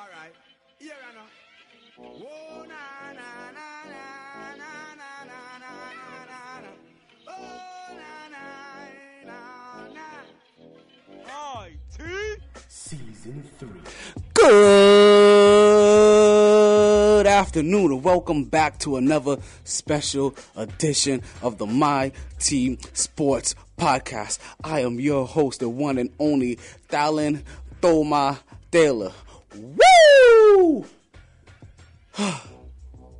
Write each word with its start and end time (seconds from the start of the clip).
All 0.00 0.08
right. 0.18 0.32
Here 0.78 0.92
I 1.06 1.12
know. 1.14 1.28
Whoa, 1.98 2.64
na, 2.64 3.12
na, 3.12 3.50
na, 3.52 3.68
na, 3.84 4.04
na, 4.56 4.72
na, 4.96 5.12
na, 5.28 5.42
na, 5.60 5.76
na, 6.24 6.40
na. 6.64 6.72
Oh, 7.28 7.32
na, 8.00 8.14
na, 8.32 8.44
na, 9.26 9.40
na. 9.92 10.08
IT. 11.66 12.40
Season 12.66 13.38
3. 13.58 13.68
Good 14.32 14.56
afternoon 17.26 17.92
and 17.92 18.02
welcome 18.02 18.44
back 18.44 18.78
to 18.78 18.96
another 18.96 19.36
special 19.64 20.34
edition 20.56 21.20
of 21.42 21.58
the 21.58 21.66
My 21.66 22.12
Team 22.38 22.78
Sports 22.94 23.54
Podcast. 23.76 24.38
I 24.64 24.80
am 24.80 24.98
your 24.98 25.26
host, 25.26 25.60
the 25.60 25.68
one 25.68 25.98
and 25.98 26.08
only 26.18 26.56
Thalen 26.88 27.42
Thoma 27.82 28.40
Taylor. 28.70 29.12
Woo! 29.52 29.89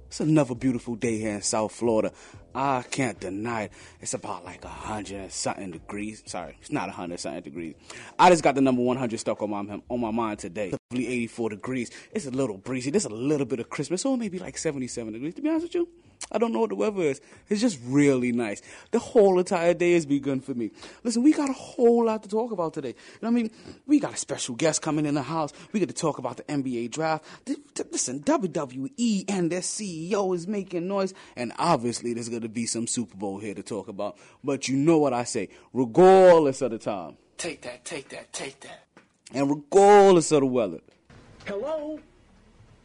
It's 0.08 0.18
another 0.18 0.56
beautiful 0.56 0.96
day 0.96 1.18
here 1.18 1.34
in 1.34 1.42
South 1.42 1.70
Florida. 1.70 2.12
I 2.52 2.82
can't 2.90 3.18
deny 3.20 3.62
it. 3.62 3.72
It's 4.00 4.12
about 4.12 4.44
like 4.44 4.64
a 4.64 4.68
hundred 4.68 5.30
something 5.30 5.70
degrees. 5.70 6.24
Sorry, 6.26 6.56
it's 6.60 6.72
not 6.72 6.88
a 6.88 6.92
hundred 6.92 7.20
something 7.20 7.42
degrees. 7.42 7.76
I 8.18 8.28
just 8.28 8.42
got 8.42 8.56
the 8.56 8.60
number 8.60 8.82
one 8.82 8.96
hundred 8.96 9.20
stuck 9.20 9.40
on 9.40 9.50
my 9.50 9.80
on 9.88 10.00
my 10.00 10.10
mind 10.10 10.40
today. 10.40 10.72
Lovely 10.90 11.06
eighty 11.06 11.28
four 11.28 11.48
degrees. 11.48 11.92
It's 12.12 12.26
a 12.26 12.30
little 12.30 12.58
breezy. 12.58 12.90
There's 12.90 13.04
a 13.04 13.08
little 13.08 13.46
bit 13.46 13.60
of 13.60 13.70
Christmas, 13.70 14.02
so 14.02 14.16
maybe 14.16 14.40
like 14.40 14.58
seventy 14.58 14.88
seven 14.88 15.12
degrees. 15.12 15.34
To 15.36 15.42
be 15.42 15.48
honest 15.48 15.66
with 15.66 15.74
you, 15.76 15.88
I 16.32 16.38
don't 16.38 16.52
know 16.52 16.60
what 16.60 16.68
the 16.70 16.76
weather 16.76 17.02
is. 17.02 17.20
It's 17.48 17.60
just 17.60 17.78
really 17.84 18.32
nice. 18.32 18.62
The 18.92 18.98
whole 18.98 19.38
entire 19.38 19.74
day 19.74 19.92
has 19.94 20.06
begun 20.06 20.40
for 20.40 20.54
me. 20.54 20.70
Listen, 21.02 21.22
we 21.22 21.32
got 21.32 21.50
a 21.50 21.54
whole 21.54 22.04
lot 22.06 22.22
to 22.22 22.28
talk 22.28 22.52
about 22.52 22.74
today. 22.74 22.88
You 22.90 22.94
know 23.22 23.28
what 23.30 23.38
I 23.38 23.42
mean? 23.42 23.50
We 23.86 23.98
got 24.00 24.14
a 24.14 24.16
special 24.16 24.54
guest 24.54 24.82
coming 24.82 25.06
in 25.06 25.14
the 25.14 25.22
house. 25.22 25.52
We 25.72 25.80
get 25.80 25.88
to 25.88 25.94
talk 25.94 26.18
about 26.18 26.36
the 26.36 26.42
NBA 26.44 26.90
draft. 26.90 27.24
Th- 27.46 27.58
th- 27.74 27.88
Listen, 27.92 28.20
WWE 28.20 29.24
and 29.28 29.50
their 29.50 29.60
CEO 29.60 30.34
is 30.34 30.46
making 30.46 30.86
noise, 30.88 31.14
and 31.36 31.52
obviously 31.58 32.14
there's 32.14 32.28
going 32.28 32.42
to 32.42 32.48
be 32.48 32.66
some 32.66 32.86
Super 32.86 33.16
Bowl 33.16 33.38
here 33.38 33.54
to 33.54 33.62
talk 33.62 33.88
about. 33.88 34.16
But 34.44 34.68
you 34.68 34.76
know 34.76 34.98
what 34.98 35.12
I 35.12 35.24
say, 35.24 35.48
regardless 35.72 36.62
of 36.62 36.70
the 36.70 36.78
time, 36.78 37.16
Take 37.38 37.62
that, 37.62 37.84
take 37.84 38.10
that, 38.10 38.32
take 38.32 38.60
that. 38.60 38.86
and 39.32 39.48
regardless 39.50 40.30
of 40.32 40.40
the 40.40 40.46
weather, 40.46 40.80
Hello? 41.46 41.98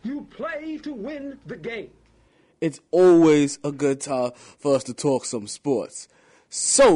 You 0.03 0.21
play 0.31 0.77
to 0.83 0.93
win 0.93 1.37
the 1.45 1.57
game. 1.57 1.89
It's 2.65 2.79
always 2.89 3.59
a 3.63 3.71
good 3.71 4.01
time 4.01 4.31
for 4.33 4.75
us 4.75 4.83
to 4.85 4.93
talk 4.93 5.23
some 5.23 5.45
sports. 5.45 6.07
So 6.49 6.89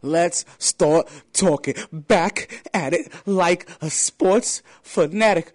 let's 0.00 0.44
start 0.58 1.08
talking 1.32 1.74
back 1.92 2.62
at 2.72 2.92
it 2.92 3.12
like 3.26 3.68
a 3.80 3.90
sports 3.90 4.62
fanatic. 4.82 5.52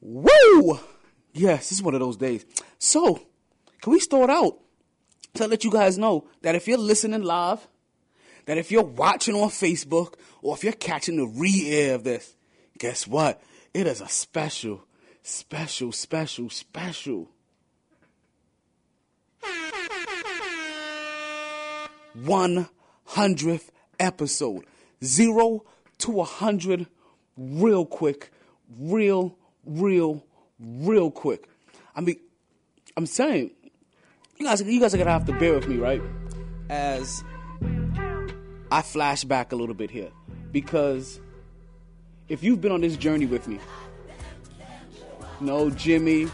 Woo! 0.00 0.80
Yes, 1.34 1.68
this 1.68 1.72
is 1.72 1.82
one 1.82 1.92
of 1.92 2.00
those 2.00 2.16
days. 2.16 2.46
So, 2.78 3.20
can 3.82 3.92
we 3.92 4.00
start 4.00 4.30
out 4.30 4.60
to 5.34 5.46
let 5.46 5.62
you 5.62 5.70
guys 5.70 5.98
know 5.98 6.26
that 6.40 6.54
if 6.54 6.66
you're 6.66 6.78
listening 6.78 7.22
live, 7.22 7.68
that 8.46 8.58
if 8.58 8.70
you're 8.70 8.82
watching 8.82 9.34
on 9.34 9.48
Facebook 9.48 10.14
or 10.42 10.54
if 10.54 10.64
you're 10.64 10.72
catching 10.72 11.16
the 11.16 11.26
re-air 11.26 11.94
of 11.94 12.04
this, 12.04 12.34
guess 12.78 13.06
what? 13.06 13.40
It 13.72 13.86
is 13.86 14.00
a 14.00 14.08
special, 14.08 14.84
special, 15.22 15.92
special, 15.92 16.50
special. 16.50 17.28
100th 22.16 23.68
episode. 23.98 24.64
Zero 25.02 25.64
to 25.98 26.20
a 26.20 26.24
hundred 26.24 26.86
real 27.36 27.84
quick. 27.84 28.30
Real, 28.78 29.36
real, 29.64 30.24
real 30.58 31.10
quick. 31.10 31.48
I 31.94 32.00
mean, 32.00 32.20
I'm 32.96 33.06
saying, 33.06 33.50
you 34.38 34.46
guys, 34.46 34.62
you 34.62 34.80
guys 34.80 34.94
are 34.94 34.98
gonna 34.98 35.10
have 35.10 35.26
to 35.26 35.32
bear 35.32 35.54
with 35.54 35.68
me, 35.68 35.76
right? 35.76 36.02
As 36.68 37.22
I 38.74 38.82
flash 38.82 39.22
back 39.22 39.52
a 39.52 39.56
little 39.56 39.76
bit 39.76 39.88
here 39.88 40.10
because 40.50 41.20
if 42.28 42.42
you've 42.42 42.60
been 42.60 42.72
on 42.72 42.80
this 42.80 42.96
journey 42.96 43.24
with 43.24 43.46
me, 43.46 43.60
no, 45.40 45.70
Jimmy, 45.70 46.26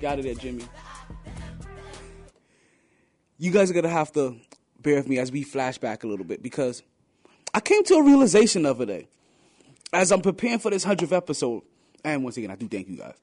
got 0.00 0.20
it 0.20 0.22
there, 0.22 0.36
Jimmy. 0.36 0.62
You 3.38 3.50
guys 3.50 3.72
are 3.72 3.74
gonna 3.74 3.88
have 3.88 4.12
to 4.12 4.36
bear 4.82 4.94
with 4.94 5.08
me 5.08 5.18
as 5.18 5.32
we 5.32 5.42
flash 5.42 5.76
back 5.78 6.04
a 6.04 6.06
little 6.06 6.24
bit 6.24 6.44
because 6.44 6.84
I 7.52 7.58
came 7.58 7.82
to 7.86 7.94
a 7.94 8.04
realization 8.04 8.62
the 8.62 8.70
other 8.70 8.86
day 8.86 9.08
as 9.92 10.12
I'm 10.12 10.20
preparing 10.20 10.60
for 10.60 10.70
this 10.70 10.84
hundredth 10.84 11.12
episode. 11.12 11.64
And 12.04 12.22
once 12.22 12.36
again, 12.36 12.52
I 12.52 12.54
do 12.54 12.68
thank 12.68 12.88
you 12.88 12.98
guys. 12.98 13.16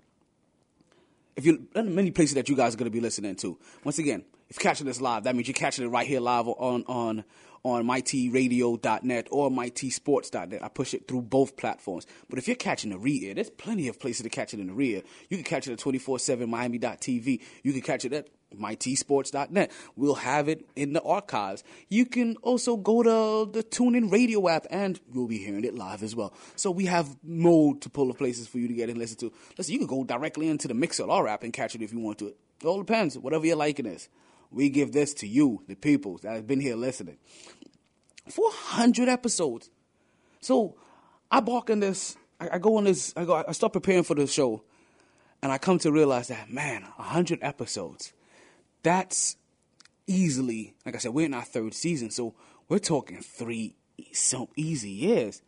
If 1.38 1.46
you 1.46 1.70
there 1.74 1.86
are 1.86 1.90
many 1.90 2.12
places 2.12 2.36
that 2.36 2.50
you 2.50 2.58
guys 2.58 2.74
are 2.74 2.78
going 2.78 2.92
to 2.92 2.94
be 2.94 3.00
listening 3.00 3.38
to. 3.38 3.58
Once 3.86 3.98
again, 3.98 4.26
if 4.52 4.58
you're 4.58 4.70
catching 4.70 4.86
this 4.86 5.00
live, 5.00 5.24
that 5.24 5.34
means 5.34 5.48
you're 5.48 5.54
catching 5.54 5.86
it 5.86 5.88
right 5.88 6.06
here 6.06 6.20
live 6.20 6.46
on 6.46 6.84
on 6.84 7.24
on 7.64 7.86
mytradio.net 7.86 9.28
or 9.32 9.50
mytsports.net. 9.50 10.62
I 10.62 10.68
push 10.68 10.94
it 10.94 11.08
through 11.08 11.22
both 11.22 11.56
platforms. 11.56 12.06
But 12.30 12.38
if 12.38 12.48
you're 12.48 12.58
catching 12.58 12.90
the 12.90 12.98
re-air, 12.98 13.34
there's 13.34 13.50
plenty 13.52 13.88
of 13.88 13.98
places 13.98 14.24
to 14.24 14.30
catch 14.30 14.54
it 14.54 14.60
in 14.60 14.68
the 14.68 14.74
rear. 14.74 15.04
You 15.30 15.38
can 15.38 15.46
catch 15.46 15.70
it 15.70 15.74
at 15.74 15.80
24/7 15.80 16.50
Miami.tv. 16.50 17.40
You 17.64 17.72
can 17.72 17.82
catch 17.82 18.04
it 18.04 18.12
at 18.12 18.30
mytsports.net. 18.54 19.72
We'll 19.96 20.16
have 20.16 20.50
it 20.50 20.68
in 20.76 20.92
the 20.92 21.02
archives. 21.02 21.64
You 21.88 22.06
can 22.06 22.36
also 22.42 22.76
go 22.76 23.04
to 23.04 23.50
the 23.50 23.64
TuneIn 23.64 24.12
Radio 24.12 24.50
app 24.50 24.68
and 24.70 25.00
you'll 25.14 25.30
be 25.30 25.38
hearing 25.38 25.64
it 25.64 25.76
live 25.76 26.04
as 26.04 26.14
well. 26.14 26.34
So 26.58 26.72
we 26.72 26.88
have 26.88 27.16
multiple 27.24 28.10
of 28.10 28.18
places 28.18 28.50
for 28.50 28.58
you 28.58 28.68
to 28.68 28.74
get 28.74 28.90
and 28.90 28.98
listen 28.98 29.18
to. 29.20 29.32
Listen, 29.58 29.72
you 29.72 29.80
can 29.80 29.88
go 29.88 30.04
directly 30.04 30.50
into 30.50 30.68
the 30.68 30.74
Mixlr 30.74 31.30
app 31.30 31.44
and 31.44 31.54
catch 31.54 31.74
it 31.74 31.82
if 31.82 31.94
you 31.94 32.00
want 32.00 32.18
to. 32.20 32.28
It 32.28 32.66
all 32.66 32.80
depends, 32.80 33.18
whatever 33.18 33.46
your 33.46 33.56
liking 33.56 33.86
is. 33.86 34.10
We 34.52 34.70
give 34.70 34.92
this 34.92 35.14
to 35.16 35.28
you, 35.28 35.64
the 35.68 35.76
people 35.76 36.18
that 36.20 36.34
have 36.36 36.48
been 36.48 36.60
here 36.60 36.76
listening. 36.76 37.18
400 38.30 39.10
episodes. 39.10 39.70
So 40.42 40.76
I 41.32 41.40
bark 41.40 41.70
in 41.70 41.80
this, 41.80 42.18
I, 42.40 42.50
I 42.54 42.58
go 42.60 42.78
on 42.78 42.84
this, 42.84 43.14
I 43.16 43.26
go, 43.26 43.44
I 43.48 43.52
start 43.54 43.74
preparing 43.74 44.04
for 44.04 44.16
the 44.16 44.28
show, 44.28 44.64
and 45.42 45.52
I 45.52 45.58
come 45.58 45.80
to 45.80 45.92
realize 45.92 46.28
that, 46.28 46.50
man, 46.50 46.84
100 46.84 47.40
episodes 47.42 48.14
that's 48.84 49.38
easily, 50.08 50.74
like 50.86 50.96
I 50.96 50.98
said, 50.98 51.14
we're 51.14 51.26
in 51.26 51.34
our 51.34 51.44
third 51.44 51.74
season, 51.74 52.10
so 52.10 52.34
we're 52.68 52.80
talking 52.80 53.22
three 53.22 53.76
some 54.12 54.48
easy 54.56 54.90
years. 54.90 55.42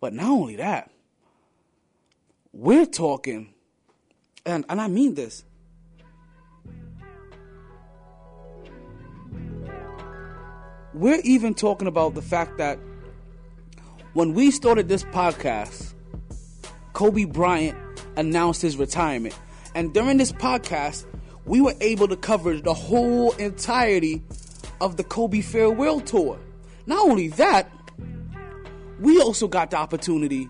But 0.00 0.12
not 0.12 0.30
only 0.30 0.56
that, 0.56 0.90
we're 2.52 2.86
talking, 2.86 3.54
and 4.44 4.64
and 4.68 4.80
I 4.80 4.88
mean 4.88 5.14
this. 5.14 5.44
We're 10.94 11.20
even 11.24 11.54
talking 11.54 11.88
about 11.88 12.14
the 12.14 12.22
fact 12.22 12.56
that 12.58 12.78
when 14.12 14.32
we 14.32 14.52
started 14.52 14.88
this 14.88 15.02
podcast, 15.02 15.92
Kobe 16.92 17.24
Bryant 17.24 17.76
announced 18.16 18.62
his 18.62 18.76
retirement. 18.76 19.36
And 19.74 19.92
during 19.92 20.18
this 20.18 20.30
podcast, 20.30 21.04
we 21.46 21.60
were 21.60 21.74
able 21.80 22.06
to 22.06 22.16
cover 22.16 22.60
the 22.60 22.74
whole 22.74 23.32
entirety 23.32 24.22
of 24.80 24.96
the 24.96 25.02
Kobe 25.02 25.40
farewell 25.40 26.00
tour. 26.00 26.38
Not 26.86 27.04
only 27.08 27.26
that, 27.28 27.70
we 29.00 29.20
also 29.20 29.48
got 29.48 29.72
the 29.72 29.76
opportunity 29.76 30.48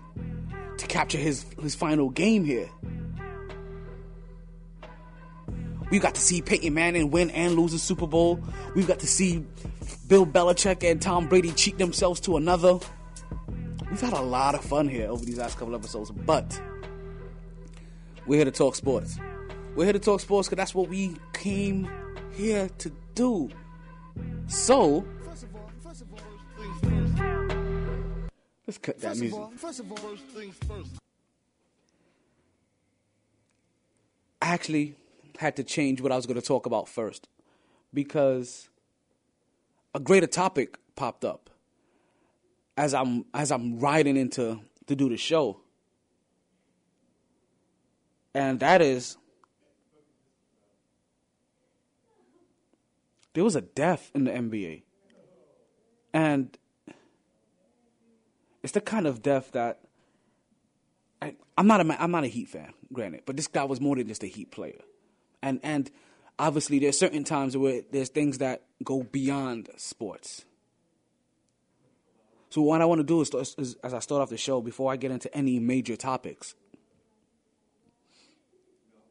to 0.77 0.85
capture 0.85 1.17
his 1.17 1.43
his 1.59 1.73
final 1.73 2.09
game 2.11 2.45
here. 2.45 2.69
We 5.89 5.99
got 5.99 6.15
to 6.15 6.21
see 6.21 6.41
Peyton 6.41 6.73
Manning 6.73 7.09
win 7.09 7.29
and 7.31 7.55
lose 7.55 7.71
the 7.71 7.79
Super 7.79 8.07
Bowl. 8.07 8.39
We 8.75 8.83
got 8.83 8.99
to 8.99 9.07
see 9.07 9.43
Bill 10.07 10.25
Belichick 10.25 10.89
and 10.89 11.01
Tom 11.01 11.27
Brady 11.27 11.51
cheat 11.51 11.77
themselves 11.77 12.19
to 12.21 12.37
another. 12.37 12.79
We've 13.89 14.01
had 14.01 14.13
a 14.13 14.21
lot 14.21 14.55
of 14.55 14.61
fun 14.63 14.87
here 14.87 15.09
over 15.09 15.23
these 15.25 15.37
last 15.37 15.57
couple 15.57 15.73
episodes, 15.75 16.11
but 16.11 16.61
we're 18.27 18.37
here 18.37 18.45
to 18.45 18.51
talk 18.51 18.75
sports. 18.75 19.17
We're 19.75 19.85
here 19.85 19.93
to 19.93 19.99
talk 19.99 20.19
sports 20.19 20.47
because 20.47 20.57
that's 20.57 20.75
what 20.75 20.89
we 20.89 21.15
came 21.33 21.89
here 22.35 22.69
to 22.79 22.91
do. 23.15 23.49
So, 24.47 25.05
First 25.25 25.43
of 25.43 25.55
all, 25.55 25.71
first 25.83 26.01
of 26.01 26.07
all, 26.13 26.19
things 26.57 26.79
first. 26.81 28.29
let's 28.67 28.77
cut 28.77 28.99
that 28.99 29.07
First 29.09 29.21
music. 29.21 29.39
all, 29.39 29.51
first 29.57 29.79
of 29.79 29.91
all, 29.91 29.97
first 29.97 30.23
things 30.27 30.55
first. 30.67 30.91
I 34.41 34.47
actually 34.53 34.95
had 35.39 35.55
to 35.55 35.63
change 35.63 35.99
what 36.01 36.11
I 36.11 36.15
was 36.15 36.25
going 36.27 36.39
to 36.39 36.45
talk 36.45 36.65
about 36.65 36.87
first 36.87 37.27
because 37.93 38.69
a 39.95 39.99
greater 39.99 40.27
topic 40.27 40.77
popped 40.97 41.23
up 41.23 41.49
as 42.75 42.93
I'm 42.93 43.25
as 43.33 43.49
I'm 43.49 43.79
riding 43.79 44.17
into 44.17 44.59
to 44.87 44.95
do 44.95 45.07
the 45.07 45.15
show. 45.15 45.61
And 48.33 48.59
that 48.59 48.81
is 48.81 49.15
there 53.33 53.45
was 53.45 53.55
a 53.55 53.61
death 53.61 54.11
in 54.13 54.25
the 54.25 54.31
NBA. 54.31 54.83
And 56.13 56.57
it's 58.63 58.73
the 58.73 58.81
kind 58.81 59.07
of 59.07 59.21
death 59.21 59.53
that 59.53 59.79
I, 61.21 61.35
I'm 61.57 61.67
not 61.67 61.79
a 61.79 62.03
I'm 62.03 62.11
not 62.11 62.25
a 62.25 62.27
Heat 62.27 62.49
fan, 62.49 62.73
granted, 62.91 63.21
but 63.25 63.37
this 63.37 63.47
guy 63.47 63.63
was 63.63 63.79
more 63.79 63.95
than 63.95 64.09
just 64.09 64.23
a 64.23 64.27
Heat 64.27 64.51
player, 64.51 64.81
and 65.41 65.61
and 65.63 65.89
obviously 66.37 66.79
there's 66.79 66.97
certain 66.97 67.23
times 67.23 67.55
where 67.55 67.81
there's 67.91 68.09
things 68.09 68.39
that 68.39 68.63
go 68.83 69.03
beyond 69.03 69.69
sports. 69.77 70.45
So 72.49 72.61
what 72.61 72.81
I 72.81 72.85
want 72.85 72.99
to 72.99 73.03
do 73.03 73.21
is, 73.21 73.33
is, 73.57 73.75
as 73.83 73.93
I 73.93 73.99
start 73.99 74.21
off 74.21 74.29
the 74.29 74.37
show, 74.37 74.61
before 74.61 74.91
I 74.91 74.95
get 74.95 75.11
into 75.11 75.35
any 75.35 75.59
major 75.59 75.95
topics, 75.95 76.55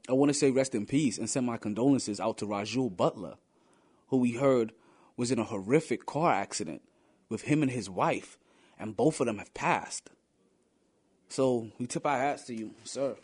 I 0.08 0.12
want 0.12 0.30
to 0.30 0.34
say 0.34 0.50
rest 0.50 0.74
in 0.74 0.86
peace 0.86 1.18
and 1.18 1.28
send 1.28 1.46
my 1.46 1.56
condolences 1.56 2.20
out 2.20 2.38
to 2.38 2.46
Rasual 2.46 2.90
Butler, 2.90 3.34
who 4.08 4.18
we 4.18 4.32
heard 4.32 4.72
was 5.16 5.30
in 5.30 5.38
a 5.38 5.44
horrific 5.44 6.06
car 6.06 6.32
accident 6.32 6.82
with 7.28 7.42
him 7.42 7.62
and 7.62 7.70
his 7.70 7.88
wife, 7.88 8.38
and 8.78 8.96
both 8.96 9.20
of 9.20 9.26
them 9.26 9.38
have 9.38 9.54
passed. 9.54 10.10
So 11.28 11.70
we 11.78 11.86
tip 11.86 12.06
our 12.06 12.18
hats 12.18 12.44
to 12.44 12.54
you, 12.54 12.74
sir. 12.84 13.16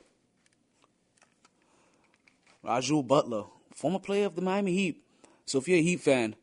Rasual 2.63 3.03
Butler, 3.03 3.45
former 3.81 3.99
player 3.99 4.27
of 4.27 4.37
the 4.37 4.43
Miami 4.43 4.75
Heat. 4.75 5.03
So 5.47 5.59
if 5.59 5.67
you're 5.67 5.79
a 5.79 5.83
Heat 5.83 6.01
fan, 6.01 6.37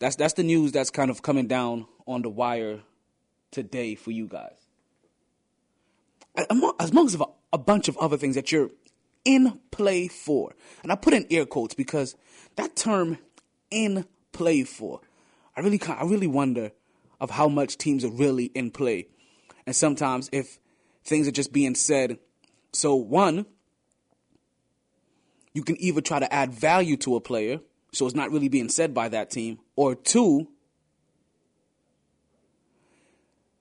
that's 0.00 0.16
that's 0.16 0.34
the 0.34 0.42
news 0.42 0.72
that's 0.72 0.90
kind 0.90 1.08
of 1.08 1.22
coming 1.22 1.46
down 1.46 1.86
on 2.04 2.22
the 2.22 2.28
wire 2.28 2.80
today 3.52 3.94
for 3.94 4.10
you 4.10 4.26
guys. 4.26 4.56
Among, 6.50 6.74
amongst 6.80 7.14
a, 7.14 7.26
a 7.52 7.58
bunch 7.58 7.86
of 7.86 7.96
other 7.98 8.16
things 8.16 8.34
that 8.34 8.50
you're 8.50 8.70
in 9.24 9.60
play 9.70 10.08
for, 10.08 10.56
and 10.82 10.90
I 10.90 10.96
put 10.96 11.14
in 11.14 11.26
air 11.30 11.46
quotes 11.46 11.74
because 11.74 12.16
that 12.56 12.74
term 12.74 13.18
"in 13.70 14.04
play 14.32 14.64
for," 14.64 15.00
I 15.56 15.60
really 15.60 15.80
I 15.86 16.02
really 16.02 16.26
wonder 16.26 16.72
of 17.20 17.30
how 17.30 17.48
much 17.48 17.78
teams 17.78 18.04
are 18.04 18.10
really 18.10 18.46
in 18.46 18.72
play, 18.72 19.06
and 19.64 19.76
sometimes 19.76 20.28
if 20.32 20.58
things 21.04 21.28
are 21.28 21.32
just 21.32 21.52
being 21.52 21.76
said. 21.76 22.18
So 22.72 22.96
one, 22.96 23.46
you 25.54 25.62
can 25.62 25.80
either 25.80 26.00
try 26.00 26.18
to 26.18 26.32
add 26.32 26.52
value 26.52 26.96
to 26.98 27.16
a 27.16 27.20
player, 27.20 27.60
so 27.92 28.06
it's 28.06 28.14
not 28.14 28.30
really 28.30 28.48
being 28.48 28.68
said 28.68 28.92
by 28.92 29.08
that 29.08 29.30
team, 29.30 29.60
or 29.76 29.94
two, 29.94 30.48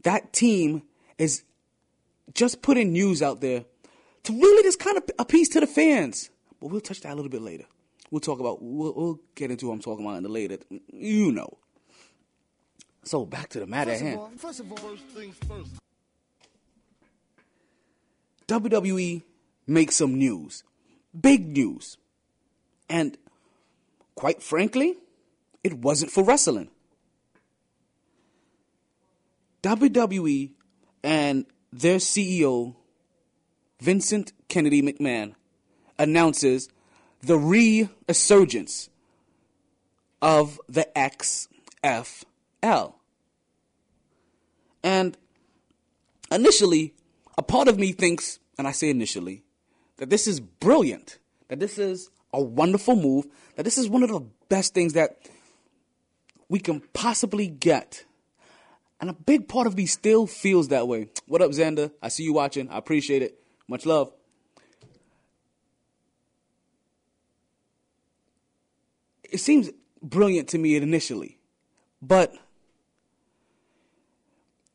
that 0.02 0.34
team 0.34 0.84
is 1.18 1.44
just 2.34 2.62
putting 2.62 2.92
news 2.92 3.22
out 3.22 3.42
there 3.42 3.66
to 4.24 4.34
really 4.34 4.64
just 4.64 4.80
kind 4.80 4.98
of 4.98 5.04
appease 5.20 5.50
to 5.50 5.60
the 5.60 5.68
fans. 5.68 6.30
But 6.60 6.68
we'll 6.72 6.82
touch 6.82 7.02
that 7.02 7.14
a 7.14 7.16
little 7.16 7.30
bit 7.30 7.42
later. 7.42 7.66
We'll 8.10 8.22
talk 8.22 8.40
about, 8.40 8.62
we'll, 8.62 8.94
we'll 8.94 9.20
get 9.36 9.52
into 9.52 9.68
what 9.68 9.74
I'm 9.74 9.82
talking 9.82 10.06
about 10.06 10.18
in 10.18 10.24
the 10.24 10.30
later. 10.30 10.58
You 10.92 11.32
know. 11.32 11.58
So 13.04 13.26
back 13.26 13.50
to 13.50 13.60
the 13.60 13.68
matter 13.68 13.92
at 13.92 14.02
hand. 14.02 14.40
first 14.40 14.62
of 14.62 14.72
all, 14.72 14.78
first 14.78 15.04
things 15.08 15.36
first. 15.48 15.72
WWE 18.48 19.24
makes 19.68 19.96
some 19.96 20.16
news. 20.16 20.64
Big 21.20 21.48
news. 21.48 21.98
And 22.90 23.18
quite 24.16 24.42
frankly, 24.42 24.96
it 25.64 25.74
wasn't 25.74 26.12
for 26.12 26.24
wrestling. 26.24 26.70
WWE 29.62 30.52
and 31.04 31.46
their 31.72 31.98
CEO, 31.98 32.76
Vincent 33.80 34.34
Kennedy 34.50 34.82
McMahon, 34.82 35.36
announces 35.98 36.70
the 37.22 37.38
resurgence 37.38 38.90
of 40.22 40.60
the 40.68 40.88
XFL. 40.96 42.94
And 44.84 45.18
initially, 46.30 46.94
a 47.38 47.42
part 47.42 47.68
of 47.70 47.80
me 47.80 47.94
thinks, 47.94 48.40
and 48.58 48.68
I 48.68 48.72
say 48.72 48.90
initially, 48.90 49.44
that 49.98 50.10
this 50.10 50.28
is 50.28 50.40
brilliant, 50.40 51.20
that 51.48 51.60
this 51.60 51.78
is 51.78 52.10
a 52.34 52.42
wonderful 52.42 52.96
move, 52.96 53.26
that 53.56 53.64
this 53.64 53.78
is 53.78 53.88
one 53.88 54.04
of 54.04 54.10
the 54.10 54.22
best 54.50 54.74
things 54.74 54.94
that 54.94 55.18
we 56.50 56.60
can 56.60 56.82
possibly 56.94 57.48
get. 57.48 58.06
And 59.00 59.10
a 59.10 59.14
big 59.14 59.48
part 59.48 59.68
of 59.68 59.76
me 59.76 59.86
still 59.86 60.28
feels 60.28 60.70
that 60.70 60.88
way. 60.88 61.10
What 61.28 61.42
up, 61.42 61.52
Xander? 61.52 61.92
I 62.02 62.08
see 62.08 62.24
you 62.24 62.34
watching. 62.34 62.70
I 62.70 62.78
appreciate 62.78 63.22
it. 63.22 63.40
Much 63.68 63.86
love. 63.86 64.12
It 69.24 69.40
seems 69.40 69.72
brilliant 70.02 70.50
to 70.50 70.58
me 70.58 70.76
initially, 70.76 71.40
but 72.02 72.36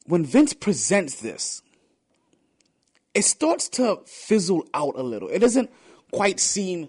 when 0.07 0.25
Vince 0.25 0.53
presents 0.53 1.21
this, 1.21 1.63
it 3.15 3.23
starts 3.23 3.69
to 3.71 4.01
fizzle 4.07 4.65
out 4.75 4.95
a 4.97 5.03
little. 5.03 5.29
It 5.29 5.41
doesn't 5.41 5.71
quite 6.13 6.41
seem 6.41 6.89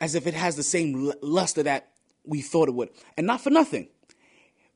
as 0.00 0.14
if 0.14 0.26
it 0.26 0.34
has 0.34 0.56
the 0.56 0.62
same 0.62 1.12
luster 1.22 1.62
that 1.62 1.88
we 2.24 2.42
thought 2.42 2.68
it 2.68 2.74
would. 2.74 2.90
And 3.16 3.26
not 3.26 3.40
for 3.40 3.50
nothing. 3.50 3.88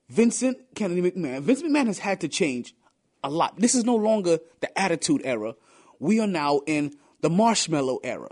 Vincent 0.08 0.58
Kennedy 0.74 1.02
McMahon, 1.02 1.42
Vince 1.42 1.62
McMahon 1.62 1.86
has 1.86 1.98
had 1.98 2.20
to 2.22 2.28
change 2.28 2.74
a 3.22 3.30
lot. 3.30 3.58
This 3.58 3.74
is 3.74 3.84
no 3.84 3.96
longer 3.96 4.38
the 4.60 4.78
attitude 4.78 5.22
era. 5.24 5.54
We 5.98 6.20
are 6.20 6.26
now 6.26 6.62
in 6.66 6.94
the 7.20 7.30
marshmallow 7.30 8.00
era. 8.02 8.30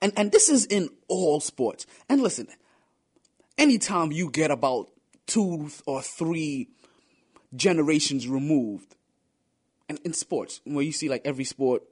And 0.00 0.12
and 0.16 0.30
this 0.30 0.48
is 0.48 0.66
in 0.66 0.90
all 1.08 1.40
sports. 1.40 1.86
And 2.08 2.22
listen, 2.22 2.48
anytime 3.58 4.12
you 4.12 4.30
get 4.30 4.50
about 4.50 4.90
two 5.26 5.70
or 5.86 6.02
three 6.02 6.68
generations 7.56 8.28
removed, 8.28 8.94
and 9.88 10.00
in 10.04 10.12
sports, 10.12 10.60
where 10.64 10.84
you 10.84 10.92
see 10.92 11.08
like 11.08 11.22
every 11.24 11.44
sport 11.44 11.82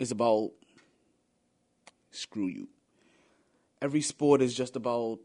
is 0.00 0.10
about 0.10 0.50
screw 2.10 2.48
you. 2.48 2.68
Every 3.82 4.00
sport 4.00 4.40
is 4.40 4.54
just 4.54 4.76
about 4.76 5.18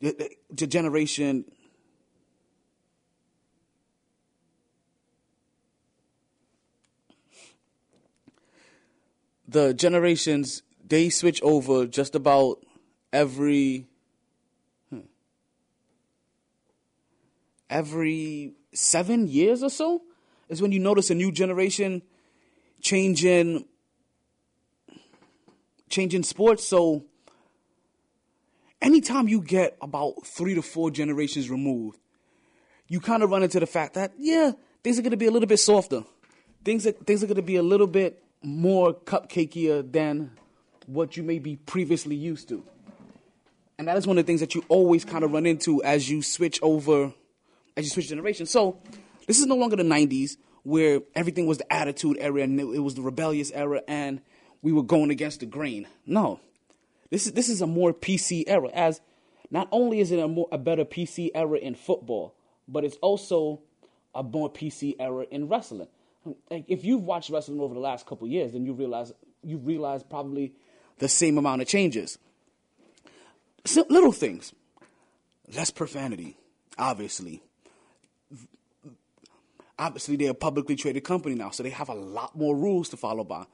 the, 0.00 0.66
generation. 0.66 1.44
The 9.46 9.72
generations 9.72 10.62
they 10.86 11.08
switch 11.08 11.40
over 11.42 11.86
just 11.86 12.14
about 12.14 12.58
every 13.12 13.86
hmm, 14.90 15.00
every 17.70 18.52
seven 18.72 19.28
years 19.28 19.62
or 19.62 19.70
so 19.70 20.02
is 20.48 20.62
when 20.62 20.72
you 20.72 20.78
notice 20.78 21.10
a 21.10 21.14
new 21.14 21.32
generation 21.32 22.02
changing 22.80 23.64
changing 25.88 26.22
sports. 26.22 26.66
So 26.66 27.04
anytime 28.80 29.28
you 29.28 29.40
get 29.40 29.76
about 29.80 30.26
three 30.26 30.54
to 30.54 30.62
four 30.62 30.90
generations 30.90 31.50
removed, 31.50 31.98
you 32.86 33.00
kind 33.00 33.22
of 33.22 33.30
run 33.30 33.42
into 33.42 33.60
the 33.60 33.66
fact 33.66 33.94
that 33.94 34.12
yeah, 34.18 34.52
things 34.82 34.98
are 34.98 35.02
going 35.02 35.12
to 35.12 35.16
be 35.16 35.26
a 35.26 35.30
little 35.30 35.48
bit 35.48 35.58
softer. 35.58 36.04
Things 36.64 36.86
are, 36.86 36.92
things 36.92 37.22
are 37.22 37.26
going 37.26 37.36
to 37.36 37.42
be 37.42 37.56
a 37.56 37.62
little 37.62 37.86
bit 37.86 38.22
more 38.42 38.94
cupcakeier 38.94 39.90
than 39.90 40.30
what 40.86 41.16
you 41.16 41.22
may 41.22 41.38
be 41.38 41.56
previously 41.56 42.16
used 42.16 42.48
to. 42.48 42.64
And 43.78 43.86
that 43.86 43.96
is 43.96 44.06
one 44.06 44.18
of 44.18 44.24
the 44.24 44.26
things 44.26 44.40
that 44.40 44.54
you 44.54 44.64
always 44.68 45.04
kind 45.04 45.22
of 45.22 45.32
run 45.32 45.46
into 45.46 45.82
as 45.84 46.10
you 46.10 46.22
switch 46.22 46.58
over, 46.62 47.12
as 47.78 47.84
you 47.84 47.90
switch 47.90 48.08
generations. 48.08 48.50
So 48.50 48.80
this 49.26 49.38
is 49.38 49.46
no 49.46 49.54
longer 49.54 49.76
the 49.76 49.84
90s 49.84 50.36
where 50.64 51.00
everything 51.14 51.46
was 51.46 51.58
the 51.58 51.72
attitude 51.72 52.18
era 52.20 52.42
and 52.42 52.60
it 52.60 52.82
was 52.82 52.96
the 52.96 53.02
rebellious 53.02 53.52
era 53.52 53.82
and 53.86 54.20
we 54.60 54.72
were 54.72 54.82
going 54.82 55.10
against 55.10 55.40
the 55.40 55.46
grain. 55.46 55.86
No. 56.04 56.40
This 57.10 57.26
is 57.26 57.32
this 57.32 57.48
is 57.48 57.62
a 57.62 57.66
more 57.66 57.94
PC 57.94 58.44
era 58.48 58.68
as 58.74 59.00
not 59.50 59.68
only 59.70 60.00
is 60.00 60.10
it 60.10 60.18
a 60.18 60.28
more 60.28 60.48
a 60.52 60.58
better 60.58 60.84
PC 60.84 61.30
era 61.34 61.56
in 61.56 61.74
football, 61.74 62.34
but 62.66 62.84
it's 62.84 62.96
also 62.96 63.60
a 64.14 64.22
more 64.22 64.52
PC 64.52 64.96
era 64.98 65.24
in 65.30 65.48
wrestling. 65.48 65.88
Like 66.50 66.64
if 66.66 66.84
you've 66.84 67.04
watched 67.04 67.30
wrestling 67.30 67.60
over 67.60 67.72
the 67.72 67.80
last 67.80 68.04
couple 68.06 68.26
years, 68.26 68.52
then 68.52 68.66
you 68.66 68.72
realize 68.74 69.12
you 69.42 69.56
realize 69.56 70.02
probably 70.02 70.52
the 70.98 71.08
same 71.08 71.38
amount 71.38 71.62
of 71.62 71.68
changes. 71.68 72.18
So, 73.64 73.86
little 73.88 74.12
things, 74.12 74.52
less 75.54 75.70
profanity, 75.70 76.36
obviously. 76.76 77.42
Obviously, 79.78 80.16
they're 80.16 80.32
a 80.32 80.34
publicly 80.34 80.74
traded 80.74 81.04
company 81.04 81.34
now, 81.34 81.50
so 81.50 81.62
they 81.62 81.70
have 81.70 81.88
a 81.88 81.94
lot 81.94 82.36
more 82.36 82.56
rules 82.56 82.88
to 82.88 82.96
follow 82.96 83.24
by. 83.24 83.44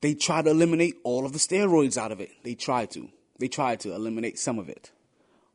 They 0.00 0.14
try 0.14 0.42
to 0.42 0.50
eliminate 0.50 0.96
all 1.04 1.24
of 1.24 1.32
the 1.32 1.38
steroids 1.38 1.96
out 1.96 2.10
of 2.10 2.20
it. 2.20 2.30
They 2.42 2.54
try 2.54 2.86
to. 2.86 3.08
They 3.38 3.48
try 3.48 3.76
to 3.76 3.94
eliminate 3.94 4.38
some 4.38 4.58
of 4.58 4.68
it. 4.68 4.90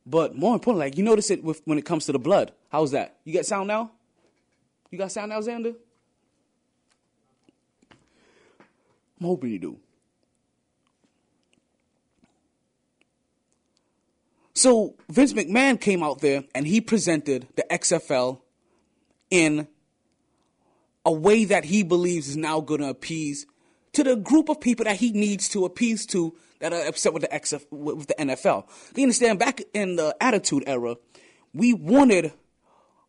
But 0.05 0.35
more 0.35 0.53
importantly, 0.53 0.87
like 0.87 0.97
you 0.97 1.03
notice 1.03 1.29
it 1.29 1.43
with, 1.43 1.61
when 1.65 1.77
it 1.77 1.85
comes 1.85 2.05
to 2.05 2.13
the 2.13 2.19
blood. 2.19 2.53
How's 2.69 2.91
that? 2.91 3.17
You 3.25 3.33
got 3.33 3.45
sound 3.45 3.67
now? 3.67 3.91
You 4.89 4.97
got 4.97 5.11
sound 5.11 5.29
now, 5.29 5.41
Xander? 5.41 5.75
I'm 9.19 9.27
hoping 9.27 9.49
you 9.49 9.59
do. 9.59 9.77
So 14.53 14.95
Vince 15.09 15.33
McMahon 15.33 15.79
came 15.79 16.01
out 16.01 16.21
there 16.21 16.43
and 16.55 16.65
he 16.65 16.81
presented 16.81 17.47
the 17.55 17.65
XFL 17.69 18.39
in 19.29 19.67
a 21.05 21.11
way 21.11 21.45
that 21.45 21.65
he 21.65 21.83
believes 21.83 22.27
is 22.27 22.37
now 22.37 22.59
going 22.59 22.81
to 22.81 22.89
appease 22.89 23.45
to 23.93 24.03
the 24.03 24.15
group 24.15 24.49
of 24.49 24.59
people 24.59 24.85
that 24.85 24.97
he 24.97 25.11
needs 25.11 25.49
to 25.49 25.65
appease 25.65 26.05
to 26.05 26.35
that 26.59 26.73
are 26.73 26.85
upset 26.87 27.13
with 27.13 27.21
the 27.21 27.27
XF, 27.29 27.65
with 27.71 28.07
the 28.07 28.15
NFL. 28.15 28.67
You 28.95 29.03
understand? 29.03 29.39
Back 29.39 29.61
in 29.73 29.95
the 29.95 30.15
Attitude 30.19 30.63
Era, 30.67 30.97
we 31.53 31.73
wanted 31.73 32.33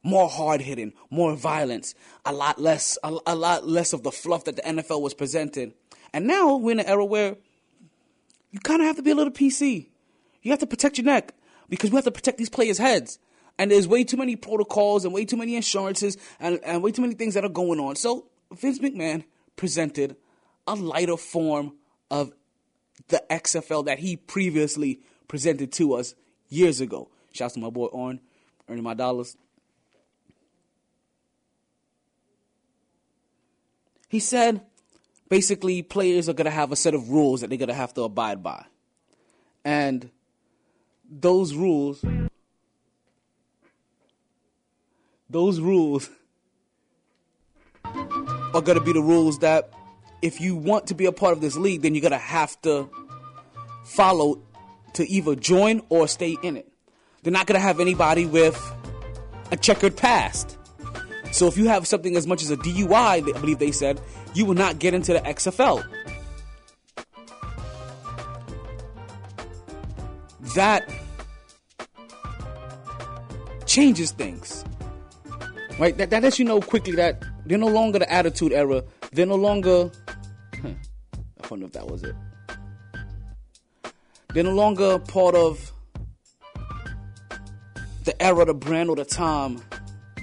more 0.03 0.29
hard 0.29 0.61
hitting, 0.61 0.93
more 1.11 1.35
violence, 1.35 1.95
a 2.25 2.33
lot 2.33 2.61
less, 2.61 2.97
a, 3.03 3.17
a 3.27 3.35
lot 3.35 3.67
less 3.67 3.93
of 3.93 4.03
the 4.03 4.13
fluff 4.13 4.45
that 4.45 4.57
the 4.57 4.63
NFL 4.63 5.03
was 5.03 5.15
presenting. 5.15 5.75
And 6.13 6.27
now 6.27 6.57
we're 6.57 6.73
in 6.73 6.81
an 6.81 6.87
era 6.87 7.05
where 7.05 7.37
you 8.51 8.61
kind 8.61 8.81
of 8.81 8.87
have 8.87 8.97
to 8.97 9.03
be 9.03 9.11
a 9.11 9.15
little 9.15 9.33
PC. 9.33 9.89
You 10.43 10.51
have 10.51 10.61
to 10.61 10.67
protect 10.67 10.99
your 10.99 11.05
neck 11.05 11.35
because 11.69 11.91
we 11.91 11.97
have 11.97 12.05
to 12.05 12.11
protect 12.11 12.39
these 12.39 12.49
players' 12.49 12.79
heads. 12.79 13.19
And 13.59 13.71
there's 13.71 13.88
way 13.88 14.05
too 14.05 14.17
many 14.17 14.37
protocols 14.37 15.05
and 15.05 15.12
way 15.12 15.25
too 15.25 15.37
many 15.37 15.57
insurances 15.57 16.17
and, 16.38 16.61
and 16.65 16.83
way 16.83 16.93
too 16.93 17.03
many 17.03 17.15
things 17.15 17.35
that 17.35 17.45
are 17.45 17.50
going 17.50 17.81
on. 17.81 17.97
So 17.97 18.27
Vince 18.53 18.79
McMahon 18.79 19.25
presented 19.57 20.17
a 20.67 20.75
lighter 20.75 21.17
form 21.17 21.75
of 22.11 22.33
the 23.09 23.23
XFL 23.31 23.87
that 23.87 23.99
he 23.99 24.17
previously 24.17 25.00
presented 25.27 25.73
to 25.73 25.95
us 25.95 26.15
years 26.49 26.81
ago. 26.81 27.09
Shouts 27.33 27.55
to 27.55 27.61
my 27.61 27.71
boy 27.71 27.87
Orn, 27.87 28.21
earning 28.69 28.85
my 28.85 28.95
dollars. 28.95 29.37
He 34.09 34.21
said 34.21 34.62
basically 35.29 35.83
players 35.83 36.29
are 36.29 36.33
going 36.33 36.47
to 36.47 36.50
have 36.50 36.73
a 36.73 36.77
set 36.77 36.95
of 36.95 37.11
rules 37.11 37.41
that 37.41 37.49
they're 37.49 37.59
going 37.59 37.69
to 37.69 37.75
have 37.75 37.93
to 37.95 38.03
abide 38.03 38.43
by. 38.43 38.65
And 39.65 40.11
those 41.11 41.55
rules 41.55 42.03
those 45.30 45.61
rules 45.61 46.08
are 47.85 48.62
going 48.62 48.78
to 48.78 48.85
be 48.85 48.92
the 48.92 49.02
rules 49.02 49.40
that 49.40 49.70
if 50.20 50.40
you 50.40 50.56
want 50.56 50.87
to 50.88 50.94
be 50.94 51.06
a 51.06 51.12
part 51.12 51.32
of 51.32 51.40
this 51.40 51.56
league 51.56 51.82
then 51.82 51.94
you're 51.94 52.02
going 52.02 52.12
to 52.12 52.18
have 52.18 52.61
to 52.62 52.88
follow 53.85 54.40
to 54.94 55.08
either 55.08 55.35
join 55.35 55.80
or 55.88 56.08
stay 56.08 56.37
in 56.42 56.56
it 56.56 56.70
they're 57.23 57.32
not 57.32 57.47
going 57.47 57.58
to 57.58 57.66
have 57.66 57.80
anybody 57.80 58.26
with 58.26 58.61
a 59.50 59.56
checkered 59.56 59.97
past 59.97 60.58
so 61.30 61.47
if 61.47 61.56
you 61.56 61.68
have 61.68 61.87
something 61.87 62.16
as 62.16 62.26
much 62.26 62.42
as 62.42 62.50
a 62.50 62.56
DUI, 62.56 62.94
I 62.94 63.20
believe 63.20 63.58
they 63.58 63.73
said, 63.73 64.00
you 64.35 64.44
will 64.44 64.54
not 64.54 64.78
get 64.78 64.94
into 64.94 65.12
the 65.12 65.20
XFL. 65.20 65.85
That 70.54 70.90
changes 73.66 74.12
things. 74.12 74.64
Right? 75.78 75.97
That, 75.97 76.11
that 76.11 76.23
lets 76.23 76.38
you 76.38 76.44
know 76.44 76.61
quickly 76.61 76.94
that 76.97 77.23
they're 77.47 77.58
no 77.58 77.68
longer 77.68 78.00
the 78.00 78.12
attitude 78.12 78.52
era. 78.52 78.82
They're 79.12 79.26
no 79.26 79.37
longer. 79.37 79.90
Huh, 80.61 80.68
I 81.42 81.49
don't 81.49 81.61
know 81.61 81.66
if 81.66 81.73
that 81.73 81.87
was 81.88 82.02
it. 82.02 82.16
They're 84.35 84.44
no 84.44 84.52
longer 84.52 84.99
part 84.99 85.35
of 85.35 85.73
the 88.04 88.23
era, 88.23 88.44
the 88.44 88.54
brand, 88.54 88.90
or 88.90 88.97
the 88.97 89.04
time 89.04 89.61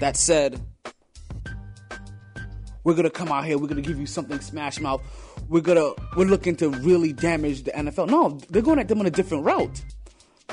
that 0.00 0.16
said, 0.16 0.60
we're 2.84 2.94
gonna 2.94 3.10
come 3.10 3.28
out 3.28 3.44
here, 3.44 3.58
we're 3.58 3.66
gonna 3.66 3.80
give 3.80 3.98
you 3.98 4.06
something 4.06 4.38
smash 4.40 4.78
mouth. 4.80 5.02
We're 5.48 5.62
gonna 5.62 5.90
we're 6.16 6.26
looking 6.26 6.54
to 6.56 6.68
really 6.68 7.12
damage 7.12 7.64
the 7.64 7.72
NFL. 7.72 8.08
No, 8.08 8.38
they're 8.50 8.62
going 8.62 8.78
at 8.78 8.88
them 8.88 9.00
on 9.00 9.06
a 9.06 9.10
different 9.10 9.44
route. 9.44 9.84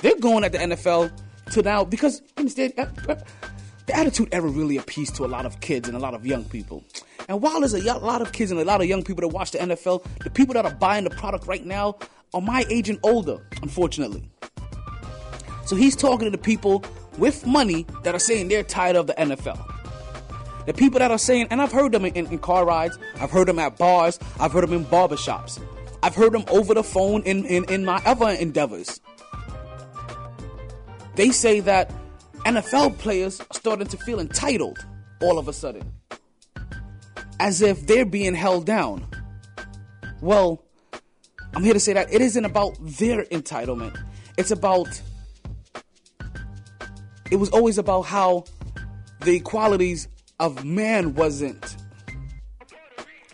They're 0.01 0.17
going 0.17 0.43
at 0.43 0.51
the 0.51 0.57
NFL 0.59 1.11
to 1.51 1.61
now 1.61 1.83
because 1.83 2.21
instead 2.37 2.73
uh, 2.77 3.15
the 3.85 3.95
attitude 3.95 4.29
era 4.31 4.47
really 4.47 4.77
appeals 4.77 5.11
to 5.11 5.25
a 5.25 5.27
lot 5.27 5.45
of 5.45 5.59
kids 5.59 5.87
and 5.87 5.97
a 5.97 5.99
lot 5.99 6.13
of 6.13 6.25
young 6.25 6.45
people. 6.45 6.83
And 7.27 7.41
while 7.41 7.59
there's 7.59 7.73
a 7.73 7.99
lot 7.99 8.21
of 8.21 8.31
kids 8.31 8.51
and 8.51 8.59
a 8.59 8.65
lot 8.65 8.81
of 8.81 8.87
young 8.87 9.03
people 9.03 9.21
that 9.21 9.29
watch 9.29 9.51
the 9.51 9.59
NFL, 9.59 10.05
the 10.23 10.29
people 10.29 10.53
that 10.53 10.65
are 10.65 10.73
buying 10.73 11.03
the 11.03 11.09
product 11.09 11.47
right 11.47 11.65
now 11.65 11.97
are 12.33 12.41
my 12.41 12.65
age 12.69 12.89
and 12.89 12.99
older, 13.03 13.45
unfortunately. 13.61 14.29
So 15.65 15.75
he's 15.75 15.95
talking 15.95 16.25
to 16.25 16.31
the 16.31 16.37
people 16.37 16.83
with 17.17 17.45
money 17.45 17.85
that 18.03 18.15
are 18.15 18.19
saying 18.19 18.47
they're 18.47 18.63
tired 18.63 18.95
of 18.95 19.07
the 19.07 19.13
NFL. 19.13 19.73
The 20.65 20.73
people 20.73 20.99
that 20.99 21.11
are 21.11 21.17
saying, 21.17 21.47
and 21.51 21.61
I've 21.61 21.71
heard 21.71 21.91
them 21.91 22.05
in, 22.05 22.15
in, 22.15 22.39
car 22.39 22.65
rides, 22.65 22.97
I've 23.19 23.31
heard 23.31 23.47
them 23.47 23.59
at 23.59 23.77
bars, 23.77 24.17
I've 24.39 24.51
heard 24.53 24.63
them 24.63 24.73
in 24.73 24.85
barbershops, 24.85 25.61
I've 26.01 26.15
heard 26.15 26.31
them 26.31 26.45
over 26.49 26.73
the 26.73 26.83
phone 26.83 27.21
in, 27.23 27.45
in, 27.45 27.65
in 27.65 27.85
my 27.85 28.01
other 28.05 28.29
endeavors. 28.29 29.01
They 31.15 31.31
say 31.31 31.59
that 31.61 31.91
NFL 32.45 32.97
players 32.97 33.39
are 33.39 33.53
starting 33.53 33.87
to 33.87 33.97
feel 33.97 34.19
entitled 34.19 34.85
all 35.21 35.39
of 35.39 35.47
a 35.47 35.53
sudden, 35.53 35.93
as 37.39 37.61
if 37.61 37.87
they're 37.87 38.05
being 38.05 38.35
held 38.35 38.65
down. 38.65 39.07
Well, 40.21 40.63
I'm 41.55 41.63
here 41.63 41.73
to 41.73 41.79
say 41.79 41.93
that 41.93 42.13
it 42.13 42.21
isn't 42.21 42.43
about 42.43 42.75
their 42.81 43.23
entitlement. 43.25 43.97
It's 44.37 44.51
about, 44.51 45.01
it 47.31 47.37
was 47.37 47.49
always 47.49 47.77
about 47.77 48.01
how 48.01 48.45
the 49.21 49.35
equalities 49.35 50.07
of 50.39 50.65
man 50.65 51.13
wasn't 51.13 51.77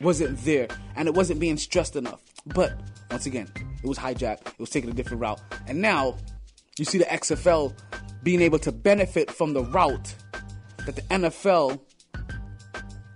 wasn't 0.02 0.38
there 0.46 0.68
and 0.96 1.08
it 1.08 1.14
wasn't 1.14 1.40
being 1.40 1.58
stressed 1.58 1.96
enough. 1.96 2.22
But 2.46 2.80
once 3.12 3.26
again, 3.26 3.50
it 3.84 3.88
was 3.88 3.98
hijacked. 3.98 4.48
It 4.48 4.60
was 4.60 4.70
taking 4.70 4.90
a 4.90 4.94
different 4.94 5.22
route. 5.22 5.42
And 5.68 5.82
now 5.82 6.16
you 6.78 6.86
see 6.86 6.98
the 6.98 7.06
XFL 7.06 7.74
being 8.24 8.42
able 8.42 8.60
to 8.60 8.72
benefit 8.72 9.32
from 9.32 9.54
the 9.54 9.64
route 9.64 10.16
that 10.86 10.96
the 10.96 11.02
NFL 11.04 11.80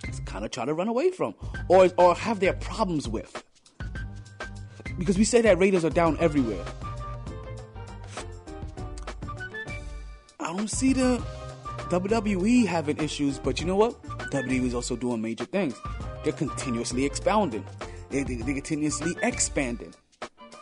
is 0.07 0.19
kind 0.21 0.45
of 0.45 0.51
trying 0.51 0.67
to 0.67 0.73
run 0.73 0.87
away 0.87 1.11
from 1.11 1.33
or 1.67 1.89
or 1.97 2.15
have 2.15 2.39
their 2.39 2.53
problems 2.53 3.07
with. 3.07 3.43
Because 4.97 5.17
we 5.17 5.23
say 5.23 5.41
that 5.41 5.57
Raiders 5.57 5.83
are 5.83 5.89
down 5.89 6.17
everywhere. 6.19 6.63
I 10.39 10.55
don't 10.55 10.69
see 10.69 10.93
the 10.93 11.23
WWE 11.89 12.65
having 12.67 12.97
issues, 12.97 13.39
but 13.39 13.59
you 13.59 13.65
know 13.65 13.75
what? 13.75 14.01
WWE 14.31 14.65
is 14.65 14.73
also 14.73 14.95
doing 14.95 15.21
major 15.21 15.45
things. 15.45 15.73
They're 16.23 16.33
continuously 16.33 17.05
expounding. 17.05 17.65
They, 18.09 18.23
they, 18.23 18.35
they're 18.35 18.53
continuously 18.53 19.15
expanding, 19.23 19.93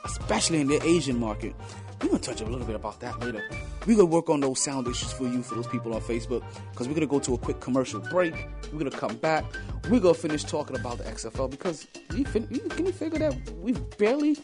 especially 0.05 0.61
in 0.61 0.67
the 0.67 0.81
Asian 0.83 1.19
market. 1.19 1.53
We're 2.01 2.07
gonna 2.07 2.19
touch 2.19 2.41
a 2.41 2.45
little 2.45 2.65
bit 2.65 2.75
about 2.75 2.99
that 3.01 3.19
later. 3.19 3.43
We're 3.85 3.95
gonna 3.97 4.05
work 4.05 4.29
on 4.29 4.39
those 4.39 4.59
sound 4.59 4.87
issues 4.87 5.11
for 5.13 5.23
you, 5.23 5.43
for 5.43 5.55
those 5.55 5.67
people 5.67 5.93
on 5.93 6.01
Facebook, 6.01 6.43
because 6.71 6.87
we're 6.87 6.95
gonna 6.95 7.05
go 7.05 7.19
to 7.19 7.35
a 7.35 7.37
quick 7.37 7.59
commercial 7.59 7.99
break. 7.99 8.33
We're 8.71 8.79
gonna 8.79 8.91
come 8.91 9.15
back. 9.17 9.45
We're 9.89 9.99
gonna 9.99 10.13
finish 10.15 10.43
talking 10.43 10.75
about 10.77 10.97
the 10.97 11.03
XFL 11.05 11.49
because 11.49 11.87
you 12.15 12.25
fin- 12.25 12.47
can 12.47 12.85
you 12.85 12.91
figure 12.91 13.19
that 13.19 13.35
we've 13.61 13.97
barely 13.97 14.37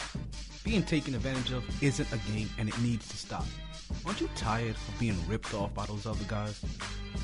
Being 0.63 0.83
taken 0.83 1.15
advantage 1.15 1.51
of 1.51 1.83
isn't 1.83 2.13
a 2.13 2.17
game 2.31 2.47
and 2.59 2.69
it 2.69 2.79
needs 2.81 3.07
to 3.07 3.17
stop. 3.17 3.45
Aren't 4.05 4.21
you 4.21 4.29
tired 4.35 4.75
of 4.75 4.99
being 4.99 5.17
ripped 5.27 5.55
off 5.55 5.73
by 5.73 5.87
those 5.87 6.05
other 6.05 6.25
guys? 6.27 6.63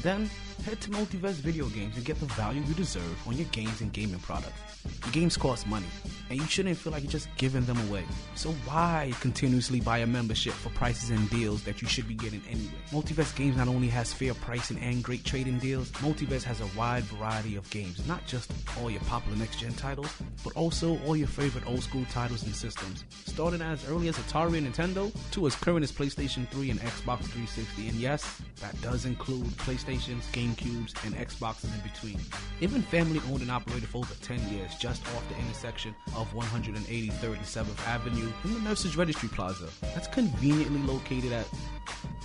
Then 0.02 0.32
head 0.66 0.80
to 0.82 0.90
Multiverse 0.92 1.34
Video 1.34 1.66
Games 1.68 1.96
and 1.96 2.06
get 2.06 2.20
the 2.20 2.26
value 2.28 2.62
you 2.62 2.74
deserve 2.74 3.28
on 3.28 3.36
your 3.38 3.48
games 3.48 3.82
and 3.82 3.92
gaming 3.92 4.20
products. 4.20 4.54
Games 5.12 5.38
cost 5.38 5.66
money, 5.68 5.86
and 6.30 6.40
you 6.40 6.46
shouldn't 6.46 6.78
feel 6.78 6.92
like 6.92 7.04
you're 7.04 7.12
just 7.12 7.30
giving 7.38 7.64
them 7.66 7.78
away. 7.88 8.04
So 8.36 8.52
why 8.66 9.14
continuously 9.22 9.80
buy 9.80 10.00
a 10.00 10.08
membership 10.08 10.54
for 10.54 10.70
prices 10.70 11.10
and 11.10 11.30
deals 11.30 11.64
that 11.64 11.82
you 11.82 11.88
should 11.88 12.08
be 12.08 12.16
getting 12.16 12.42
anyway? 12.50 12.72
Multiverse 12.92 13.34
Games 13.36 13.56
not 13.56 13.68
only 13.68 13.88
has 13.88 14.14
fair 14.14 14.34
pricing 14.34 14.78
and 14.80 15.04
great 15.04 15.24
trading 15.24 15.58
deals, 15.60 15.90
Multiverse 15.94 16.44
has 16.44 16.60
a 16.60 16.68
wide 16.78 17.04
variety 17.04 17.56
of 17.56 17.70
games, 17.70 18.06
not 18.08 18.26
just 18.28 18.52
all 18.80 18.90
your 18.90 19.02
popular 19.02 19.38
next-gen 19.38 19.74
titles, 19.74 20.12
but 20.44 20.54
also 20.54 21.00
all 21.06 21.16
your 21.16 21.28
favorite 21.28 21.66
old-school 21.66 22.06
titles 22.12 22.44
and 22.44 22.56
systems, 22.56 23.06
starting 23.26 23.62
as 23.62 23.88
early 23.90 24.10
as 24.10 24.18
Atari 24.18 24.58
and 24.58 24.74
Nintendo 24.74 25.12
to 25.32 25.48
as 25.48 25.56
current 25.56 25.84
as 25.84 25.92
PlayStation 25.92 26.48
3 26.50 26.72
and 26.72 26.80
Xbox 26.82 27.20
360. 27.24 27.88
And 27.88 27.98
yes, 27.98 28.42
that 28.60 28.80
does 28.82 29.06
include 29.06 29.46
PlayStations, 29.58 30.30
GameCubes, 30.44 31.06
and 31.06 31.16
Xboxes 31.16 31.74
in 31.74 31.82
between. 31.82 32.20
Been 32.60 32.82
family 32.82 33.22
owned 33.30 33.42
and 33.42 33.52
operated 33.52 33.88
for 33.90 34.00
over 34.00 34.14
10 34.16 34.40
years 34.52 34.74
just 34.76 35.06
off 35.08 35.30
the 35.30 35.38
intersection 35.38 35.94
of 36.16 36.32
183rd 36.34 36.78
and 36.78 37.46
7th 37.46 37.88
Avenue 37.88 38.32
in 38.46 38.54
the 38.54 38.60
Nurses 38.62 38.98
Registry 38.98 39.30
Plaza. 39.30 39.68
That's 39.82 40.08
conveniently 40.08 40.82
located 40.82 41.34
at 41.34 41.46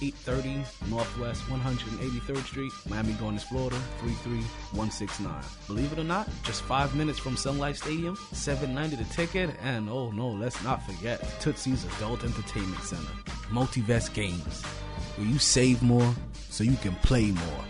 830 0.01 0.65
Northwest 0.91 1.43
183rd 1.43 2.45
Street, 2.47 2.73
Miami 2.89 3.13
Gardens, 3.15 3.45
Florida 3.45 3.77
33169. 4.01 5.43
Believe 5.67 5.93
it 5.93 5.99
or 5.99 6.05
not, 6.05 6.29
just 6.45 6.63
five 6.63 6.95
minutes 6.95 7.19
from 7.19 7.37
Sun 7.37 7.59
Life 7.59 7.77
Stadium, 7.77 8.17
790 8.33 8.97
the 8.97 9.13
ticket, 9.13 9.51
and 9.63 9.91
oh 9.91 10.11
no, 10.13 10.29
let's 10.29 10.63
not 10.65 10.83
forget 10.85 11.21
Tootsie's 11.41 11.85
Adult 11.97 12.25
Entertainment 12.25 12.83
Center. 12.83 13.13
Multiverse 13.51 14.13
Games, 14.15 14.63
where 15.17 15.27
you 15.27 15.39
save 15.39 15.83
more 15.83 16.15
so 16.49 16.65
you 16.65 16.77
can 16.77 16.95
play 16.97 17.33
more. 17.33 17.65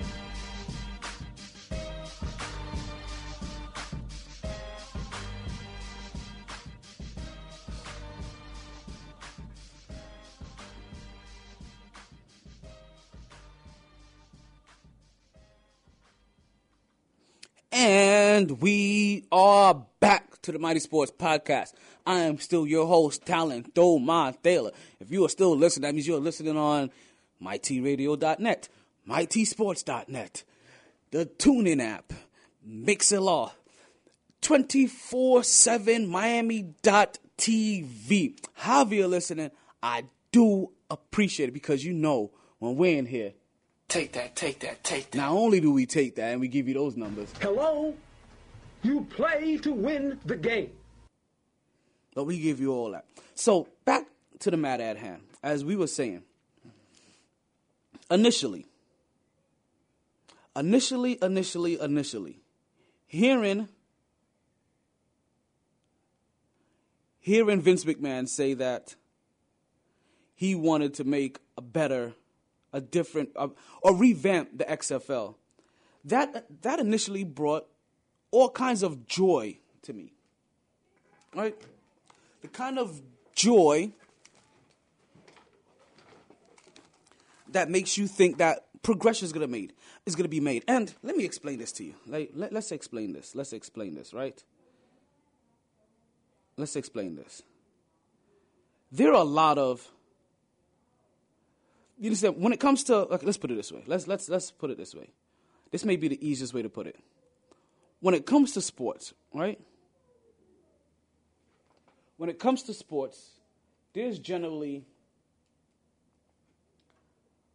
And 18.38 18.62
we 18.62 19.25
are 19.33 19.85
back 19.99 20.40
to 20.42 20.52
the 20.52 20.61
Mighty 20.61 20.78
Sports 20.78 21.11
Podcast. 21.11 21.73
I 22.07 22.21
am 22.21 22.38
still 22.38 22.68
your 22.68 22.87
host, 22.87 23.26
Talent 23.26 23.75
Thomar 23.75 24.33
Thaler. 24.37 24.71
If 25.00 25.11
you 25.11 25.25
are 25.25 25.28
still 25.28 25.57
listening, 25.57 25.88
that 25.88 25.95
means 25.97 26.07
you're 26.07 26.21
listening 26.21 26.57
on 26.57 26.92
MyTRadio.net, 27.42 28.68
MyTSports.net, 29.09 30.45
the 31.11 31.26
TuneIn 31.26 31.83
app, 31.83 32.12
Mixlr 32.64 33.50
24 34.40 35.42
7 35.42 36.07
Miami.tv. 36.07 36.78
However 38.54 38.95
you're 38.95 39.09
listening, 39.09 39.50
I 39.83 40.04
do 40.30 40.71
appreciate 40.88 41.49
it 41.49 41.52
because 41.54 41.85
you 41.85 41.92
know 41.92 42.30
when 42.61 42.76
we're 42.76 42.99
in 42.99 43.07
here, 43.07 43.33
Take 43.88 44.12
that, 44.12 44.37
take 44.37 44.61
that, 44.61 44.85
take 44.85 45.11
that. 45.11 45.18
not 45.18 45.33
only 45.33 45.59
do 45.59 45.73
we 45.73 45.87
take 45.87 46.14
that 46.16 46.30
and 46.30 46.40
we 46.40 46.47
give 46.47 46.68
you 46.68 46.75
those 46.75 46.97
numbers, 46.97 47.33
Hello? 47.40 47.97
You 48.82 49.06
play 49.11 49.56
to 49.58 49.73
win 49.73 50.18
the 50.25 50.37
game. 50.37 50.73
but 52.14 52.25
we 52.25 52.38
give 52.40 52.58
you 52.61 52.73
all 52.73 52.90
that. 52.92 53.04
So 53.35 53.68
back 53.85 54.06
to 54.40 54.50
the 54.50 54.56
matter 54.56 54.82
at 54.82 54.97
hand. 54.97 55.23
As 55.42 55.64
we 55.64 55.76
were 55.76 55.87
saying, 55.87 56.23
initially, 58.11 58.66
initially, 60.56 61.18
initially, 61.23 61.80
initially, 61.80 62.40
hearing 63.06 63.68
hearing 67.20 67.61
Vince 67.61 67.85
McMahon 67.85 68.28
say 68.28 68.54
that 68.54 68.97
he 70.35 70.54
wanted 70.56 70.94
to 70.94 71.04
make 71.04 71.38
a 71.56 71.62
better, 71.62 72.14
a 72.73 72.80
different, 72.80 73.30
or 73.37 73.94
revamp 73.94 74.58
the 74.58 74.64
XFL, 74.64 75.37
that 76.04 76.47
that 76.62 76.80
initially 76.80 77.23
brought 77.23 77.66
all 78.30 78.50
kinds 78.50 78.82
of 78.82 79.06
joy 79.06 79.58
to 79.82 79.92
me. 79.92 80.12
Right? 81.35 81.56
The 82.42 82.49
kind 82.49 82.78
of 82.78 83.00
joy 83.35 83.92
that 87.50 87.70
makes 87.70 87.97
you 87.97 88.06
think 88.06 88.38
that 88.38 88.66
progression 88.82 89.25
is 89.25 89.32
gonna 89.32 89.47
made 89.47 89.73
is 90.06 90.14
gonna 90.14 90.28
be 90.28 90.40
made. 90.40 90.64
And 90.68 90.94
let 91.02 91.16
me 91.16 91.25
explain 91.25 91.58
this 91.58 91.73
to 91.73 91.85
you. 91.85 91.94
Like, 92.06 92.30
let, 92.34 92.52
let's 92.52 92.73
explain 92.73 93.12
this. 93.12 93.34
Let's 93.34 93.52
explain 93.52 93.95
this, 93.95 94.12
right? 94.12 94.43
Let's 96.56 96.76
explain 96.76 97.17
this. 97.17 97.43
There 98.91 99.10
are 99.10 99.21
a 99.21 99.25
lot 99.25 99.58
of 99.58 99.86
you 101.99 102.10
understand 102.10 102.36
when 102.38 102.52
it 102.52 102.60
comes 102.60 102.84
to 102.84 102.95
okay, 102.97 103.26
let's 103.26 103.38
put 103.38 103.50
it 103.50 103.56
this 103.56 103.73
way. 103.73 103.82
Let's 103.86 104.06
let's 104.06 104.28
let's 104.28 104.50
put 104.50 104.71
it 104.71 104.78
this 104.78 104.95
way. 104.95 105.10
This 105.71 105.84
may 105.84 105.97
be 105.97 106.08
the 106.08 106.26
easiest 106.26 106.54
way 106.54 106.62
to 106.62 106.69
put 106.69 106.86
it. 106.86 106.97
When 108.00 108.15
it 108.15 108.26
comes 108.26 108.52
to 108.52 108.61
sports, 108.61 109.13
right? 109.34 109.61
When 112.17 112.28
it 112.28 112.39
comes 112.39 112.63
to 112.65 112.75
sports, 112.75 113.30
there's 113.93 114.19
generally 114.19 114.84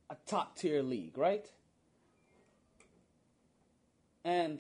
a 0.09 0.15
top 0.27 0.57
tier 0.57 0.81
league, 0.81 1.17
right? 1.17 1.45
And 4.25 4.59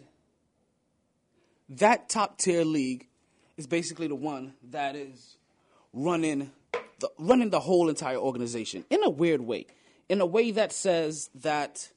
that 1.69 2.09
top 2.09 2.37
tier 2.37 2.65
league 2.65 3.07
is 3.57 3.67
basically 3.67 4.07
the 4.07 4.15
one 4.15 4.53
that 4.71 4.95
is 4.95 5.37
running 5.93 6.51
the 6.99 7.09
running 7.17 7.49
the 7.49 7.59
whole 7.59 7.89
entire 7.89 8.17
organization 8.17 8.85
in 8.89 9.03
a 9.03 9.09
weird 9.09 9.41
way. 9.41 9.67
In 10.09 10.21
a 10.21 10.25
way 10.25 10.51
that 10.51 10.71
says 10.71 11.29
that 11.35 11.91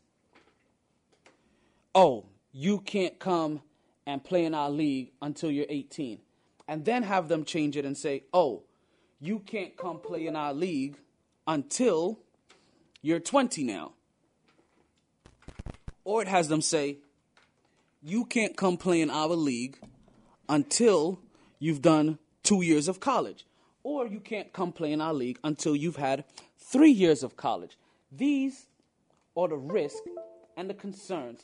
oh, 1.94 2.26
you 2.52 2.78
can't 2.80 3.18
come 3.18 3.62
and 4.06 4.22
play 4.22 4.44
in 4.44 4.54
our 4.54 4.70
league 4.70 5.10
until 5.20 5.50
you're 5.50 5.66
18. 5.68 6.20
And 6.68 6.84
then 6.84 7.02
have 7.02 7.28
them 7.28 7.44
change 7.44 7.76
it 7.76 7.84
and 7.84 7.96
say, 7.96 8.24
oh, 8.32 8.62
you 9.20 9.40
can't 9.40 9.76
come 9.76 9.98
play 9.98 10.26
in 10.26 10.36
our 10.36 10.52
league 10.52 10.96
until 11.46 12.18
you're 13.02 13.20
20 13.20 13.64
now. 13.64 13.92
Or 16.04 16.22
it 16.22 16.28
has 16.28 16.48
them 16.48 16.60
say, 16.60 16.98
you 18.02 18.24
can't 18.24 18.56
come 18.56 18.76
play 18.76 19.00
in 19.00 19.10
our 19.10 19.28
league 19.28 19.78
until 20.48 21.18
you've 21.58 21.82
done 21.82 22.18
two 22.42 22.62
years 22.62 22.86
of 22.86 23.00
college. 23.00 23.44
Or 23.82 24.06
you 24.06 24.20
can't 24.20 24.52
come 24.52 24.72
play 24.72 24.92
in 24.92 25.00
our 25.00 25.14
league 25.14 25.38
until 25.42 25.74
you've 25.74 25.96
had 25.96 26.24
three 26.58 26.90
years 26.90 27.22
of 27.22 27.36
college. 27.36 27.76
These 28.12 28.66
are 29.36 29.48
the 29.48 29.56
risks 29.56 30.00
and 30.56 30.70
the 30.70 30.74
concerns 30.74 31.42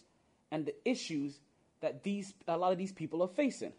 and 0.50 0.66
the 0.66 0.74
issues 0.84 1.40
that 1.82 2.02
these 2.02 2.32
a 2.48 2.56
lot 2.56 2.72
of 2.72 2.78
these 2.78 2.92
people 2.92 3.22
are 3.22 3.28
facing. 3.28 3.74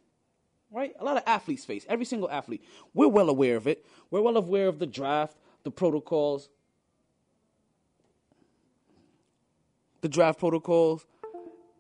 Right? 0.72 0.94
A 1.00 1.04
lot 1.04 1.18
of 1.18 1.24
athletes 1.28 1.66
face. 1.66 1.86
Every 1.88 2.06
single 2.06 2.30
athlete. 2.30 2.63
We're 2.94 3.08
well 3.08 3.30
aware 3.30 3.58
of 3.58 3.68
it. 3.68 3.86
We're 4.10 4.22
well 4.22 4.38
aware 4.38 4.68
of 4.68 4.80
the 4.80 4.88
draft, 4.88 5.38
the 5.63 5.72
protocols, 5.72 6.50
the 10.02 10.10
draft 10.10 10.39
protocols, 10.39 11.06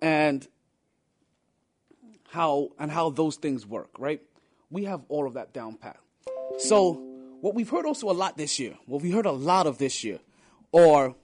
and 0.01 0.47
how 2.29 2.69
and 2.79 2.91
how 2.91 3.09
those 3.09 3.35
things 3.35 3.65
work, 3.65 3.89
right? 3.99 4.21
We 4.69 4.85
have 4.85 5.01
all 5.09 5.27
of 5.27 5.33
that 5.35 5.53
down 5.53 5.77
pat. 5.77 5.97
So 6.57 6.93
what 7.41 7.55
we've 7.55 7.69
heard 7.69 7.85
also 7.85 8.09
a 8.09 8.13
lot 8.13 8.37
this 8.37 8.59
year, 8.59 8.77
what 8.85 9.01
we 9.01 9.11
heard 9.11 9.25
a 9.25 9.31
lot 9.31 9.67
of 9.67 9.77
this 9.77 10.03
year, 10.03 10.19
or 10.71 11.15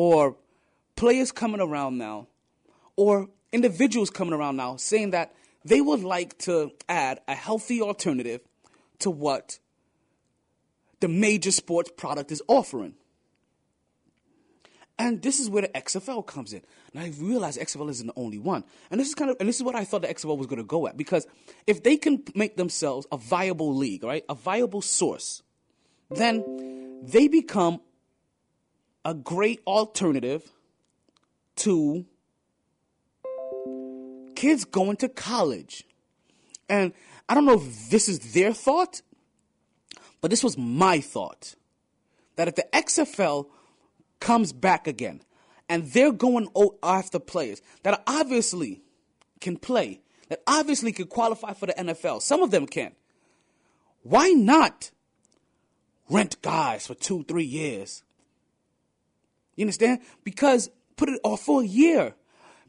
or 0.00 0.34
players 0.96 1.30
coming 1.30 1.60
around 1.60 1.98
now, 1.98 2.26
or 2.96 3.28
individuals 3.52 4.08
coming 4.08 4.32
around 4.32 4.56
now 4.56 4.76
saying 4.76 5.10
that 5.10 5.34
they 5.62 5.82
would 5.82 6.02
like 6.02 6.38
to 6.38 6.72
add 6.88 7.20
a 7.28 7.34
healthy 7.34 7.82
alternative 7.82 8.40
to 9.00 9.10
what 9.10 9.58
the 11.00 11.08
major 11.08 11.50
sports 11.50 11.90
product 11.98 12.32
is 12.32 12.40
offering. 12.48 12.94
And 14.98 15.20
this 15.20 15.38
is 15.38 15.50
where 15.50 15.60
the 15.60 15.68
XFL 15.68 16.26
comes 16.26 16.54
in. 16.54 16.62
And 16.94 17.04
I 17.04 17.12
realize 17.22 17.58
XFL 17.58 17.90
isn't 17.90 18.06
the 18.06 18.14
only 18.16 18.38
one. 18.38 18.64
And 18.90 18.98
this 18.98 19.08
is 19.08 19.14
kind 19.14 19.30
of 19.30 19.36
and 19.38 19.46
this 19.46 19.56
is 19.56 19.62
what 19.62 19.74
I 19.74 19.84
thought 19.84 20.00
the 20.00 20.08
XFL 20.08 20.38
was 20.38 20.46
going 20.46 20.62
to 20.62 20.64
go 20.64 20.86
at 20.86 20.96
because 20.96 21.26
if 21.66 21.82
they 21.82 21.98
can 21.98 22.22
make 22.34 22.56
themselves 22.56 23.06
a 23.12 23.18
viable 23.18 23.76
league, 23.76 24.02
right? 24.02 24.24
A 24.30 24.34
viable 24.34 24.80
source, 24.80 25.42
then 26.08 27.02
they 27.02 27.28
become 27.28 27.82
a 29.04 29.14
great 29.14 29.60
alternative 29.66 30.50
to 31.56 32.04
kids 34.34 34.64
going 34.64 34.96
to 34.96 35.08
college. 35.08 35.84
And 36.68 36.92
I 37.28 37.34
don't 37.34 37.44
know 37.44 37.54
if 37.54 37.90
this 37.90 38.08
is 38.08 38.32
their 38.32 38.52
thought, 38.52 39.02
but 40.20 40.30
this 40.30 40.44
was 40.44 40.56
my 40.56 41.00
thought. 41.00 41.54
That 42.36 42.48
if 42.48 42.54
the 42.54 42.66
XFL 42.72 43.46
comes 44.18 44.52
back 44.52 44.86
again 44.86 45.22
and 45.68 45.84
they're 45.92 46.12
going 46.12 46.48
after 46.82 47.18
players 47.18 47.60
that 47.82 48.02
obviously 48.06 48.82
can 49.40 49.56
play, 49.56 50.00
that 50.28 50.42
obviously 50.46 50.92
could 50.92 51.08
qualify 51.08 51.52
for 51.52 51.66
the 51.66 51.74
NFL, 51.74 52.22
some 52.22 52.42
of 52.42 52.50
them 52.50 52.66
can, 52.66 52.92
why 54.02 54.30
not 54.30 54.90
rent 56.08 56.40
guys 56.40 56.86
for 56.86 56.94
two, 56.94 57.24
three 57.24 57.44
years? 57.44 58.02
You 59.60 59.66
understand? 59.66 60.00
Because 60.24 60.70
put 60.96 61.10
it 61.10 61.20
off 61.22 61.42
for 61.42 61.60
a 61.60 61.66
year. 61.66 62.14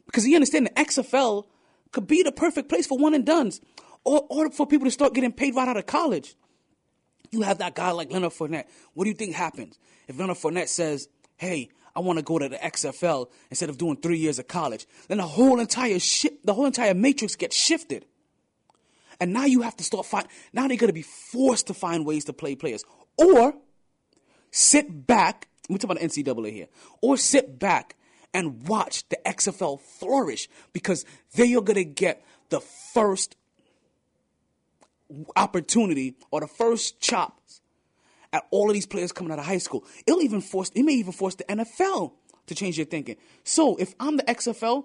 Because 0.04 0.26
you 0.26 0.34
understand 0.34 0.66
the 0.66 0.70
XFL 0.70 1.44
could 1.90 2.06
be 2.06 2.22
the 2.22 2.32
perfect 2.32 2.68
place 2.68 2.86
for 2.86 2.98
one 2.98 3.14
and 3.14 3.24
duns. 3.24 3.62
Or, 4.04 4.26
or 4.28 4.50
for 4.50 4.66
people 4.66 4.84
to 4.84 4.90
start 4.90 5.14
getting 5.14 5.32
paid 5.32 5.54
right 5.54 5.66
out 5.66 5.78
of 5.78 5.86
college. 5.86 6.34
You 7.30 7.40
have 7.42 7.58
that 7.58 7.74
guy 7.74 7.92
like 7.92 8.12
Leonard 8.12 8.32
Fournette. 8.32 8.66
What 8.92 9.04
do 9.04 9.08
you 9.08 9.16
think 9.16 9.34
happens 9.34 9.78
if 10.06 10.18
Leonard 10.18 10.36
Fournette 10.36 10.68
says, 10.68 11.08
"Hey, 11.36 11.70
I 11.96 12.00
want 12.00 12.18
to 12.18 12.22
go 12.22 12.38
to 12.38 12.46
the 12.50 12.58
XFL 12.58 13.30
instead 13.48 13.70
of 13.70 13.78
doing 13.78 13.96
three 13.96 14.18
years 14.18 14.38
of 14.38 14.48
college. 14.48 14.86
Then 15.08 15.16
the 15.16 15.26
whole 15.26 15.60
entire 15.60 15.98
shit, 15.98 16.44
the 16.44 16.52
whole 16.52 16.66
entire 16.66 16.92
matrix 16.92 17.36
gets 17.36 17.56
shifted. 17.56 18.04
And 19.18 19.32
now 19.32 19.46
you 19.46 19.62
have 19.62 19.76
to 19.76 19.84
start 19.84 20.04
find. 20.04 20.26
Now 20.52 20.68
they're 20.68 20.76
gonna 20.76 20.92
be 20.92 21.00
forced 21.00 21.68
to 21.68 21.74
find 21.74 22.04
ways 22.04 22.26
to 22.26 22.34
play 22.34 22.54
players, 22.54 22.84
or 23.16 23.54
sit 24.50 25.06
back. 25.06 25.48
We 25.68 25.78
talk 25.78 25.90
about 25.90 26.02
NCAA 26.02 26.52
here, 26.52 26.66
or 27.00 27.16
sit 27.16 27.58
back 27.58 27.96
and 28.34 28.66
watch 28.66 29.08
the 29.08 29.18
XFL 29.24 29.80
flourish 29.80 30.48
because 30.72 31.04
they 31.34 31.54
are 31.54 31.60
gonna 31.60 31.84
get 31.84 32.24
the 32.48 32.60
first 32.60 33.36
opportunity 35.36 36.14
or 36.30 36.40
the 36.40 36.46
first 36.46 37.00
chops 37.00 37.60
at 38.32 38.46
all 38.50 38.68
of 38.68 38.74
these 38.74 38.86
players 38.86 39.12
coming 39.12 39.32
out 39.32 39.38
of 39.38 39.44
high 39.44 39.58
school. 39.58 39.84
It'll 40.06 40.22
even 40.22 40.40
force, 40.40 40.70
it 40.74 40.82
may 40.82 40.94
even 40.94 41.12
force 41.12 41.34
the 41.34 41.44
NFL 41.44 42.12
to 42.46 42.54
change 42.54 42.76
their 42.76 42.86
thinking. 42.86 43.16
So 43.44 43.76
if 43.76 43.94
I'm 44.00 44.16
the 44.16 44.22
XFL, 44.24 44.84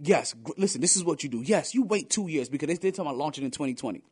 yes, 0.00 0.34
gr- 0.34 0.52
listen, 0.56 0.80
this 0.80 0.96
is 0.96 1.04
what 1.04 1.22
you 1.22 1.28
do. 1.28 1.42
Yes, 1.42 1.74
you 1.74 1.84
wait 1.84 2.10
two 2.10 2.28
years 2.28 2.48
because 2.48 2.68
they, 2.68 2.74
they're 2.74 2.92
talking 2.92 3.06
about 3.06 3.16
launching 3.16 3.44
in 3.44 3.50
2020. 3.50 4.02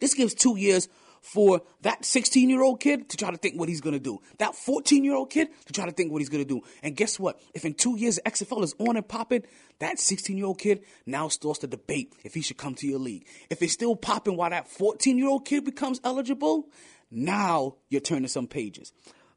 This 0.00 0.14
gives 0.14 0.34
two 0.34 0.56
years 0.58 0.88
for 1.24 1.62
that 1.80 2.04
16 2.04 2.50
year 2.50 2.62
old 2.62 2.80
kid 2.80 3.08
to 3.08 3.16
try 3.16 3.30
to 3.30 3.38
think 3.38 3.58
what 3.58 3.70
he's 3.70 3.80
going 3.80 3.94
to 3.94 3.98
do. 3.98 4.20
That 4.38 4.54
14 4.54 5.02
year 5.02 5.14
old 5.14 5.30
kid 5.30 5.48
to 5.64 5.72
try 5.72 5.86
to 5.86 5.90
think 5.90 6.12
what 6.12 6.20
he's 6.20 6.28
going 6.28 6.44
to 6.44 6.48
do. 6.48 6.60
And 6.82 6.94
guess 6.94 7.18
what? 7.18 7.40
If 7.54 7.64
in 7.64 7.72
two 7.72 7.96
years 7.96 8.20
XFL 8.26 8.62
is 8.62 8.74
on 8.78 8.96
and 8.96 9.08
popping, 9.08 9.42
that 9.78 9.98
16 9.98 10.36
year 10.36 10.44
old 10.44 10.58
kid 10.58 10.84
now 11.06 11.28
starts 11.28 11.60
to 11.60 11.66
debate 11.66 12.12
if 12.24 12.34
he 12.34 12.42
should 12.42 12.58
come 12.58 12.74
to 12.74 12.86
your 12.86 12.98
league. 12.98 13.26
If 13.48 13.62
it's 13.62 13.72
still 13.72 13.96
popping 13.96 14.36
while 14.36 14.50
that 14.50 14.68
14 14.68 15.16
year 15.16 15.28
old 15.28 15.46
kid 15.46 15.64
becomes 15.64 15.98
eligible, 16.04 16.68
now 17.10 17.76
you're 17.88 18.02
turning 18.02 18.28
some 18.28 18.46
pages. 18.46 18.92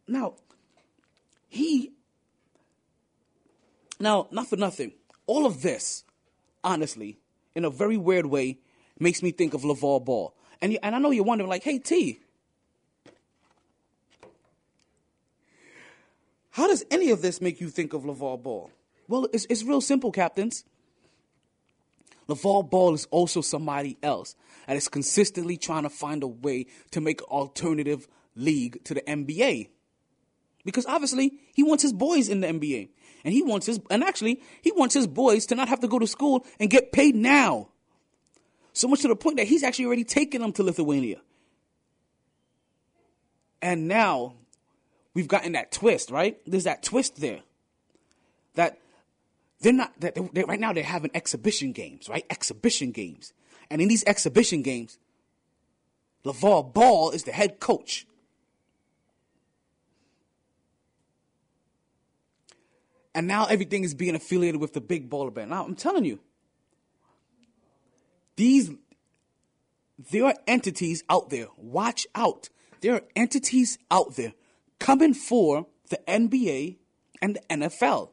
Now, 0.10 0.36
he, 1.48 1.94
now, 3.98 4.28
not 4.32 4.48
for 4.48 4.58
nothing, 4.58 4.92
all 5.26 5.46
of 5.46 5.62
this, 5.62 6.04
honestly, 6.66 7.18
in 7.56 7.64
a 7.64 7.70
very 7.70 7.96
weird 7.96 8.26
way, 8.26 8.60
makes 9.00 9.24
me 9.24 9.32
think 9.32 9.54
of 9.54 9.62
LeVar 9.62 10.04
Ball. 10.04 10.34
And, 10.62 10.74
you, 10.74 10.80
and 10.82 10.96
I 10.96 11.00
know 11.00 11.12
you're 11.12 11.24
wondering, 11.24 11.50
like, 11.50 11.64
hey, 11.64 11.80
T, 11.80 12.20
how 16.52 16.68
does 16.68 16.84
any 16.90 17.12
of 17.12 17.22
this 17.22 17.40
make 17.40 17.62
you 17.62 17.70
think 17.70 17.94
of 17.94 18.04
LeVar 18.04 18.42
Ball? 18.42 18.72
Well, 19.08 19.28
it's, 19.32 19.46
it's 19.50 19.64
real 19.64 19.82
simple, 19.82 20.12
captains. 20.12 20.64
LeVar 22.28 22.70
Ball 22.70 22.94
is 22.94 23.06
also 23.12 23.42
somebody 23.42 23.98
else 24.04 24.36
that 24.68 24.76
is 24.76 24.88
consistently 24.88 25.58
trying 25.58 25.84
to 25.84 25.90
find 25.90 26.24
a 26.24 26.28
way 26.28 26.66
to 26.92 27.00
make 27.00 27.22
alternative 27.24 28.08
league 28.36 28.84
to 28.86 28.94
the 28.94 29.02
NBA. 29.02 29.70
Because 30.66 30.86
obviously 30.86 31.32
he 31.54 31.64
wants 31.64 31.84
his 31.84 31.94
boys 31.94 32.28
in 32.28 32.42
the 32.42 32.48
NBA. 32.48 32.90
And 33.24 33.34
he 33.34 33.44
wants 33.44 33.66
his 33.66 33.80
and 33.90 34.04
actually 34.04 34.42
he 34.62 34.72
wants 34.72 34.94
his 34.94 35.08
boys 35.08 35.46
to 35.48 35.56
not 35.56 35.70
have 35.70 35.80
to 35.82 35.88
go 35.88 36.00
to 36.00 36.08
school 36.08 36.46
and 36.60 36.70
get 36.70 36.92
paid 36.92 37.16
now. 37.16 37.70
So 38.78 38.88
much 38.88 39.02
to 39.02 39.08
the 39.08 39.16
point 39.16 39.38
that 39.38 39.48
he's 39.48 39.64
actually 39.64 39.86
already 39.86 40.04
taken 40.04 40.40
them 40.40 40.54
to 40.54 40.62
Lithuania. 40.62 41.20
And 43.60 43.88
now 43.88 44.36
we've 45.16 45.28
gotten 45.28 45.54
that 45.54 45.72
twist, 45.72 46.12
right? 46.12 46.38
There's 46.46 46.66
that 46.66 46.84
twist 46.84 47.20
there. 47.20 47.40
That 48.54 48.78
they're 49.62 49.74
not 49.74 50.00
that 50.02 50.14
they, 50.32 50.44
right 50.44 50.60
now 50.60 50.74
they're 50.74 50.84
having 50.84 51.10
exhibition 51.16 51.72
games, 51.72 52.08
right? 52.08 52.24
Exhibition 52.30 52.92
games, 52.92 53.34
and 53.72 53.82
in 53.82 53.88
these 53.88 54.04
exhibition 54.06 54.62
games, 54.62 55.00
LeVar 56.24 56.72
Ball 56.72 57.10
is 57.10 57.24
the 57.24 57.32
head 57.32 57.60
coach. 57.60 58.06
And 63.16 63.26
now 63.26 63.46
everything 63.46 63.84
is 63.84 63.96
being 63.96 64.14
affiliated 64.14 64.62
with 64.62 64.74
the 64.74 64.82
big 64.82 65.10
baller 65.10 65.34
brand. 65.34 65.50
Now 65.50 65.66
I'm 65.66 65.76
telling 65.76 66.06
you, 66.06 66.20
these 68.38 68.72
there 70.12 70.26
are 70.26 70.36
entities 70.48 71.04
out 71.10 71.30
there. 71.30 71.48
Watch 71.58 72.08
out. 72.16 72.50
There 72.82 72.94
are 72.94 73.02
entities 73.16 73.78
out 73.92 74.16
there 74.16 74.34
coming 74.80 75.14
for 75.14 75.66
the 75.90 76.00
NBA 76.08 76.78
and 77.22 77.36
the 77.36 77.42
NFL 77.50 78.12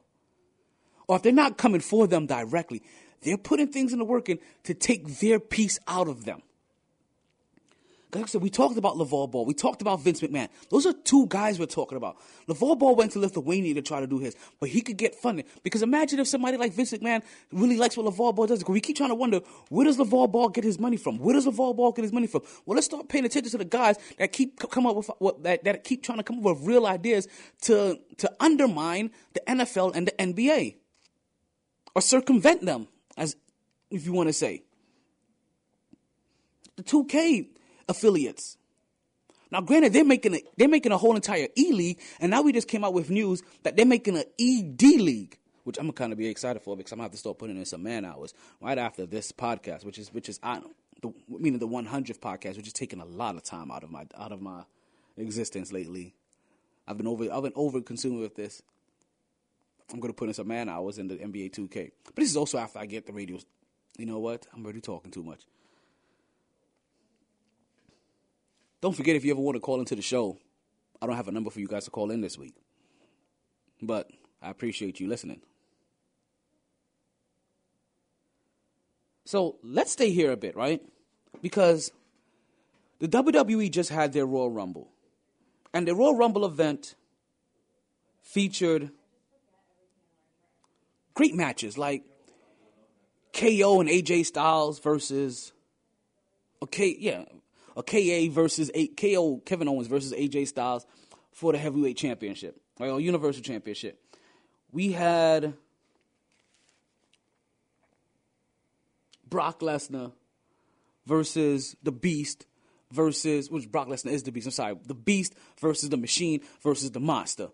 or 1.06 1.16
if 1.16 1.22
they're 1.22 1.32
not 1.32 1.58
coming 1.58 1.80
for 1.80 2.06
them 2.06 2.26
directly, 2.26 2.82
they're 3.22 3.38
putting 3.38 3.68
things 3.68 3.92
in 3.92 3.98
the 3.98 4.04
working 4.04 4.38
to 4.64 4.74
take 4.74 5.18
their 5.20 5.38
piece 5.40 5.78
out 5.87 6.08
of 6.08 6.24
them. 6.24 6.42
Like 8.14 8.24
I 8.24 8.27
said, 8.27 8.42
we 8.42 8.50
talked 8.50 8.79
about 8.79 8.96
LeVar 8.96 9.31
Ball. 9.31 9.44
We 9.44 9.55
talked 9.55 9.83
about 9.83 10.00
Vince 10.00 10.20
McMahon. 10.20 10.48
Those 10.70 10.87
are 10.87 10.92
two 10.92 11.27
guys 11.29 11.59
we're 11.59 11.66
talking 11.66 11.96
about. 11.96 12.16
LeVar 12.48 12.79
Ball 12.79 12.94
went 12.94 13.12
to 13.12 13.18
Lithuania 13.18 13.74
to 13.74 13.83
try 13.83 14.00
to 14.00 14.07
do 14.07 14.18
his, 14.18 14.37
but 14.61 14.68
he 14.68 14.81
could 14.81 14.96
get 14.96 15.14
funding. 15.16 15.44
Because 15.62 15.83
imagine 15.83 16.20
if 16.20 16.29
somebody 16.29 16.57
like 16.57 16.72
Vince 16.72 16.92
McMahon 16.92 17.22
really 17.50 17.77
likes 17.77 17.96
what 17.96 18.07
LeVar 18.07 18.35
Ball 18.35 18.46
does. 18.46 18.64
We 18.66 18.81
keep 18.81 18.96
trying 18.96 19.09
to 19.09 19.14
wonder, 19.14 19.40
where 19.68 19.85
does 19.85 19.98
LeVar 19.98 20.31
Ball 20.31 20.48
get 20.48 20.62
his 20.62 20.79
money 20.79 20.96
from? 20.96 21.18
Where 21.18 21.35
does 21.35 21.46
LeVar 21.46 21.74
Ball 21.74 21.92
get 21.92 22.03
his 22.03 22.12
money 22.12 22.29
from? 22.29 22.42
Well, 22.66 22.77
let's 22.77 22.87
start 22.87 23.09
paying 23.09 23.24
attention 23.24 23.50
to 23.50 23.59
the 23.59 23.64
guys 23.64 23.96
that 24.18 24.33
keep 24.33 24.59
come 24.59 24.87
up 24.87 24.96
with 24.96 25.11
what, 25.18 25.42
that, 25.42 25.64
that 25.64 25.83
keep 25.83 26.03
trying 26.05 26.18
to 26.18 26.24
come 26.24 26.38
up 26.38 26.44
with 26.44 26.66
real 26.66 26.87
ideas 26.87 27.27
to 27.62 27.98
to 28.18 28.31
undermine 28.38 29.11
the 29.33 29.40
NFL 29.48 29.94
and 29.94 30.07
the 30.07 30.12
NBA 30.12 30.77
or 31.94 32.03
circumvent 32.03 32.64
them, 32.64 32.88
as 33.16 33.37
if 33.90 34.07
you 34.07 34.12
want 34.12 34.29
to 34.29 34.33
say. 34.33 34.62
The 36.77 36.83
2K 36.83 37.53
affiliates. 37.88 38.57
Now, 39.51 39.61
granted, 39.61 39.92
they're 39.92 40.05
making 40.05 40.35
a, 40.35 40.42
they're 40.57 40.68
making 40.68 40.92
a 40.92 40.99
whole 40.99 41.14
entire 41.14 41.49
E 41.57 41.73
League, 41.73 42.01
and 42.18 42.31
now 42.31 42.42
we 42.42 42.53
just 42.53 42.66
came 42.66 42.85
out 42.85 42.92
with 42.92 43.11
news 43.11 43.42
that 43.62 43.77
they're 43.77 43.87
making 43.87 44.16
an 44.16 44.25
ED 44.40 44.83
League, 45.01 45.38
which 45.64 45.79
I'm 45.79 45.85
gonna 45.85 45.92
kind 45.92 46.12
of 46.12 46.18
be 46.18 46.27
excited 46.27 46.62
for 46.62 46.77
because 46.77 46.92
I'm 46.92 46.97
gonna 46.97 47.05
have 47.05 47.12
to 47.12 47.18
start 47.18 47.38
putting 47.38 47.57
in 47.57 47.64
some 47.64 47.83
man 47.83 48.05
hours 48.05 48.35
right 48.61 48.79
after 48.79 49.07
this 49.07 49.31
podcast, 49.31 49.85
which 49.85 49.99
is 49.99 50.12
which 50.12 50.29
is 50.29 50.40
I 50.42 50.61
the 51.03 51.12
meaning 51.29 51.61
the 51.61 51.68
100th 51.68 52.18
podcast, 52.18 52.57
which 52.57 52.66
is 52.66 52.73
taking 52.73 53.01
a 53.01 53.05
lot 53.05 53.37
of 53.37 53.44
time 53.44 53.70
out 53.70 53.85
of 53.85 53.90
my 53.90 54.07
out 54.18 54.33
of 54.33 54.40
my 54.40 54.64
existence 55.16 55.73
lately. 55.73 56.14
I've 56.88 56.97
been 56.97 57.07
over 57.07 57.31
I've 57.33 57.42
been 57.42 57.53
over 57.55 57.81
consuming 57.81 58.20
with 58.20 58.35
this. 58.35 58.62
I'm 59.92 60.01
to 60.01 60.12
put 60.12 60.29
in 60.29 60.35
some 60.35 60.49
man 60.49 60.68
hours 60.68 60.99
in 60.99 61.09
the 61.09 61.16
NBA 61.16 61.53
2K. 61.53 61.90
But 62.07 62.16
this 62.16 62.31
is 62.31 62.37
also 62.37 62.59
after 62.59 62.79
I 62.79 62.87
get 62.87 63.07
the 63.07 63.12
radio. 63.12 63.38
You 63.99 64.07
know 64.07 64.18
what? 64.18 64.47
I'm 64.53 64.64
already 64.64 64.81
talking 64.81 65.11
too 65.11 65.23
much. 65.23 65.42
Don't 68.85 68.92
forget 68.92 69.16
if 69.16 69.25
you 69.25 69.31
ever 69.31 69.40
want 69.40 69.57
to 69.57 69.61
call 69.61 69.81
into 69.81 69.97
the 69.97 70.03
show, 70.03 70.37
I 71.01 71.07
don't 71.07 71.16
have 71.16 71.27
a 71.27 71.33
number 71.33 71.49
for 71.49 71.59
you 71.59 71.66
guys 71.66 71.87
to 71.87 71.90
call 71.90 72.11
in 72.11 72.20
this 72.20 72.37
week. 72.37 72.55
But 73.81 74.11
I 74.42 74.51
appreciate 74.51 75.01
you 75.01 75.09
listening. 75.09 75.40
So 79.25 79.57
let's 79.62 79.90
stay 79.90 80.11
here 80.11 80.33
a 80.33 80.37
bit, 80.37 80.55
right? 80.55 80.83
Because 81.40 81.92
the 82.99 83.09
WWE 83.09 83.70
just 83.70 83.88
had 83.88 84.12
their 84.12 84.27
Royal 84.27 84.51
Rumble. 84.51 84.90
And 85.73 85.88
the 85.88 85.94
Royal 85.94 86.18
Rumble 86.18 86.44
event 86.44 86.94
featured 88.20 88.90
great 91.14 91.35
matches 91.35 91.79
like 91.79 92.03
KO 93.33 93.81
and 93.81 93.88
AJ 93.88 94.27
Styles 94.27 94.79
versus 94.79 95.55
okay, 96.61 96.94
yeah, 96.99 97.25
a 97.76 97.82
KA 97.82 98.32
versus 98.32 98.70
a, 98.74 98.88
KO 98.88 99.38
Kevin 99.44 99.68
Owens 99.68 99.88
versus 99.88 100.12
AJ 100.12 100.48
Styles 100.48 100.87
for 101.32 101.52
the 101.52 101.58
heavyweight 101.58 101.96
championship, 101.96 102.60
right, 102.78 102.90
or 102.90 103.00
Universal 103.00 103.42
Championship. 103.42 104.00
We 104.72 104.92
had 104.92 105.54
Brock 109.28 109.60
Lesnar 109.60 110.12
versus 111.06 111.76
the 111.82 111.92
Beast 111.92 112.46
versus 112.90 113.50
which 113.50 113.70
Brock 113.70 113.88
Lesnar 113.88 114.12
is 114.12 114.22
the 114.22 114.32
Beast. 114.32 114.46
I'm 114.46 114.52
sorry, 114.52 114.76
the 114.87 114.94
Beast 114.94 115.34
versus 115.60 115.88
the 115.88 115.96
Machine 115.96 116.40
versus 116.62 116.90
the 116.92 117.00
Monster. 117.00 117.48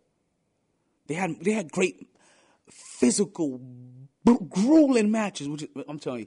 They 1.07 1.15
had 1.15 1.41
they 1.43 1.53
had 1.53 1.73
great 1.73 2.09
physical, 2.69 3.61
grueling 4.25 5.11
matches. 5.11 5.49
Which 5.49 5.67
I'm 5.89 5.99
telling 5.99 6.21
you, 6.21 6.27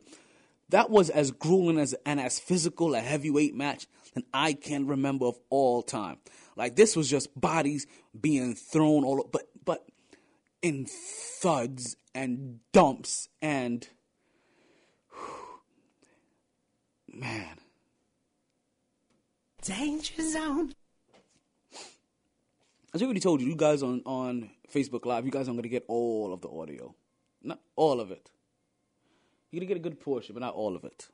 that 0.70 0.90
was 0.90 1.10
as 1.10 1.32
grueling 1.32 1.78
as 1.78 1.94
and 2.06 2.20
as 2.20 2.40
physical 2.40 2.96
a 2.96 3.00
heavyweight 3.00 3.56
match 3.56 3.88
than 4.14 4.24
I 4.34 4.54
can 4.54 4.88
remember 4.88 5.26
of 5.26 5.40
all 5.50 5.82
time. 5.82 6.18
Like 6.56 6.76
this 6.76 6.96
was 6.96 7.10
just 7.10 7.40
bodies 7.40 7.88
being 8.20 8.56
thrown 8.56 9.04
all, 9.04 9.28
but 9.32 9.44
but 9.64 9.86
in 10.62 10.86
thuds 10.86 11.98
and 12.16 12.60
dumps 12.72 13.28
and 13.42 13.88
man. 17.14 17.58
Danger 19.62 20.22
zone. 20.22 20.74
As 22.94 23.02
I 23.02 23.06
already 23.06 23.22
told 23.22 23.42
you, 23.42 23.48
you 23.48 23.56
guys 23.56 23.82
on, 23.82 24.02
on 24.06 24.52
Facebook 24.72 25.06
Live, 25.06 25.26
you 25.26 25.32
guys 25.32 25.48
aren't 25.48 25.58
going 25.58 25.64
to 25.64 25.70
get 25.70 25.86
all 25.88 26.34
of 26.34 26.42
the 26.42 26.50
audio. 26.50 26.94
Not 27.42 27.60
all 27.76 28.00
of 28.00 28.12
it. 28.12 28.30
You're 29.54 29.60
going 29.62 29.68
to 29.68 29.74
get 29.76 29.78
a 29.78 29.90
good 29.90 30.02
portion, 30.02 30.34
but 30.34 30.42
not 30.42 30.56
all 30.56 30.76
of 30.76 30.84
it. 30.84 31.08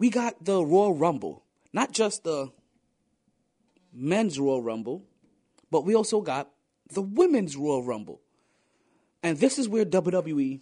we 0.00 0.08
got 0.08 0.42
the 0.42 0.64
Royal 0.64 0.94
Rumble, 0.94 1.44
not 1.74 1.92
just 1.92 2.24
the 2.24 2.50
men's 3.92 4.40
Royal 4.40 4.62
Rumble, 4.62 5.04
but 5.70 5.84
we 5.84 5.94
also 5.94 6.22
got 6.22 6.48
the 6.90 7.02
women's 7.02 7.54
Royal 7.54 7.84
Rumble. 7.84 8.22
And 9.22 9.36
this 9.36 9.58
is 9.58 9.68
where 9.68 9.84
WWE 9.84 10.60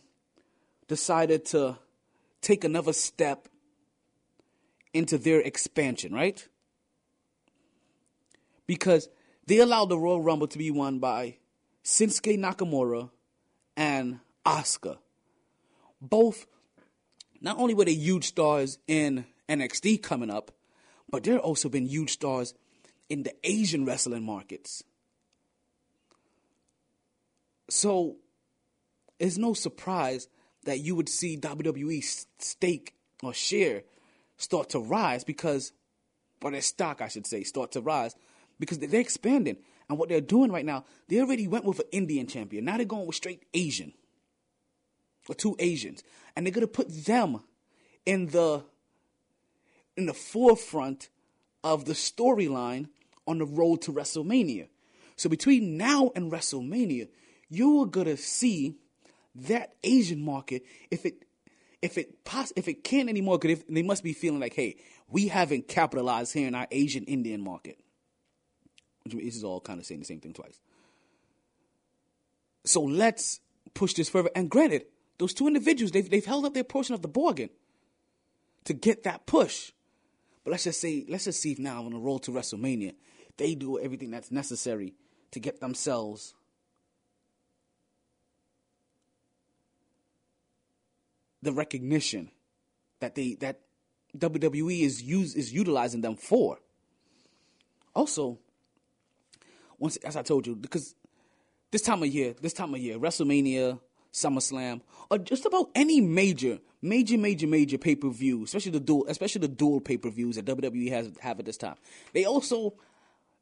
decided 0.89 1.45
to 1.47 1.79
take 2.41 2.65
another 2.65 2.93
step 2.93 3.49
into 4.93 5.19
their 5.19 5.41
expansion, 5.41 6.13
right? 6.13 6.49
Because 8.67 9.09
they 9.49 9.61
allowed 9.61 9.89
the 9.89 9.99
Royal 9.99 10.21
Rumble 10.21 10.47
to 10.47 10.59
be 10.59 10.71
won 10.71 10.99
by 10.99 11.39
Shinsuke 11.83 12.39
Nakamura 12.39 13.09
and 13.79 14.21
Asuka. 14.45 14.99
Both, 16.03 16.47
not 17.41 17.59
only 17.59 17.73
were 17.73 17.87
they 17.87 17.93
huge 17.93 18.27
stars 18.27 18.79
in 18.87 19.25
NXT 19.49 20.03
coming 20.03 20.29
up, 20.29 20.53
but 21.09 21.25
they're 21.25 21.39
also 21.39 21.71
been 21.71 21.87
huge 21.87 22.11
stars 22.11 22.53
in 23.09 23.23
the 23.23 23.35
Asian 23.43 23.87
wrestling 23.87 24.23
markets. 24.23 24.85
So 27.71 28.17
it's 29.19 29.39
no 29.39 29.55
surprise 29.55 30.29
that 30.65 30.81
you 30.81 30.95
would 30.95 31.09
see 31.09 31.39
WWE 31.39 32.27
stake 32.39 32.97
or 33.23 33.33
share 33.33 33.85
start 34.37 34.69
to 34.71 34.79
rise 34.79 35.25
because, 35.25 35.73
or 36.43 36.51
their 36.51 36.61
stock, 36.61 37.01
I 37.01 37.09
should 37.09 37.27
say, 37.27 37.45
start 37.45 37.73
to 37.73 37.81
rise 37.81 38.15
because 38.59 38.79
they're 38.79 39.01
expanding. 39.01 39.59
And 39.89 39.99
what 39.99 40.09
they're 40.09 40.21
doing 40.21 40.53
right 40.53 40.65
now, 40.65 40.85
they 41.09 41.21
already 41.21 41.49
went 41.49 41.65
with 41.65 41.79
an 41.79 41.87
Indian 41.93 42.27
champion. 42.27 42.65
Now 42.65 42.77
they're 42.77 42.87
going 42.87 43.07
with 43.07 43.17
straight 43.17 43.45
Asian 43.55 43.93
or 45.29 45.35
two 45.35 45.57
Asians, 45.59 46.03
and 46.35 46.47
they're 46.47 46.53
gonna 46.53 46.67
put 46.67 46.89
them 47.05 47.41
in 48.07 48.27
the 48.29 48.65
in 49.97 50.07
the 50.07 50.15
forefront 50.15 51.09
of 51.65 51.85
the 51.85 51.93
storyline 51.93 52.89
on 53.27 53.39
the 53.39 53.45
road 53.45 53.83
to 53.83 53.93
WrestleMania. 53.93 54.69
So 55.17 55.29
between 55.29 55.77
now 55.77 56.13
and 56.15 56.31
WrestleMania, 56.31 57.09
you 57.49 57.83
are 57.83 57.87
gonna 57.87 58.17
see 58.17 58.77
that 59.35 59.75
Asian 59.85 60.25
market 60.25 60.65
if 60.91 61.05
it 61.05 61.25
if 61.83 61.97
it 61.97 62.25
poss- 62.25 62.53
if 62.57 62.69
it 62.69 62.83
can't 62.85 63.09
anymore, 63.09 63.39
because 63.39 63.65
they 63.69 63.83
must 63.83 64.03
be 64.03 64.13
feeling 64.13 64.41
like, 64.41 64.55
hey, 64.55 64.77
we 65.09 65.29
haven't 65.29 65.69
capitalized 65.69 66.33
here 66.33 66.49
in 66.49 66.55
our 66.55 66.67
Asian 66.71 67.05
Indian 67.05 67.41
market. 67.41 67.79
This 69.09 69.37
is 69.37 69.45
all 69.45 69.61
kind 69.61 69.81
of 69.81 69.87
saying 69.87 70.01
the 70.01 70.07
same 70.07 70.21
thing 70.21 70.33
twice. 70.33 70.61
So 72.65 72.83
let's 72.83 73.41
push 73.75 73.95
this 73.95 74.09
further. 74.09 74.31
And 74.35 74.51
granted, 74.51 74.87
those 75.19 75.35
two 75.35 75.47
individuals, 75.47 75.93
they've, 75.93 76.09
they've 76.09 76.25
held 76.25 76.45
up 76.45 76.55
their 76.55 76.65
portion 76.65 76.95
of 76.95 77.03
the 77.03 77.09
bargain 77.09 77.51
to 78.65 78.75
get 78.75 79.05
that 79.05 79.27
push. 79.27 79.73
But 80.45 80.53
let's 80.53 80.65
just 80.65 80.81
say, 80.81 81.05
let's 81.09 81.25
just 81.25 81.41
see 81.41 81.53
if 81.53 81.59
now 81.59 81.85
on 81.85 81.93
the 81.93 81.99
road 81.99 82.23
to 82.25 82.31
WrestleMania, 82.31 82.95
they 83.37 83.55
do 83.55 83.79
everything 83.79 84.11
that's 84.11 84.31
necessary 84.31 84.95
to 85.31 85.41
get 85.41 85.61
themselves 85.61 86.35
the 91.43 91.53
recognition 91.53 92.31
that 93.01 93.15
they 93.15 93.35
that 93.35 93.61
WWE 94.17 94.83
is 94.83 95.03
use 95.03 95.35
is 95.35 95.53
utilizing 95.53 96.01
them 96.01 96.17
for. 96.17 96.59
Also, 97.95 98.39
once 99.79 99.97
as 99.99 100.17
I 100.17 100.23
told 100.23 100.47
you, 100.47 100.57
because 100.57 100.95
this 101.71 101.83
time 101.83 102.03
of 102.03 102.09
year, 102.09 102.35
this 102.41 102.53
time 102.53 102.75
of 102.75 102.81
year, 102.81 102.99
WrestleMania, 102.99 103.79
SummerSlam, 104.13 104.81
or 105.11 105.19
just 105.19 105.47
about 105.47 105.71
any 105.75 106.01
major, 106.01 106.59
major, 106.83 107.19
major, 107.19 107.47
major 107.47 107.79
pay 107.79 107.95
per 107.95 108.11
view, 108.11 108.45
especially 108.45 108.73
the 108.73 108.81
dual, 108.81 109.07
especially 109.09 109.41
the 109.41 109.49
dual 109.49 109.81
pay 109.81 109.97
per 109.97 110.11
views 110.11 110.37
that 110.37 110.45
WWE 110.47 110.91
has 110.91 111.11
have 111.21 111.39
at 111.39 111.47
this 111.47 111.57
time. 111.57 111.77
They 112.13 112.25
also 112.25 112.75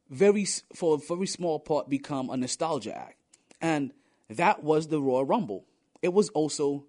very 0.09 0.45
for 0.75 0.95
a 0.95 0.97
very 0.97 1.27
small 1.27 1.59
part 1.59 1.89
become 1.89 2.29
a 2.29 2.37
nostalgia 2.37 2.95
act, 2.95 3.17
and 3.61 3.91
that 4.29 4.63
was 4.63 4.87
the 4.87 5.01
Royal 5.01 5.25
Rumble. 5.25 5.65
It 6.01 6.13
was 6.13 6.29
also 6.29 6.85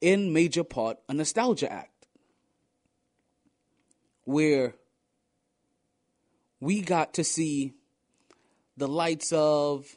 in 0.00 0.32
major 0.32 0.64
part 0.64 0.98
a 1.08 1.14
nostalgia 1.14 1.70
act 1.70 2.06
where 4.24 4.74
we 6.60 6.80
got 6.80 7.14
to 7.14 7.24
see 7.24 7.75
the 8.76 8.88
lights 8.88 9.32
of 9.32 9.96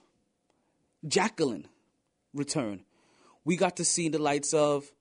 Jacqueline 1.08 1.68
return. 2.34 2.82
We 3.46 3.56
got 3.56 3.78
to 3.78 3.86
see 3.86 4.10
the 4.10 4.20
lights 4.20 4.54
of 4.54 4.92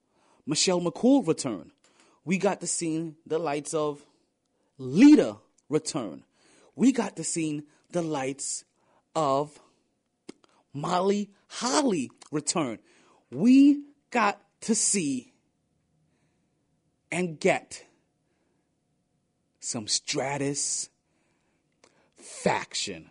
Michelle 0.47 0.81
McCool 0.81 1.27
return. 1.27 1.73
We 2.25 2.39
got 2.39 2.61
to 2.61 2.67
see 2.67 3.15
the 3.27 3.39
lights 3.39 3.75
of 3.75 4.05
Lita 4.79 5.37
return. 5.69 6.25
We 6.75 6.93
got 6.93 7.17
to 7.17 7.25
see 7.25 7.63
the 7.91 8.03
lights 8.03 8.65
of 9.15 9.59
Molly 10.73 11.31
Holly 11.49 12.11
return. 12.31 12.79
We 13.31 13.83
got 14.11 14.41
to 14.63 14.75
see 14.75 15.33
and 17.11 17.41
get 17.41 17.85
some 19.61 19.89
Stratus 19.89 20.89
faction. 22.17 23.11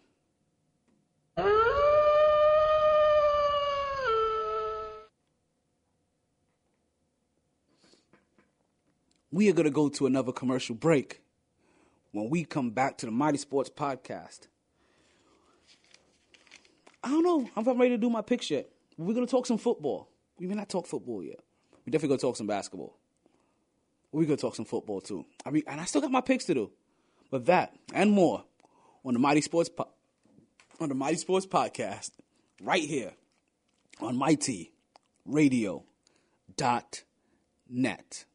We 9.31 9.49
are 9.49 9.53
going 9.53 9.65
to 9.65 9.71
go 9.71 9.89
to 9.89 10.05
another 10.05 10.31
commercial 10.31 10.75
break. 10.75 11.21
When 12.11 12.29
we 12.29 12.45
come 12.45 12.71
back 12.71 12.97
to 12.99 13.05
the 13.05 13.11
Mighty 13.11 13.37
Sports 13.37 13.69
Podcast, 13.69 14.47
I 17.03 17.09
don't 17.09 17.23
know 17.23 17.49
I'm 17.55 17.79
ready 17.79 17.91
to 17.91 17.97
do 17.97 18.09
my 18.09 18.21
picks 18.21 18.49
yet. 18.49 18.69
We're 18.97 19.13
going 19.13 19.25
to 19.25 19.29
talk 19.29 19.45
some 19.45 19.57
football. 19.57 20.09
We 20.39 20.47
may 20.47 20.55
not 20.55 20.69
talk 20.69 20.87
football 20.87 21.23
yet. 21.23 21.39
We 21.85 21.91
definitely 21.91 22.09
going 22.09 22.19
to 22.19 22.25
talk 22.25 22.35
some 22.37 22.47
basketball. 22.47 22.97
We're 24.11 24.25
going 24.25 24.37
to 24.37 24.41
talk 24.41 24.55
some 24.55 24.65
football 24.65 25.01
too. 25.01 25.25
I 25.45 25.51
mean, 25.51 25.63
and 25.67 25.79
I 25.79 25.85
still 25.85 26.01
got 26.01 26.11
my 26.11 26.21
picks 26.21 26.45
to 26.45 26.53
do. 26.53 26.71
But 27.29 27.45
that 27.47 27.75
and 27.93 28.11
more 28.11 28.45
on 29.05 29.13
the 29.13 29.19
Mighty 29.19 29.41
Sports 29.41 29.69
po- 29.69 29.89
on 30.79 30.89
the 30.89 30.95
Mighty 30.95 31.17
Sports 31.17 31.45
Podcast 31.45 32.11
right 32.61 32.83
here 32.83 33.13
on 33.99 34.15
Mighty 34.17 34.71
Radio 35.25 35.83
dot 36.55 37.03
net. 37.69 38.25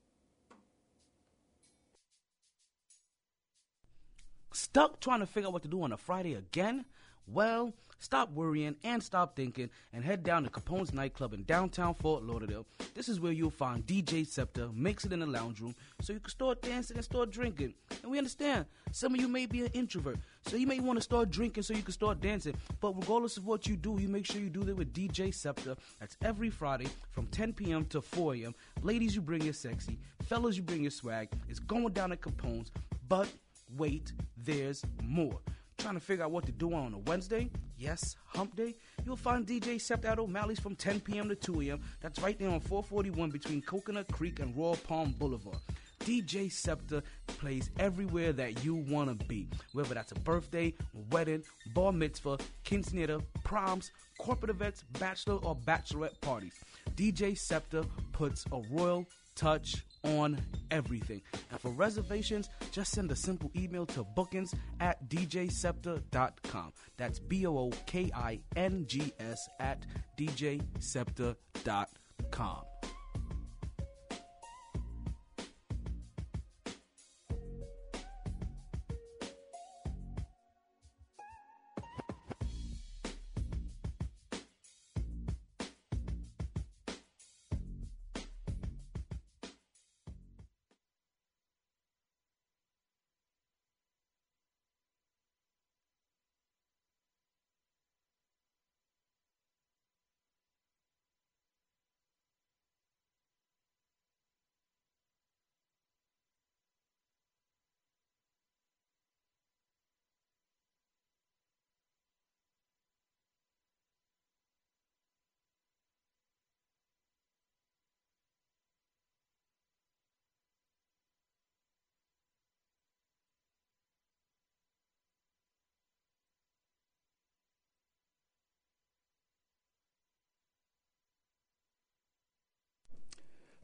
Stuck 4.55 5.01
trying 5.01 5.21
to 5.21 5.27
figure 5.27 5.47
out 5.47 5.53
what 5.55 5.63
to 5.63 5.69
do 5.69 5.83
on 5.83 5.93
a 5.93 5.97
Friday 5.97 6.35
again? 6.35 6.85
Well, 7.27 7.73
stop 7.99 8.33
worrying 8.33 8.77
and 8.85 9.03
stop 9.03 9.37
thinking 9.37 9.71
and 9.93 10.05
head 10.05 10.23
down 10.25 10.45
to 10.45 10.51
Capone's 10.51 10.93
nightclub 10.93 11.33
in 11.33 11.45
downtown 11.45 11.95
Fort 11.95 12.25
Lauderdale. 12.25 12.67
This 12.95 13.09
is 13.09 13.21
where 13.21 13.33
you'll 13.33 13.51
find 13.51 13.87
DJ 13.87 14.27
Scepter, 14.27 14.69
mix 14.75 15.05
it 15.05 15.13
in 15.13 15.21
the 15.21 15.27
lounge 15.27 15.61
room 15.61 15.75
so 16.01 16.13
you 16.13 16.21
can 16.21 16.29
start 16.29 16.61
dancing 16.61 16.97
and 16.97 17.05
start 17.05 17.31
drinking. 17.31 17.73
And 18.03 18.11
we 18.11 18.19
understand 18.19 18.67
some 18.91 19.15
of 19.15 19.21
you 19.21 19.29
may 19.29 19.47
be 19.47 19.65
an 19.65 19.71
introvert, 19.73 20.19
so 20.47 20.57
you 20.57 20.67
may 20.67 20.81
want 20.81 20.99
to 20.99 21.03
start 21.03 21.31
drinking 21.31 21.63
so 21.63 21.75
you 21.75 21.83
can 21.83 21.93
start 21.93 22.21
dancing. 22.21 22.55
But 22.81 22.97
regardless 22.97 23.37
of 23.39 23.47
what 23.47 23.67
you 23.67 23.77
do, 23.77 23.97
you 24.01 24.09
make 24.09 24.27
sure 24.27 24.41
you 24.41 24.51
do 24.51 24.65
that 24.65 24.77
with 24.77 24.93
DJ 24.93 25.33
Scepter. 25.33 25.77
That's 26.01 26.17
every 26.23 26.51
Friday 26.51 26.89
from 27.13 27.27
10 27.29 27.55
p.m. 27.55 27.85
to 27.87 28.03
4 28.03 28.35
a.m. 28.35 28.55
Ladies, 28.83 29.15
you 29.15 29.23
bring 29.23 29.43
your 29.43 29.55
sexy. 29.55 29.99
Fellas, 30.25 30.57
you 30.57 30.63
bring 30.63 30.83
your 30.83 30.91
swag. 30.91 31.29
It's 31.49 31.61
going 31.61 31.93
down 31.93 32.13
at 32.13 32.21
Capone's, 32.21 32.73
but 33.09 33.29
wait, 33.77 34.13
there's 34.37 34.83
more. 35.03 35.41
Trying 35.79 35.95
to 35.95 36.01
figure 36.01 36.25
out 36.25 36.31
what 36.31 36.47
to 36.47 36.53
do 36.53 36.73
on 36.75 36.95
a 36.95 36.99
Wednesday? 36.99 37.51
Yes, 37.77 38.15
hump 38.27 38.55
day? 38.55 38.77
You'll 39.05 39.17
find 39.17 39.47
DJ 39.47 39.77
Sept 39.77 40.05
at 40.05 40.19
O'Malley's 40.19 40.61
from 40.61 40.77
10 40.77 41.01
p.m. 41.01 41.29
to 41.29 41.35
2 41.35 41.63
a.m. 41.63 41.81
That's 42.01 42.21
right 42.21 42.39
there 42.39 42.51
on 42.51 42.61
441 42.61 43.31
between 43.31 43.63
Coconut 43.63 44.11
Creek 44.13 44.39
and 44.39 44.57
Royal 44.57 44.77
Palm 44.77 45.13
Boulevard. 45.19 45.59
DJ 46.01 46.51
Scepter 46.51 47.03
plays 47.27 47.71
everywhere 47.79 48.33
that 48.33 48.65
you 48.65 48.75
want 48.75 49.09
to 49.09 49.27
be, 49.27 49.49
whether 49.73 49.95
that's 49.95 50.13
a 50.13 50.17
birthday, 50.17 50.75
wedding, 51.11 51.43
bar 51.75 51.93
mitzvah, 51.93 52.39
quinceanera, 52.65 53.23
proms, 53.45 53.93
corporate 54.19 54.51
events, 54.51 54.85
bachelor 54.99 55.37
or 55.37 55.57
bachelorette 55.57 56.21
parties. 56.21 56.55
DJ 56.97 57.39
Scepter 57.39 57.83
puts 58.13 58.45
a 58.53 58.61
royal 58.71 59.07
touch 59.37 59.85
on 60.05 60.39
everything. 60.71 61.23
And 61.51 61.61
for 61.61 61.71
reservations, 61.71 62.49
just 62.71 62.93
send 62.93 63.11
a 63.11 63.17
simple 63.17 63.51
email 63.57 63.87
to 63.87 64.05
bookings 64.05 64.55
at 64.81 65.09
djscepter.com. 65.09 66.73
That's 66.97 67.19
B 67.19 67.47
O 67.47 67.59
O 67.59 67.71
K 67.87 68.11
I 68.15 68.41
N 68.57 68.85
G 68.87 69.13
S 69.19 69.49
at 69.61 69.85
djscepter.com. 70.19 72.72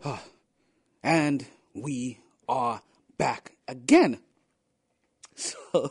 and 1.02 1.46
we 1.74 2.18
are 2.48 2.82
back 3.16 3.52
again. 3.66 4.20
So, 5.40 5.90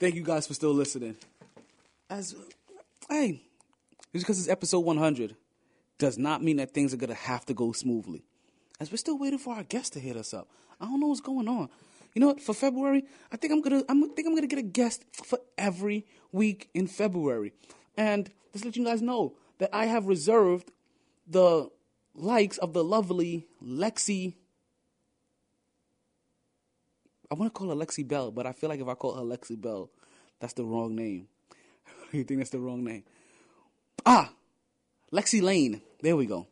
thank 0.00 0.14
you 0.14 0.22
guys 0.22 0.46
for 0.46 0.54
still 0.54 0.72
listening. 0.72 1.16
As 2.08 2.34
hey, 3.10 3.42
just 4.14 4.24
because 4.24 4.38
it's 4.38 4.48
episode 4.48 4.80
100 4.80 5.36
does 5.98 6.16
not 6.16 6.42
mean 6.42 6.56
that 6.56 6.72
things 6.72 6.94
are 6.94 6.96
gonna 6.96 7.12
have 7.12 7.44
to 7.44 7.52
go 7.52 7.72
smoothly. 7.72 8.24
As 8.80 8.90
we're 8.90 8.96
still 8.96 9.18
waiting 9.18 9.38
for 9.38 9.54
our 9.54 9.64
guest 9.64 9.92
to 9.92 10.00
hit 10.00 10.16
us 10.16 10.32
up. 10.32 10.48
I 10.80 10.86
don't 10.86 10.98
know 10.98 11.08
what's 11.08 11.20
going 11.20 11.46
on. 11.46 11.68
You 12.14 12.20
know 12.20 12.28
what? 12.28 12.40
For 12.40 12.54
February, 12.54 13.04
I 13.30 13.36
think 13.36 13.52
I'm 13.52 13.60
gonna 13.60 13.82
I'm, 13.86 14.02
I 14.02 14.06
think 14.16 14.26
I'm 14.26 14.34
gonna 14.34 14.46
get 14.46 14.60
a 14.60 14.62
guest 14.62 15.04
for 15.12 15.38
every 15.58 16.06
week 16.32 16.70
in 16.72 16.86
February. 16.86 17.52
And 17.98 18.30
just 18.54 18.64
let 18.64 18.76
you 18.76 18.84
guys 18.86 19.02
know 19.02 19.34
that 19.58 19.68
I 19.74 19.84
have 19.84 20.06
reserved 20.06 20.70
the 21.28 21.70
likes 22.14 22.58
of 22.58 22.72
the 22.72 22.82
lovely 22.82 23.46
Lexi. 23.62 24.34
I 27.30 27.34
want 27.34 27.52
to 27.52 27.58
call 27.58 27.68
her 27.68 27.74
Lexi 27.74 28.06
Bell, 28.06 28.30
but 28.30 28.46
I 28.46 28.52
feel 28.52 28.70
like 28.70 28.80
if 28.80 28.88
I 28.88 28.94
call 28.94 29.14
her 29.14 29.22
Lexi 29.22 29.60
Bell, 29.60 29.90
that's 30.40 30.54
the 30.54 30.64
wrong 30.64 30.96
name. 30.96 31.28
you 32.12 32.24
think 32.24 32.40
that's 32.40 32.50
the 32.50 32.58
wrong 32.58 32.84
name? 32.84 33.04
Ah, 34.06 34.32
Lexi 35.12 35.42
Lane. 35.42 35.82
There 36.00 36.16
we 36.16 36.26
go. 36.26 36.46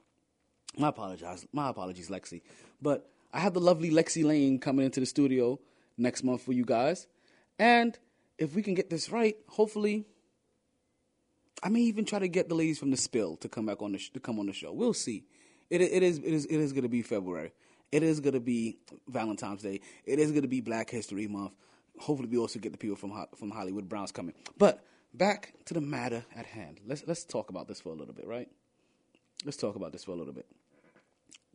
My 0.76 0.88
apologies. 0.88 1.46
My 1.52 1.70
apologies, 1.70 2.10
Lexi. 2.10 2.42
But 2.82 3.08
I 3.32 3.40
have 3.40 3.54
the 3.54 3.60
lovely 3.60 3.90
Lexi 3.90 4.24
Lane 4.24 4.58
coming 4.58 4.84
into 4.84 5.00
the 5.00 5.06
studio 5.06 5.58
next 5.96 6.22
month 6.22 6.42
for 6.42 6.52
you 6.52 6.64
guys. 6.64 7.06
And 7.58 7.98
if 8.38 8.54
we 8.54 8.62
can 8.62 8.74
get 8.74 8.90
this 8.90 9.10
right, 9.10 9.36
hopefully 9.48 10.06
I 11.66 11.68
may 11.68 11.80
even 11.80 12.04
try 12.04 12.20
to 12.20 12.28
get 12.28 12.48
the 12.48 12.54
ladies 12.54 12.78
from 12.78 12.92
the 12.92 12.96
spill 12.96 13.34
to 13.38 13.48
come 13.48 13.66
back 13.66 13.82
on 13.82 13.90
the 13.90 13.98
sh- 13.98 14.10
to 14.10 14.20
come 14.20 14.38
on 14.38 14.46
the 14.46 14.52
show. 14.52 14.72
We'll 14.72 14.94
see. 14.94 15.24
It 15.68 15.80
it 15.80 16.04
is 16.04 16.18
it 16.18 16.32
is 16.32 16.44
it 16.46 16.60
is 16.60 16.72
going 16.72 16.84
to 16.84 16.88
be 16.88 17.02
February. 17.02 17.50
It 17.90 18.04
is 18.04 18.20
going 18.20 18.34
to 18.34 18.40
be 18.40 18.78
Valentine's 19.08 19.62
Day. 19.62 19.80
It 20.04 20.20
is 20.20 20.30
going 20.30 20.42
to 20.42 20.48
be 20.48 20.60
Black 20.60 20.90
History 20.90 21.26
Month. 21.26 21.54
Hopefully, 21.98 22.28
we 22.28 22.38
also 22.38 22.60
get 22.60 22.70
the 22.70 22.78
people 22.78 22.94
from 22.94 23.10
Ho- 23.10 23.26
from 23.36 23.50
Hollywood 23.50 23.88
Browns 23.88 24.12
coming. 24.12 24.32
But 24.56 24.84
back 25.12 25.54
to 25.64 25.74
the 25.74 25.80
matter 25.80 26.24
at 26.36 26.46
hand. 26.46 26.78
Let's 26.86 27.02
let's 27.04 27.24
talk 27.24 27.50
about 27.50 27.66
this 27.66 27.80
for 27.80 27.88
a 27.88 27.96
little 27.96 28.14
bit, 28.14 28.28
right? 28.28 28.48
Let's 29.44 29.56
talk 29.56 29.74
about 29.74 29.90
this 29.90 30.04
for 30.04 30.12
a 30.12 30.16
little 30.16 30.34
bit. 30.34 30.46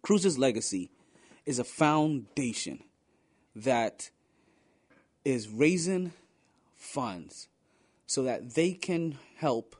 Cruz's 0.01 0.37
legacy 0.37 0.91
is 1.45 1.57
a 1.57 1.63
foundation 1.63 2.83
that 3.55 4.09
is 5.23 5.47
raising 5.47 6.11
funds 6.75 7.47
so 8.07 8.23
that 8.23 8.55
they 8.55 8.73
can 8.73 9.17
help 9.37 9.77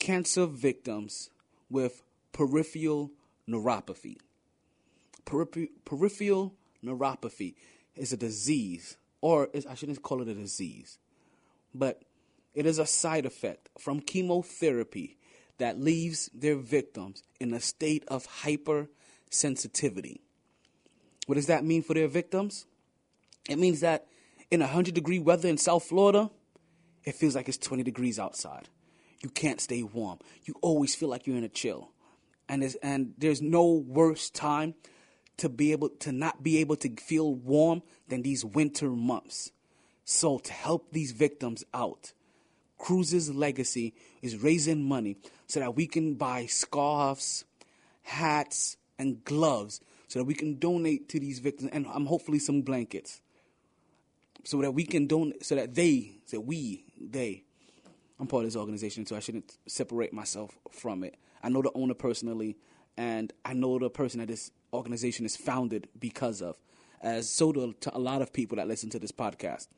cancer 0.00 0.46
victims 0.46 1.30
with 1.70 2.02
peripheral 2.32 3.12
neuropathy. 3.48 4.16
Peripher- 5.24 5.68
peripheral 5.84 6.54
neuropathy 6.84 7.54
is 7.94 8.12
a 8.12 8.16
disease, 8.16 8.96
or 9.20 9.48
is, 9.52 9.66
I 9.66 9.74
shouldn't 9.74 10.02
call 10.02 10.22
it 10.22 10.28
a 10.28 10.34
disease, 10.34 10.98
but 11.72 12.02
it 12.54 12.66
is 12.66 12.78
a 12.78 12.86
side 12.86 13.26
effect 13.26 13.68
from 13.78 14.00
chemotherapy 14.00 15.16
that 15.58 15.78
leaves 15.78 16.30
their 16.34 16.56
victims 16.56 17.22
in 17.38 17.52
a 17.52 17.60
state 17.60 18.04
of 18.08 18.26
hypersensitivity. 18.42 20.20
What 21.26 21.34
does 21.36 21.46
that 21.46 21.64
mean 21.64 21.82
for 21.82 21.94
their 21.94 22.08
victims? 22.08 22.66
It 23.48 23.58
means 23.58 23.80
that 23.80 24.06
in 24.50 24.60
100 24.60 24.94
degree 24.94 25.18
weather 25.18 25.48
in 25.48 25.58
South 25.58 25.84
Florida, 25.84 26.30
it 27.04 27.14
feels 27.14 27.36
like 27.36 27.48
it's 27.48 27.58
20 27.58 27.82
degrees 27.82 28.18
outside. 28.18 28.68
You 29.22 29.30
can't 29.30 29.60
stay 29.60 29.82
warm. 29.82 30.18
You 30.44 30.54
always 30.62 30.94
feel 30.94 31.08
like 31.08 31.26
you're 31.26 31.36
in 31.36 31.44
a 31.44 31.48
chill. 31.48 31.90
And 32.48 32.62
there's, 32.62 32.74
and 32.76 33.14
there's 33.18 33.42
no 33.42 33.66
worse 33.66 34.30
time 34.30 34.74
to 35.36 35.48
be 35.48 35.72
able 35.72 35.90
to 36.00 36.12
not 36.12 36.42
be 36.42 36.58
able 36.58 36.76
to 36.76 36.94
feel 36.96 37.34
warm 37.34 37.82
than 38.08 38.22
these 38.22 38.44
winter 38.44 38.90
months. 38.90 39.52
So 40.04 40.38
to 40.38 40.52
help 40.52 40.92
these 40.92 41.12
victims 41.12 41.64
out, 41.72 42.12
Cruz's 42.78 43.30
legacy 43.30 43.94
is 44.22 44.36
raising 44.36 44.82
money 44.82 45.16
so 45.46 45.60
that 45.60 45.76
we 45.76 45.86
can 45.86 46.14
buy 46.14 46.46
scarves, 46.46 47.44
hats, 48.02 48.76
and 48.98 49.24
gloves 49.24 49.80
so 50.08 50.18
that 50.18 50.24
we 50.24 50.34
can 50.34 50.58
donate 50.58 51.08
to 51.08 51.20
these 51.20 51.38
victims 51.38 51.70
and 51.72 51.86
um, 51.86 52.06
hopefully 52.06 52.38
some 52.38 52.62
blankets 52.62 53.22
so 54.44 54.60
that 54.60 54.72
we 54.72 54.84
can 54.84 55.06
donate 55.06 55.44
so 55.44 55.54
that 55.54 55.74
they 55.74 56.18
so 56.26 56.38
we 56.38 56.84
they 57.00 57.44
i'm 58.20 58.26
part 58.26 58.44
of 58.44 58.48
this 58.48 58.56
organization 58.56 59.06
so 59.06 59.16
i 59.16 59.20
shouldn't 59.20 59.56
separate 59.66 60.12
myself 60.12 60.58
from 60.70 61.02
it. 61.02 61.16
I 61.42 61.48
know 61.48 61.62
the 61.62 61.72
owner 61.74 61.94
personally 61.94 62.58
and 62.96 63.32
i 63.44 63.54
know 63.54 63.78
the 63.78 63.90
person 63.90 64.20
that 64.20 64.28
this 64.28 64.52
organization 64.72 65.26
is 65.26 65.36
founded 65.36 65.88
because 65.98 66.42
of 66.42 66.58
as 67.00 67.28
so 67.28 67.52
do 67.52 67.74
to 67.80 67.96
a 67.96 67.98
lot 67.98 68.22
of 68.22 68.32
people 68.32 68.56
that 68.56 68.68
listen 68.68 68.90
to 68.90 68.98
this 68.98 69.10
podcast. 69.10 69.68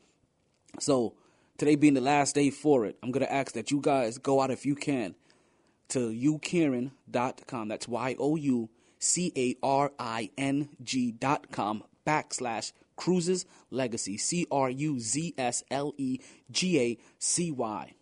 So 0.81 1.15
today 1.57 1.77
being 1.77 1.95
the 1.95 2.01
last 2.01 2.35
day 2.35 2.51
for 2.51 2.85
it 2.85 2.99
i'm 3.03 3.13
going 3.13 3.25
to 3.25 3.33
ask 3.33 3.53
that 3.53 3.71
you 3.71 3.81
guys 3.81 4.19
go 4.19 4.41
out 4.41 4.51
if 4.51 4.67
you 4.67 4.75
can 4.75 5.15
to 5.89 6.11
youcaring.com 6.11 7.69
that's 7.69 7.87
y-o-u 7.87 8.69
c-a-r-i-n-g 8.99 11.13
dot 11.13 11.51
com 11.51 11.85
backslash 12.07 12.73
Cruz's 12.97 13.47
Legacy, 13.71 14.17
C 14.17 14.47
R 14.51 14.71
U 14.71 15.01
Z 15.01 15.35
S 15.37 15.65
L 15.71 15.93
E 15.99 16.19
G 16.51 16.81
A 16.81 16.99
C 17.19 17.51
Y. 17.51 17.95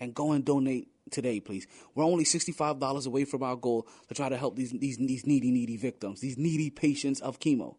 And 0.00 0.14
go 0.14 0.32
and 0.32 0.44
donate 0.44 0.88
today, 1.10 1.40
please. 1.40 1.66
We're 1.94 2.04
only 2.04 2.24
$65 2.24 3.06
away 3.06 3.24
from 3.24 3.42
our 3.42 3.56
goal 3.56 3.86
to 4.08 4.14
try 4.14 4.28
to 4.28 4.36
help 4.36 4.56
these, 4.56 4.72
these, 4.72 4.96
these 4.96 5.26
needy, 5.26 5.50
needy 5.50 5.76
victims, 5.76 6.20
these 6.20 6.38
needy 6.38 6.70
patients 6.70 7.20
of 7.20 7.38
chemo. 7.38 7.76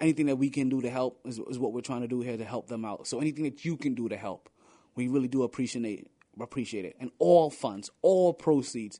Anything 0.00 0.26
that 0.26 0.36
we 0.36 0.50
can 0.50 0.68
do 0.68 0.80
to 0.80 0.90
help 0.90 1.20
is, 1.26 1.38
is 1.38 1.58
what 1.58 1.72
we're 1.72 1.82
trying 1.82 2.00
to 2.00 2.08
do 2.08 2.22
here 2.22 2.36
to 2.36 2.44
help 2.44 2.68
them 2.68 2.84
out. 2.84 3.06
So 3.06 3.20
anything 3.20 3.44
that 3.44 3.64
you 3.64 3.76
can 3.76 3.94
do 3.94 4.08
to 4.08 4.16
help, 4.16 4.48
we 4.94 5.08
really 5.08 5.28
do 5.28 5.42
appreciate. 5.42 6.08
Appreciate 6.40 6.86
it. 6.86 6.96
And 6.98 7.10
all 7.18 7.50
funds, 7.50 7.90
all 8.02 8.32
proceeds 8.32 8.98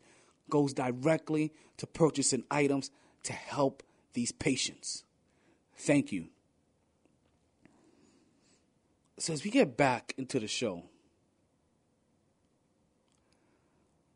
goes 0.51 0.75
directly 0.75 1.53
to 1.79 1.87
purchasing 1.87 2.45
items 2.51 2.91
to 3.23 3.33
help 3.33 3.83
these 4.13 4.33
patients. 4.33 5.05
Thank 5.75 6.13
you. 6.13 6.27
So 9.19 9.33
as 9.33 9.45
we 9.45 9.51
get 9.51 9.77
back 9.77 10.15
into 10.19 10.41
the 10.41 10.49
show, 10.49 10.85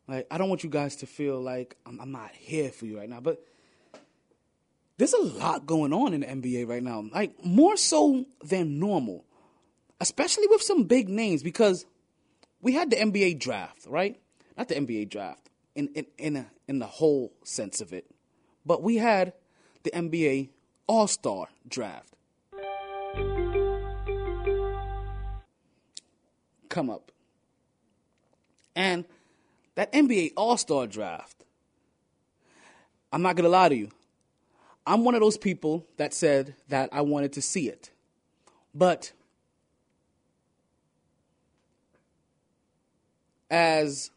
like 0.06 0.26
I 0.30 0.38
don't 0.38 0.48
want 0.48 0.64
you 0.64 0.70
guys 0.70 0.96
to 0.96 1.06
feel 1.06 1.40
like 1.40 1.76
I'm, 1.86 2.00
I'm 2.00 2.12
not 2.12 2.30
here 2.32 2.70
for 2.70 2.86
you 2.86 2.98
right 2.98 3.08
now, 3.08 3.20
but 3.20 3.42
there's 4.96 5.14
a 5.14 5.22
lot 5.22 5.66
going 5.66 5.92
on 5.92 6.14
in 6.14 6.20
the 6.20 6.26
NBA 6.26 6.68
right 6.68 6.82
now, 6.82 7.04
like 7.12 7.44
more 7.44 7.76
so 7.76 8.24
than 8.44 8.78
normal, 8.78 9.24
especially 10.00 10.46
with 10.48 10.62
some 10.62 10.84
big 10.84 11.08
names 11.08 11.42
because 11.42 11.86
we 12.60 12.72
had 12.72 12.90
the 12.90 12.96
NBA 12.96 13.40
draft, 13.40 13.86
right? 13.86 14.20
Not 14.56 14.68
the 14.68 14.74
NBA 14.76 15.08
draft 15.08 15.48
in 15.74 15.88
in 15.94 16.06
in, 16.18 16.36
a, 16.36 16.46
in 16.68 16.78
the 16.78 16.86
whole 16.86 17.32
sense 17.42 17.80
of 17.80 17.92
it, 17.92 18.06
but 18.64 18.82
we 18.82 18.96
had 18.96 19.32
the 19.82 19.90
NBA 19.90 20.50
All 20.86 21.06
Star 21.06 21.48
draft. 21.68 22.14
Come 26.68 26.90
up. 26.90 27.12
And 28.76 29.04
that 29.74 29.92
NBA 29.92 30.32
All 30.36 30.56
Star 30.56 30.86
draft, 30.86 31.44
I'm 33.12 33.22
not 33.22 33.36
going 33.36 33.44
to 33.44 33.50
lie 33.50 33.68
to 33.68 33.76
you. 33.76 33.90
I'm 34.86 35.04
one 35.04 35.14
of 35.14 35.20
those 35.20 35.38
people 35.38 35.86
that 35.96 36.12
said 36.12 36.54
that 36.68 36.90
I 36.92 37.00
wanted 37.00 37.32
to 37.34 37.42
see 37.42 37.68
it. 37.68 37.90
But 38.74 39.12
as 43.50 44.10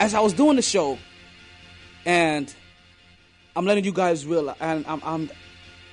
as 0.00 0.14
I 0.14 0.20
was 0.20 0.32
doing 0.32 0.56
the 0.56 0.62
show, 0.62 0.98
and 2.06 2.54
I'm 3.56 3.64
letting 3.66 3.84
you 3.84 3.92
guys 3.92 4.26
realize, 4.26 4.56
and 4.60 4.84
I'm, 4.86 5.00
I'm, 5.04 5.30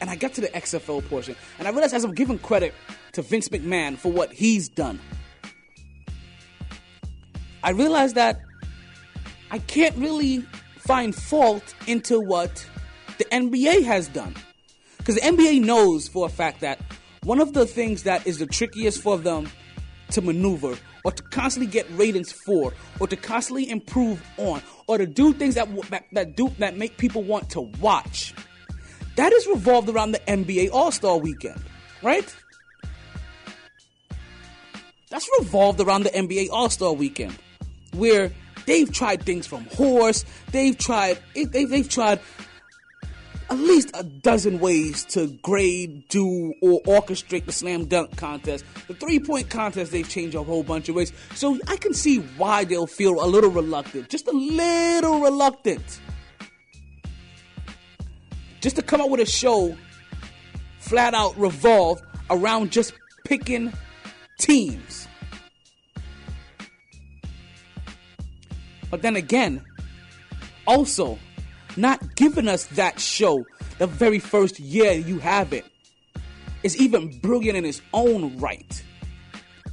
and 0.02 0.10
I 0.10 0.16
get 0.16 0.34
to 0.34 0.42
the 0.42 0.50
XFL 0.50 1.08
portion, 1.08 1.36
and 1.60 1.68
I 1.68 1.72
realized 1.72 1.94
as 1.94 2.04
I'm 2.04 2.14
giving 2.14 2.40
credit 2.40 2.74
to 3.14 3.22
Vince 3.22 3.48
McMahon 3.50 3.98
for 3.98 4.12
what 4.12 4.34
he's 4.34 4.68
done, 4.68 5.00
I 7.64 7.70
realized 7.70 8.16
that 8.16 8.42
I 9.52 9.60
can't 9.60 9.96
really 9.96 10.40
find 10.80 11.14
fault 11.16 11.76
into 11.86 12.20
what 12.20 12.68
the 13.20 13.26
NBA 13.26 13.84
has 13.84 14.08
done, 14.08 14.36
because 14.98 15.16
the 15.16 15.22
NBA 15.22 15.64
knows 15.64 16.08
for 16.08 16.26
a 16.26 16.30
fact 16.30 16.62
that 16.62 16.80
one 17.24 17.40
of 17.40 17.54
the 17.54 17.68
things 17.68 18.04
that 18.04 18.26
is 18.26 18.40
the 18.40 18.48
trickiest 18.48 19.02
for 19.02 19.18
them 19.18 19.48
to 20.10 20.22
maneuver 20.22 20.76
or 21.04 21.12
to 21.12 21.24
constantly 21.24 21.72
get 21.72 21.86
ratings 21.92 22.32
for 22.32 22.74
or 23.00 23.08
to 23.08 23.16
constantly 23.16 23.70
improve 23.70 24.22
on 24.38 24.62
or 24.88 24.98
to 24.98 25.06
do 25.06 25.32
things 25.34 25.56
that 25.56 25.70
that, 25.90 26.06
that 26.12 26.36
do 26.36 26.50
that 26.60 26.76
make 26.76 26.98
people 26.98 27.24
want 27.24 27.50
to 27.52 27.62
watch 27.62 28.34
that 29.16 29.32
is 29.34 29.48
revolved 29.48 29.90
around 29.90 30.12
the 30.12 30.20
NBA 30.20 30.70
All-Star 30.72 31.18
weekend 31.18 31.62
right 32.02 32.36
that's 35.12 35.30
revolved 35.40 35.82
around 35.82 36.04
the 36.04 36.10
NBA 36.10 36.48
All 36.52 36.70
Star 36.70 36.94
Weekend, 36.94 37.38
where 37.94 38.32
they've 38.66 38.92
tried 38.92 39.24
things 39.24 39.46
from 39.46 39.66
horse, 39.66 40.26
they've 40.52 40.76
tried 40.76 41.20
they've, 41.36 41.70
they've 41.70 41.88
tried 41.88 42.22
at 43.50 43.58
least 43.58 43.92
a 43.94 44.04
dozen 44.04 44.62
ways 44.62 45.04
to 45.04 45.28
grade, 45.28 46.08
do, 46.08 46.54
or 46.62 46.82
orchestrate 46.84 47.46
the 47.46 47.52
slam 47.52 47.86
dunk 47.86 48.16
contest. 48.16 48.64
The 48.88 48.94
three 48.94 49.20
point 49.20 49.50
contest, 49.50 49.92
they've 49.92 50.08
changed 50.08 50.36
a 50.36 50.44
whole 50.44 50.64
bunch 50.64 50.88
of 50.88 50.96
ways. 50.96 51.12
So 51.36 51.60
I 51.68 51.76
can 51.76 51.94
see 51.94 52.20
why 52.38 52.64
they'll 52.64 52.88
feel 52.88 53.22
a 53.22 53.28
little 53.28 53.52
reluctant, 53.52 54.08
just 54.08 54.30
a 54.30 54.32
little 54.32 55.20
reluctant. 55.20 56.00
Just 58.62 58.76
to 58.78 58.82
come 58.82 59.02
out 59.02 59.10
with 59.10 59.20
a 59.20 59.26
show 59.26 59.76
flat 60.80 61.14
out 61.14 61.38
revolved 61.38 62.04
around 62.30 62.72
just 62.72 62.94
picking 63.26 63.74
teams. 64.40 65.08
But 68.90 69.02
then 69.02 69.16
again, 69.16 69.62
also, 70.68 71.18
not 71.78 72.16
giving 72.16 72.48
us 72.48 72.66
that 72.68 73.00
show 73.00 73.46
the 73.78 73.88
very 73.88 74.20
first 74.20 74.60
year 74.60 74.92
you 74.92 75.20
have 75.20 75.54
it 75.54 75.66
is 76.64 76.78
even 76.78 77.08
brilliant 77.20 77.58
in 77.58 77.66
its 77.66 77.82
own 77.94 78.38
right. 78.38 78.84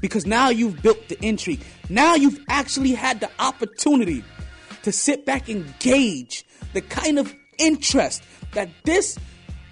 Because 0.00 0.24
now 0.24 0.48
you've 0.48 0.80
built 0.80 1.08
the 1.08 1.22
intrigue. 1.22 1.60
Now 1.88 2.14
you've 2.14 2.40
actually 2.48 2.92
had 2.92 3.20
the 3.20 3.28
opportunity 3.38 4.24
to 4.84 4.92
sit 4.92 5.26
back 5.26 5.48
and 5.48 5.74
gauge 5.80 6.44
the 6.72 6.80
kind 6.80 7.18
of 7.18 7.34
interest 7.58 8.22
that 8.52 8.68
this 8.84 9.18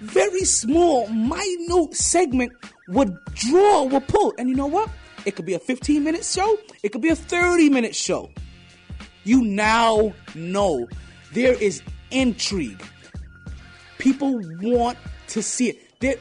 very 0.01 0.45
small, 0.45 1.09
minute 1.09 1.95
segment 1.95 2.53
would 2.89 3.17
draw, 3.35 3.85
would 3.85 4.07
pull. 4.09 4.35
And 4.39 4.49
you 4.49 4.55
know 4.55 4.67
what? 4.67 4.91
It 5.25 5.35
could 5.35 5.47
be 5.47 5.55
a 5.55 5.59
15 5.59 6.05
minute 6.05 6.25
show, 6.25 6.57
it 6.83 6.91
could 6.91 7.03
be 7.03 7.09
a 7.09 7.17
30 7.17 7.71
minute 7.71 7.97
show. 7.97 8.31
You 9.25 9.43
now 9.43 10.13
know 10.35 10.89
there 11.33 11.55
is 11.55 11.83
intrigue. 12.11 12.81
People 13.99 14.41
want 14.61 14.99
to 15.29 15.43
see 15.43 15.71
it. 15.71 16.01
They're, 16.01 16.17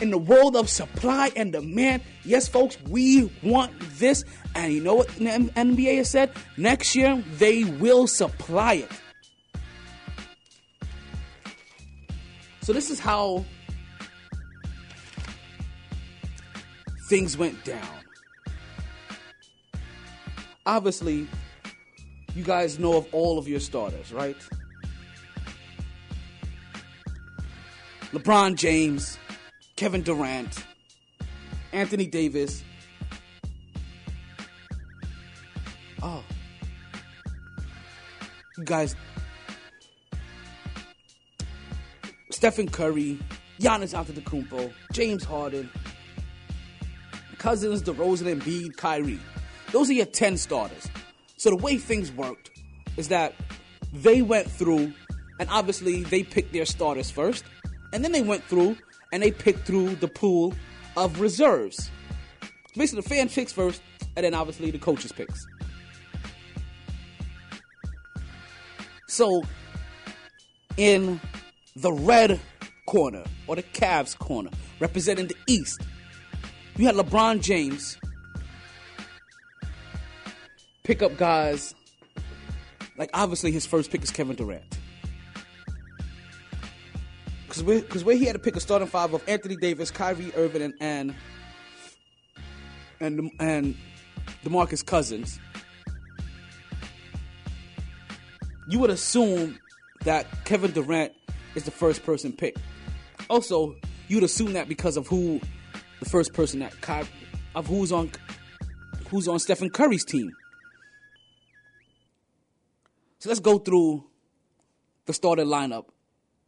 in 0.00 0.10
the 0.10 0.18
world 0.18 0.56
of 0.56 0.68
supply 0.68 1.30
and 1.36 1.52
demand, 1.52 2.02
yes, 2.24 2.48
folks, 2.48 2.78
we 2.88 3.30
want 3.42 3.72
this. 3.98 4.24
And 4.54 4.72
you 4.72 4.82
know 4.82 4.94
what 4.94 5.08
the 5.08 5.24
NBA 5.24 5.96
has 5.98 6.10
said? 6.10 6.32
Next 6.56 6.94
year, 6.94 7.22
they 7.38 7.64
will 7.64 8.06
supply 8.06 8.74
it. 8.74 8.90
So, 12.70 12.74
this 12.74 12.88
is 12.88 13.00
how 13.00 13.44
things 17.08 17.36
went 17.36 17.64
down. 17.64 17.82
Obviously, 20.64 21.26
you 22.32 22.44
guys 22.44 22.78
know 22.78 22.96
of 22.96 23.08
all 23.10 23.40
of 23.40 23.48
your 23.48 23.58
starters, 23.58 24.12
right? 24.12 24.36
LeBron 28.12 28.54
James, 28.54 29.18
Kevin 29.74 30.02
Durant, 30.02 30.64
Anthony 31.72 32.06
Davis. 32.06 32.62
Oh. 36.00 36.22
You 38.56 38.64
guys. 38.64 38.94
Stephen 42.40 42.70
Curry, 42.70 43.18
Giannis 43.58 43.92
Antetokounmpo, 43.92 44.72
James 44.94 45.22
Harden, 45.24 45.68
Cousins, 47.36 47.82
DeRozan, 47.82 48.34
Embiid, 48.34 48.78
Kyrie. 48.78 49.20
Those 49.72 49.90
are 49.90 49.92
your 49.92 50.06
10 50.06 50.38
starters. 50.38 50.88
So 51.36 51.50
the 51.50 51.56
way 51.56 51.76
things 51.76 52.10
worked 52.10 52.50
is 52.96 53.08
that 53.08 53.34
they 53.92 54.22
went 54.22 54.50
through, 54.50 54.94
and 55.38 55.50
obviously 55.50 56.02
they 56.04 56.22
picked 56.22 56.54
their 56.54 56.64
starters 56.64 57.10
first, 57.10 57.44
and 57.92 58.02
then 58.02 58.12
they 58.12 58.22
went 58.22 58.42
through 58.44 58.74
and 59.12 59.22
they 59.22 59.32
picked 59.32 59.66
through 59.66 59.96
the 59.96 60.08
pool 60.08 60.54
of 60.96 61.20
reserves. 61.20 61.90
Basically, 62.74 63.02
the 63.02 63.08
fan 63.10 63.28
picks 63.28 63.52
first, 63.52 63.82
and 64.16 64.24
then 64.24 64.32
obviously 64.32 64.70
the 64.70 64.78
coaches 64.78 65.12
picks. 65.12 65.46
So, 69.08 69.42
in 70.78 71.20
the 71.80 71.92
red 71.92 72.40
corner 72.86 73.24
or 73.46 73.56
the 73.56 73.62
Cavs 73.62 74.16
corner, 74.16 74.50
representing 74.78 75.26
the 75.26 75.36
East, 75.46 75.80
you 76.76 76.86
had 76.86 76.94
LeBron 76.94 77.42
James 77.42 77.98
pick 80.82 81.02
up 81.02 81.16
guys 81.16 81.74
like 82.96 83.10
obviously 83.14 83.50
his 83.50 83.64
first 83.64 83.90
pick 83.90 84.02
is 84.02 84.10
Kevin 84.10 84.36
Durant. 84.36 84.62
Because 87.46 87.62
where, 87.64 87.80
cause 87.82 88.04
where 88.04 88.16
he 88.16 88.26
had 88.26 88.34
to 88.34 88.38
pick 88.38 88.56
a 88.56 88.60
starting 88.60 88.86
five 88.86 89.12
of 89.14 89.22
Anthony 89.26 89.56
Davis, 89.56 89.90
Kyrie 89.90 90.32
Irving, 90.36 90.62
and 90.62 90.74
and 90.80 91.14
and, 93.00 93.30
and 93.40 93.76
DeMarcus 94.44 94.84
Cousins, 94.84 95.40
you 98.68 98.78
would 98.78 98.90
assume 98.90 99.58
that 100.04 100.26
Kevin 100.44 100.70
Durant 100.70 101.12
is 101.54 101.64
the 101.64 101.70
first 101.70 102.04
person 102.04 102.32
picked. 102.32 102.58
Also, 103.28 103.76
you'd 104.08 104.22
assume 104.22 104.52
that 104.54 104.68
because 104.68 104.96
of 104.96 105.06
who 105.06 105.40
the 106.00 106.08
first 106.08 106.32
person 106.32 106.60
that 106.60 106.74
of 107.54 107.66
who's 107.66 107.92
on 107.92 108.10
who's 109.08 109.28
on 109.28 109.38
Stephen 109.38 109.70
Curry's 109.70 110.04
team. 110.04 110.34
So 113.18 113.28
let's 113.28 113.40
go 113.40 113.58
through 113.58 114.04
the 115.06 115.12
starting 115.12 115.46
lineup 115.46 115.86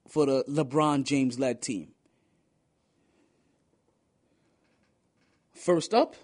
for 0.08 0.26
the 0.26 0.44
LeBron 0.48 1.04
James 1.04 1.38
led 1.38 1.60
team. 1.60 1.88
First 5.54 5.92
up, 5.92 6.16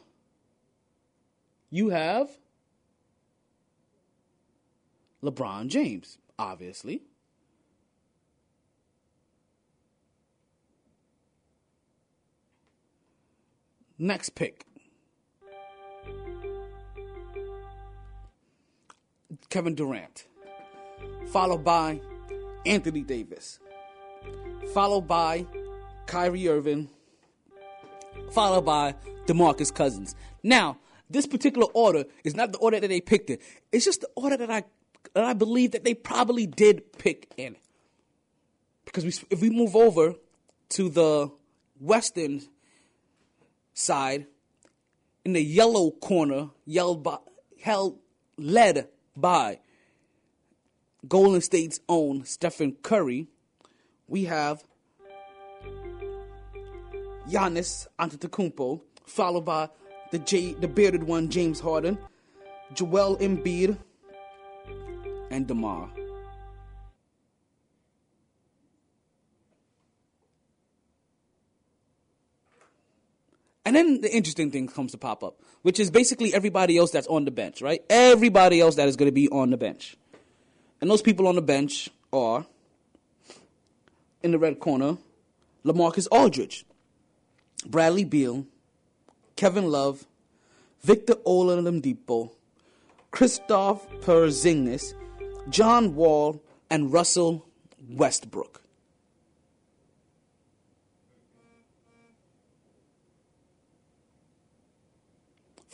you 1.71 1.91
have 1.91 2.31
LeBron 5.23 5.69
James, 5.69 6.19
obviously. 6.39 7.03
Next 13.99 14.31
pick. 14.31 14.65
Kevin 19.51 19.75
Durant. 19.75 20.27
Followed 21.29 21.65
by 21.65 22.01
Anthony 22.65 23.03
Davis. 23.03 23.59
Followed 24.73 25.09
by 25.09 25.47
Kyrie 26.07 26.49
Irving. 26.49 26.89
Followed 28.33 28.65
by 28.65 28.95
DeMarcus 29.27 29.75
Cousins. 29.75 30.15
Now, 30.43 30.79
this 31.11 31.27
particular 31.27 31.67
order 31.73 32.05
is 32.23 32.37
not 32.37 32.53
the 32.53 32.59
order 32.59 32.79
that 32.79 32.89
they 32.89 33.01
picked 33.01 33.31
it. 33.31 33.43
It's 33.73 33.85
just 33.85 34.03
the 34.03 34.11
order 34.15 34.37
that 34.37 34.51
I 34.51 34.65
that 35.15 35.25
I 35.25 35.33
believe 35.33 35.73
that 35.73 35.85
they 35.85 35.95
probably 35.95 36.47
did 36.47 36.93
pick 36.99 37.33
in. 37.37 37.57
Because 38.85 39.05
we, 39.05 39.13
if 39.31 39.41
we 39.41 39.51
move 39.51 39.75
over 39.75 40.15
to 40.71 40.89
the 40.89 41.31
western 41.81 42.43
side, 43.79 44.27
in 45.25 45.33
the 45.35 45.43
yellow 45.43 45.91
corner, 45.91 46.51
yelled 46.67 47.03
by, 47.03 47.19
held, 47.61 47.99
led 48.37 48.89
by 49.17 49.61
Golden 51.07 51.41
State's 51.41 51.81
own 51.89 52.25
Stephen 52.25 52.77
Curry, 52.83 53.29
we 54.09 54.25
have 54.25 54.65
Giannis 57.29 57.87
Antetokounmpo, 57.99 58.81
followed 59.07 59.45
by 59.45 59.69
the 60.11 60.19
J, 60.19 60.55
the 60.55 60.69
bearded 60.69 61.05
one 61.05 61.29
James 61.29 61.61
Harden, 61.61 61.99
Joel 62.75 63.17
Embiid, 63.19 63.79
and 65.31 65.47
DeMar. 65.47 65.91
And 73.69 73.77
then 73.77 74.01
the 74.01 74.11
interesting 74.11 74.51
thing 74.51 74.67
comes 74.67 74.93
to 74.93 74.97
pop 74.97 75.23
up, 75.23 75.43
which 75.61 75.79
is 75.79 75.91
basically 75.91 76.33
everybody 76.33 76.79
else 76.79 76.91
that's 76.91 77.07
on 77.07 77.27
the 77.27 77.31
bench, 77.31 77.61
right? 77.61 77.85
Everybody 77.91 78.63
else 78.63 78.77
that 78.77 78.89
is 78.89 78.97
going 78.97 79.09
to 79.09 79.13
be 79.13 79.29
on 79.29 79.51
the 79.51 79.59
bench. 79.59 79.95
And 80.81 80.89
those 80.89 81.03
people 81.03 81.29
on 81.29 81.35
the 81.35 81.43
bench 81.43 81.91
are, 82.11 82.47
in 84.23 84.31
the 84.31 84.39
red 84.39 84.59
corner, 84.59 84.97
LaMarcus 85.67 86.09
Aldridge, 86.11 86.65
Bradley 87.67 88.05
Beal, 88.05 88.47
Kevin 89.37 89.71
Love, 89.71 90.07
Victor 90.81 91.17
Oladipo, 91.27 92.31
Kristaps 93.13 93.83
Porzingis, 94.01 94.95
John 95.51 95.95
Wall, 95.95 96.43
and 96.71 96.91
Russell 96.91 97.45
Westbrook. 97.87 98.63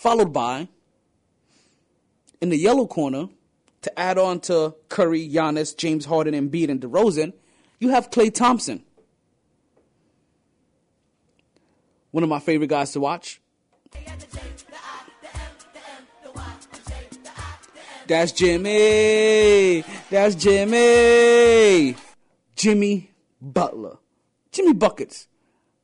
Followed 0.04 0.34
by 0.34 0.68
in 2.42 2.50
the 2.50 2.58
yellow 2.58 2.86
corner 2.86 3.30
to 3.80 3.98
add 3.98 4.18
on 4.18 4.38
to 4.40 4.74
Curry, 4.90 5.26
Giannis, 5.26 5.74
James 5.74 6.04
Harden, 6.04 6.34
Embiid, 6.34 6.68
and 6.68 6.78
DeRozan, 6.78 7.32
you 7.80 7.88
have 7.88 8.10
Klay 8.10 8.30
Thompson. 8.30 8.84
One 12.10 12.22
of 12.22 12.28
my 12.28 12.38
favorite 12.38 12.66
guys 12.66 12.92
to 12.92 13.00
watch. 13.00 13.40
That's 18.06 18.32
Jimmy. 18.32 19.84
That's 20.10 20.34
Jimmy. 20.34 21.96
Jimmy 22.54 23.10
Butler. 23.40 23.96
Jimmy 24.52 24.74
Buckets, 24.74 25.28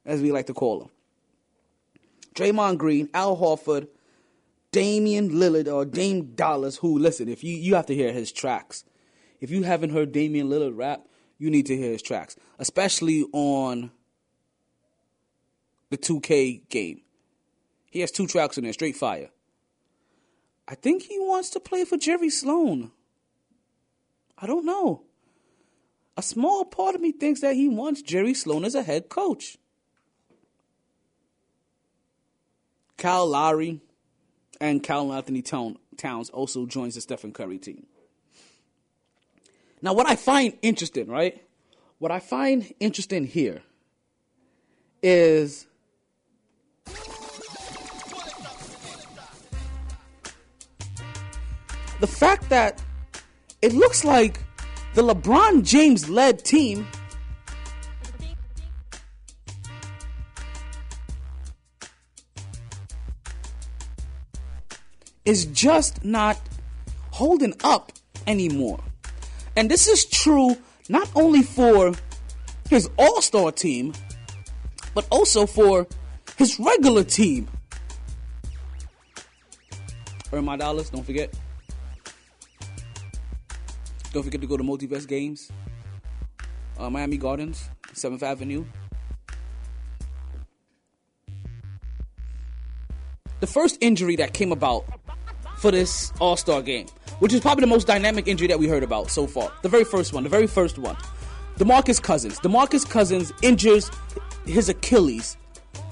as 0.05 0.21
we 0.21 0.31
like 0.31 0.49
to 0.49 0.53
call 0.53 0.83
him. 0.83 0.91
Draymond 2.35 2.77
Green, 2.77 3.09
Al 3.15 3.35
Horford, 3.35 3.89
Damian 4.73 5.31
Lillard, 5.31 5.73
or 5.73 5.85
Dame 5.85 6.35
Dollars, 6.35 6.77
who, 6.77 6.99
listen, 6.99 7.29
if 7.29 7.43
you, 7.43 7.55
you 7.55 7.75
have 7.75 7.87
to 7.87 7.95
hear 7.95 8.13
his 8.13 8.31
tracks. 8.31 8.85
If 9.41 9.51
you 9.51 9.63
haven't 9.63 9.91
heard 9.91 10.13
Damian 10.13 10.49
Lillard 10.49 10.77
rap, 10.77 11.07
you 11.39 11.51
need 11.51 11.67
to 11.67 11.77
hear 11.77 11.93
his 11.93 12.03
tracks, 12.03 12.37
especially 12.59 13.25
on 13.33 13.91
the 15.89 15.99
2K 15.99 16.69
game. 16.69 17.01
He 17.91 18.01
has 18.01 18.11
two 18.11 18.27
tracks 18.27 18.59
in 18.59 18.65
there, 18.65 18.73
straight 18.73 18.97
fire. 18.97 19.31
I 20.69 20.77
think 20.77 21.03
he 21.03 21.19
wants 21.19 21.51
to 21.51 21.61
play 21.61 21.85
for 21.85 21.97
Jerry 21.97 22.31
Sloan. 22.31 22.93
I 24.39 24.47
don't 24.47 24.65
know. 24.65 25.03
A 26.17 26.23
small 26.23 26.65
part 26.65 26.95
of 26.95 27.01
me 27.01 27.13
thinks 27.13 27.41
that 27.41 27.55
he 27.55 27.69
wants 27.69 28.03
Jerry 28.03 28.35
Sloan 28.35 28.65
as 28.65 28.75
a 28.75 28.83
head 28.83 29.09
coach. 29.09 29.57
Kyle 32.97 33.27
Lowry 33.27 33.81
and 34.61 34.83
Karl-Anthony 34.83 35.43
Towns 35.43 36.31
also 36.31 36.67
joins 36.67 36.95
the 36.95 37.01
Stephen 37.01 37.33
Curry 37.33 37.59
team. 37.59 37.87
Now, 39.83 39.95
what 39.95 40.07
I 40.07 40.17
find 40.17 40.53
interesting, 40.61 41.09
right? 41.09 41.43
What 41.99 42.11
I 42.11 42.21
find 42.21 42.73
interesting 42.79 43.27
here 43.27 43.63
is 45.03 45.67
the 52.01 52.07
fact 52.07 52.51
that 52.51 52.83
it 53.63 53.73
looks 53.73 54.05
like 54.05 54.41
the 54.95 55.03
LeBron 55.03 55.65
James 55.65 56.11
led 56.11 56.45
team 56.45 56.87
is 65.31 65.45
just 65.45 66.05
not 66.05 66.37
holding 67.13 67.55
up 67.63 67.93
anymore. 68.27 68.81
And 69.57 69.71
this 69.71 69.87
is 69.87 70.05
true 70.05 70.57
not 70.89 71.09
only 71.15 71.43
for 71.43 71.95
his 72.69 72.91
all 72.99 73.23
star 73.23 73.53
team, 73.53 73.95
but 74.93 75.07
also 75.09 75.47
for 75.47 75.87
his 76.37 76.59
regular 76.59 77.05
team. 77.05 77.47
Earn 80.33 80.45
my 80.47 80.57
dollars, 80.57 80.91
don't 80.91 81.05
forget. 81.05 81.33
Don't 84.13 84.25
forget 84.25 84.41
to 84.41 84.49
go 84.49 84.57
to 84.57 84.65
Multiverse 84.65 85.07
Games, 85.07 85.53
uh, 86.77 86.91
Miami 86.91 87.19
Gardens, 87.19 87.71
7th 87.95 88.25
Avenue. 88.25 88.65
The 93.39 93.47
first 93.47 93.79
injury 93.81 94.17
that 94.17 94.35
came 94.35 94.51
about 94.51 94.85
for 95.61 95.71
this 95.71 96.13
All 96.21 96.37
Star 96.37 96.63
game, 96.63 96.87
which 97.19 97.33
is 97.33 97.41
probably 97.41 97.61
the 97.61 97.69
most 97.69 97.87
dynamic 97.87 98.27
injury 98.27 98.49
that 98.49 98.59
we 98.59 98.67
heard 98.67 98.83
about 98.83 99.11
so 99.11 99.27
far. 99.27 99.53
The 99.63 99.69
very 99.69 99.85
first 99.85 100.13
one, 100.13 100.23
the 100.23 100.31
very 100.31 100.47
first 100.47 100.79
one. 100.79 100.97
DeMarcus 101.59 102.03
Cousins. 102.03 102.41
DeMarcus 102.41 102.89
Cousins 102.89 103.33
injures 103.43 103.91
his 104.47 104.69
Achilles 104.71 105.37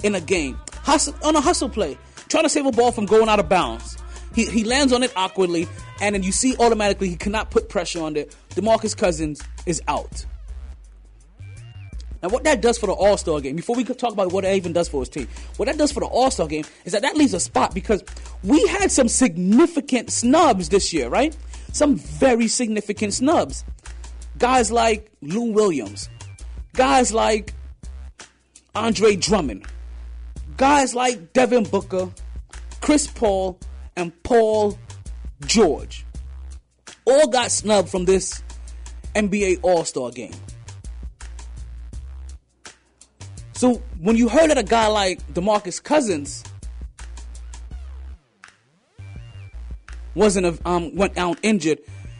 in 0.03 0.15
a 0.15 0.21
game. 0.21 0.59
Hustle, 0.83 1.13
on 1.23 1.35
a 1.35 1.41
hustle 1.41 1.69
play, 1.69 1.97
trying 2.27 2.43
to 2.43 2.49
save 2.49 2.65
a 2.65 2.71
ball 2.71 2.91
from 2.91 3.05
going 3.05 3.29
out 3.29 3.39
of 3.39 3.47
bounds. 3.47 3.97
He, 4.33 4.45
he 4.45 4.63
lands 4.63 4.91
on 4.93 5.03
it 5.03 5.13
awkwardly, 5.15 5.67
and 6.01 6.15
then 6.15 6.23
you 6.23 6.31
see 6.31 6.55
automatically 6.57 7.09
he 7.09 7.15
cannot 7.15 7.51
put 7.51 7.69
pressure 7.69 8.01
on 8.01 8.15
it. 8.15 8.35
DeMarcus 8.51 8.97
Cousins 8.97 9.41
is 9.67 9.81
out. 9.87 10.25
Now, 12.21 12.29
what 12.29 12.43
that 12.43 12.61
does 12.61 12.77
for 12.77 12.87
the 12.87 12.93
All 12.93 13.17
Star 13.17 13.39
game, 13.39 13.55
before 13.55 13.75
we 13.75 13.83
could 13.83 13.97
talk 13.97 14.11
about 14.11 14.31
what 14.31 14.43
it 14.43 14.55
even 14.55 14.73
does 14.73 14.89
for 14.89 15.01
his 15.01 15.09
team, 15.09 15.27
what 15.57 15.67
that 15.67 15.77
does 15.77 15.91
for 15.91 16.01
the 16.01 16.05
All 16.05 16.29
Star 16.29 16.47
game 16.47 16.65
is 16.85 16.91
that 16.93 17.01
that 17.01 17.15
leaves 17.15 17.33
a 17.33 17.39
spot 17.39 17.73
because 17.73 18.03
we 18.43 18.65
had 18.67 18.91
some 18.91 19.07
significant 19.07 20.11
snubs 20.11 20.69
this 20.69 20.91
year, 20.91 21.07
right? 21.09 21.35
Some 21.71 21.95
very 21.95 22.47
significant 22.47 23.13
snubs. 23.13 23.63
Guys 24.37 24.71
like 24.71 25.11
Lou 25.21 25.51
Williams, 25.51 26.09
guys 26.73 27.13
like 27.13 27.53
Andre 28.75 29.15
Drummond, 29.15 29.65
guys 30.57 30.95
like 30.95 31.33
Devin 31.33 31.63
Booker, 31.65 32.09
Chris 32.81 33.07
Paul, 33.07 33.59
and 33.95 34.11
Paul 34.23 34.77
George 35.45 36.05
all 37.05 37.27
got 37.27 37.51
snubbed 37.51 37.89
from 37.89 38.05
this 38.05 38.43
NBA 39.15 39.59
All 39.61 39.83
Star 39.85 40.11
game. 40.11 40.33
So 43.59 43.73
when 43.99 44.15
you 44.15 44.29
heard 44.29 44.51
that 44.51 44.57
a 44.57 44.63
guy 44.63 44.87
like 44.87 45.33
DeMarcus 45.33 45.83
Cousins 45.83 46.45
wasn't 50.15 50.45
a, 50.45 50.57
um, 50.63 50.95
went 50.95 51.17
out 51.17 51.37
injured, 51.43 51.79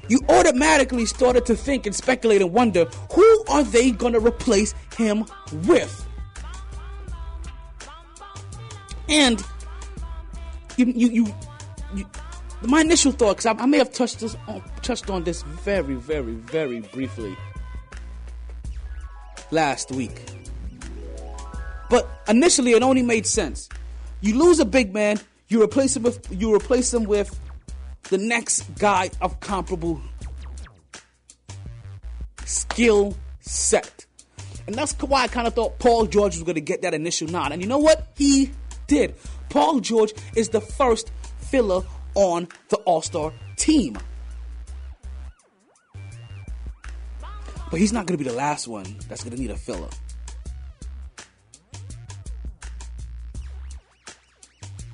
you 0.09 0.19
automatically 0.27 1.05
started 1.05 1.45
to 1.45 1.55
think 1.55 1.85
and 1.85 1.95
speculate 1.95 2.41
and 2.41 2.51
wonder 2.51 2.89
who 3.13 3.45
are 3.47 3.63
they 3.63 3.91
going 3.91 4.11
to 4.11 4.19
replace 4.19 4.75
him 4.97 5.23
with? 5.65 6.05
And 9.07 9.41
you, 10.75 10.87
you, 10.87 11.09
you, 11.09 11.35
you 11.95 12.05
my 12.63 12.81
initial 12.81 13.13
thought, 13.13 13.37
because 13.37 13.45
I, 13.45 13.63
I, 13.63 13.65
may 13.65 13.77
have 13.77 13.93
touched 13.93 14.19
this, 14.19 14.35
on, 14.49 14.61
touched 14.81 15.09
on 15.09 15.23
this 15.23 15.43
very, 15.43 15.95
very, 15.95 16.33
very 16.33 16.81
briefly 16.81 17.33
last 19.51 19.93
week. 19.93 20.21
But 21.89 22.09
initially, 22.27 22.73
it 22.73 22.83
only 22.83 23.01
made 23.01 23.25
sense. 23.25 23.69
You 24.21 24.37
lose 24.37 24.59
a 24.59 24.65
big 24.65 24.93
man, 24.93 25.19
you 25.47 25.63
replace 25.63 25.95
him 25.95 26.03
with 26.03 26.27
you 26.31 26.53
replace 26.53 26.93
him 26.93 27.03
with 27.03 27.37
the 28.03 28.17
next 28.17 28.61
guy 28.77 29.09
of 29.21 29.39
comparable 29.39 30.01
skill 32.45 33.15
set. 33.39 34.05
And 34.67 34.75
that's 34.75 34.93
why 34.93 35.23
I 35.23 35.27
kind 35.27 35.47
of 35.47 35.55
thought 35.55 35.79
Paul 35.79 36.05
George 36.05 36.35
was 36.35 36.43
going 36.43 36.55
to 36.55 36.61
get 36.61 36.83
that 36.83 36.93
initial 36.93 37.27
nod. 37.27 37.51
And 37.51 37.61
you 37.61 37.67
know 37.67 37.79
what? 37.79 38.07
He 38.15 38.51
did. 38.87 39.15
Paul 39.49 39.79
George 39.79 40.13
is 40.35 40.49
the 40.49 40.61
first 40.61 41.11
filler 41.39 41.81
on 42.13 42.47
the 42.69 42.77
All 42.77 43.01
Star 43.01 43.33
team. 43.55 43.97
But 47.71 47.79
he's 47.79 47.93
not 47.93 48.07
going 48.07 48.17
to 48.17 48.23
be 48.23 48.29
the 48.29 48.35
last 48.35 48.67
one 48.67 48.85
that's 49.07 49.23
going 49.23 49.35
to 49.35 49.41
need 49.41 49.51
a 49.51 49.55
filler. 49.55 49.89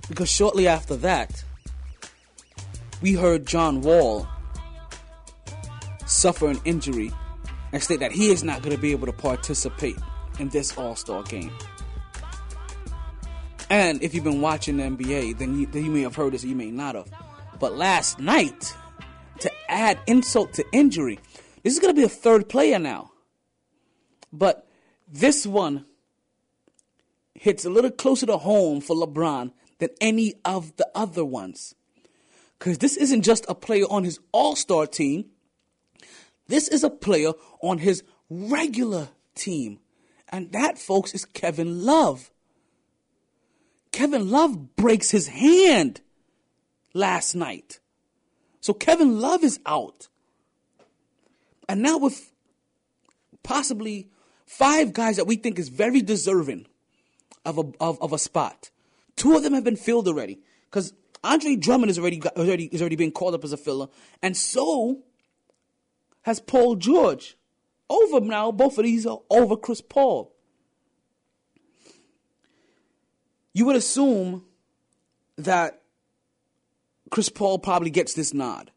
Because 0.08 0.30
shortly 0.30 0.68
after 0.68 0.96
that, 0.98 1.44
we 3.02 3.14
heard 3.14 3.46
John 3.46 3.82
Wall 3.82 4.28
suffer 6.06 6.50
an 6.50 6.60
injury 6.66 7.12
and 7.72 7.82
state 7.82 8.00
that 8.00 8.12
he 8.12 8.30
is 8.30 8.44
not 8.44 8.62
going 8.62 8.76
to 8.76 8.82
be 8.82 8.92
able 8.92 9.08
to 9.08 9.14
participate 9.14 9.98
in 10.40 10.50
this 10.50 10.78
All 10.78 10.96
Star 10.96 11.24
game. 11.24 11.52
And 13.70 14.02
if 14.04 14.14
you've 14.14 14.24
been 14.24 14.42
watching 14.42 14.78
the 14.78 14.84
NBA, 14.84 15.38
then 15.40 15.60
you, 15.60 15.66
then 15.66 15.86
you 15.86 15.92
may 15.92 16.02
have 16.02 16.16
heard 16.16 16.34
this 16.34 16.44
you 16.44 16.56
may 16.56 16.70
not 16.70 16.96
have. 16.96 17.10
But 17.60 17.76
last 17.76 18.20
night, 18.20 18.76
to 19.40 19.52
add 19.68 20.00
insult 20.08 20.54
to 20.54 20.66
injury, 20.72 21.20
this 21.64 21.74
is 21.74 21.80
going 21.80 21.94
to 21.94 22.00
be 22.00 22.06
a 22.06 22.10
third 22.10 22.48
player 22.48 22.78
now. 22.78 23.12
But 24.32 24.68
this 25.08 25.48
one 25.48 25.86
hits 27.34 27.66
a 27.66 27.70
little 27.70 27.92
closer 27.92 28.26
to 28.28 28.38
home 28.38 28.82
for 28.82 28.96
LeBron 28.96 29.52
than 29.80 29.90
any 30.00 30.34
of 30.44 30.76
the 30.78 30.88
other 30.96 31.26
ones. 31.26 31.76
Because 32.58 32.78
this 32.78 32.98
isn't 32.98 33.24
just 33.24 33.46
a 33.50 33.56
player 33.56 33.86
on 33.90 34.04
his 34.04 34.20
all 34.32 34.56
star 34.56 34.88
team, 34.88 35.26
this 36.48 36.68
is 36.68 36.84
a 36.84 36.90
player 36.90 37.32
on 37.62 37.80
his 37.80 38.04
regular 38.30 39.10
team. 39.34 39.80
And 40.30 40.52
that, 40.52 40.78
folks, 40.78 41.14
is 41.14 41.26
Kevin 41.26 41.86
Love. 41.86 42.32
Kevin 43.92 44.30
Love 44.30 44.76
breaks 44.76 45.12
his 45.12 45.28
hand 45.28 46.02
last 46.94 47.36
night. 47.36 47.80
So 48.62 48.74
Kevin 48.74 49.20
Love 49.20 49.44
is 49.44 49.60
out. 49.66 50.08
And 51.70 51.82
now 51.82 51.98
with 51.98 52.32
possibly 53.44 54.10
five 54.46 54.94
guys 54.94 55.18
that 55.18 55.28
we 55.28 55.36
think 55.36 55.60
is 55.60 55.70
very 55.70 56.02
deserving 56.02 56.68
of 57.46 57.58
a, 57.58 57.64
of, 57.80 58.02
of 58.02 58.12
a 58.12 58.18
spot. 58.18 58.70
Two 59.16 59.36
of 59.36 59.44
them 59.44 59.54
have 59.54 59.64
been 59.64 59.76
filled 59.76 60.08
already. 60.08 60.40
Because 60.70 60.94
Andre 61.24 61.56
Drummond 61.56 61.90
is 61.90 61.98
already 61.98 62.18
got, 62.18 62.38
already 62.38 62.66
is 62.66 62.82
already 62.82 62.96
being 62.96 63.12
called 63.12 63.34
up 63.34 63.44
as 63.44 63.52
a 63.52 63.58
filler, 63.58 63.88
and 64.22 64.36
so 64.38 65.04
has 66.22 66.40
Paul 66.40 66.76
George. 66.76 67.38
Over 67.90 68.20
now, 68.20 68.52
both 68.52 68.78
of 68.78 68.84
these 68.84 69.06
are 69.06 69.20
over 69.30 69.56
Chris 69.56 69.82
Paul. 69.82 70.34
You 73.54 73.66
would 73.66 73.76
assume 73.76 74.44
that 75.38 75.82
Chris 77.12 77.30
Paul 77.30 77.60
probably 77.60 77.92
gets 77.92 78.14
this 78.14 78.34
nod. 78.34 78.72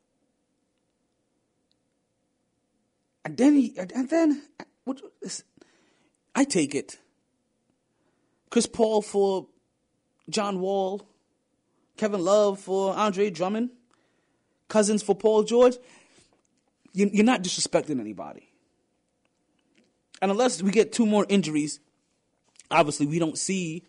And 3.25 3.37
then 3.37 3.55
he, 3.55 3.75
and 3.77 4.09
then 4.09 4.43
what, 4.85 5.01
I 6.35 6.45
take 6.45 6.75
it. 6.75 6.99
Chris 8.51 8.67
Paul 8.67 9.03
for 9.03 9.49
John 10.29 10.61
Wall, 10.61 11.09
Kevin 11.97 12.25
Love 12.25 12.61
for 12.61 12.95
Andre 12.95 13.31
Drummond, 13.31 13.71
Cousins 14.69 15.03
for 15.03 15.15
Paul 15.15 15.43
George. 15.43 15.77
You're 16.93 17.25
not 17.25 17.43
disrespecting 17.43 18.01
anybody. 18.01 18.51
And 20.21 20.31
unless 20.31 20.63
we 20.63 20.71
get 20.71 20.93
two 20.93 21.07
more 21.07 21.27
injuries, 21.29 21.81
obviously 22.71 23.07
we 23.07 23.19
don't 23.19 23.39
see 23.39 23.85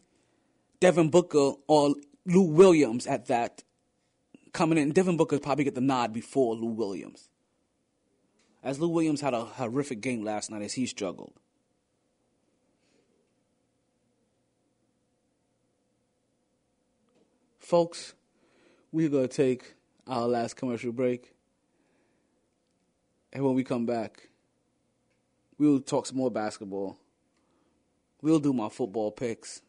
Devin 0.79 1.09
Booker 1.09 1.53
or 1.67 1.95
Lou 2.25 2.43
Williams 2.43 3.07
at 3.07 3.27
that 3.27 3.63
coming 4.53 4.77
in. 4.77 4.91
Devin 4.91 5.17
Booker 5.17 5.39
probably 5.39 5.63
get 5.63 5.75
the 5.75 5.81
nod 5.81 6.13
before 6.13 6.55
Lou 6.55 6.67
Williams. 6.69 7.29
As 8.63 8.79
Lou 8.79 8.89
Williams 8.89 9.21
had 9.21 9.33
a 9.33 9.45
horrific 9.45 10.01
game 10.01 10.23
last 10.23 10.51
night 10.51 10.61
as 10.61 10.73
he 10.73 10.85
struggled. 10.85 11.33
Folks, 17.69 18.15
we're 18.91 19.09
going 19.09 19.27
to 19.27 19.35
take 19.35 19.75
our 20.07 20.27
last 20.27 20.55
commercial 20.55 20.91
break. 20.91 21.35
And 23.31 23.45
when 23.45 23.53
we 23.53 23.63
come 23.63 23.85
back, 23.85 24.29
we'll 25.59 25.79
talk 25.79 26.07
some 26.07 26.17
more 26.17 26.31
basketball. 26.31 26.97
We'll 28.23 28.39
do 28.39 28.53
my 28.53 28.69
football 28.69 29.11
picks. 29.11 29.61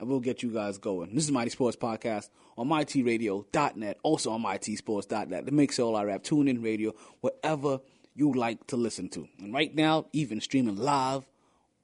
And 0.00 0.08
we'll 0.08 0.18
get 0.18 0.42
you 0.42 0.50
guys 0.50 0.78
going. 0.78 1.14
This 1.14 1.22
is 1.22 1.30
Mighty 1.30 1.50
Sports 1.50 1.76
Podcast 1.76 2.30
on 2.58 2.68
MyTRadio.net, 2.68 3.98
also 4.02 4.32
on 4.32 4.42
MyTSports.net. 4.42 5.46
The 5.46 5.52
Mixlr 5.52 6.12
app, 6.12 6.24
tune 6.24 6.48
in 6.48 6.62
radio, 6.62 6.92
whatever 7.20 7.78
you 8.12 8.32
like 8.32 8.66
to 8.66 8.76
listen 8.76 9.08
to. 9.10 9.28
And 9.38 9.54
right 9.54 9.72
now, 9.72 10.06
even 10.12 10.40
streaming 10.40 10.78
live 10.78 11.22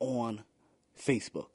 on 0.00 0.42
Facebook. 1.00 1.50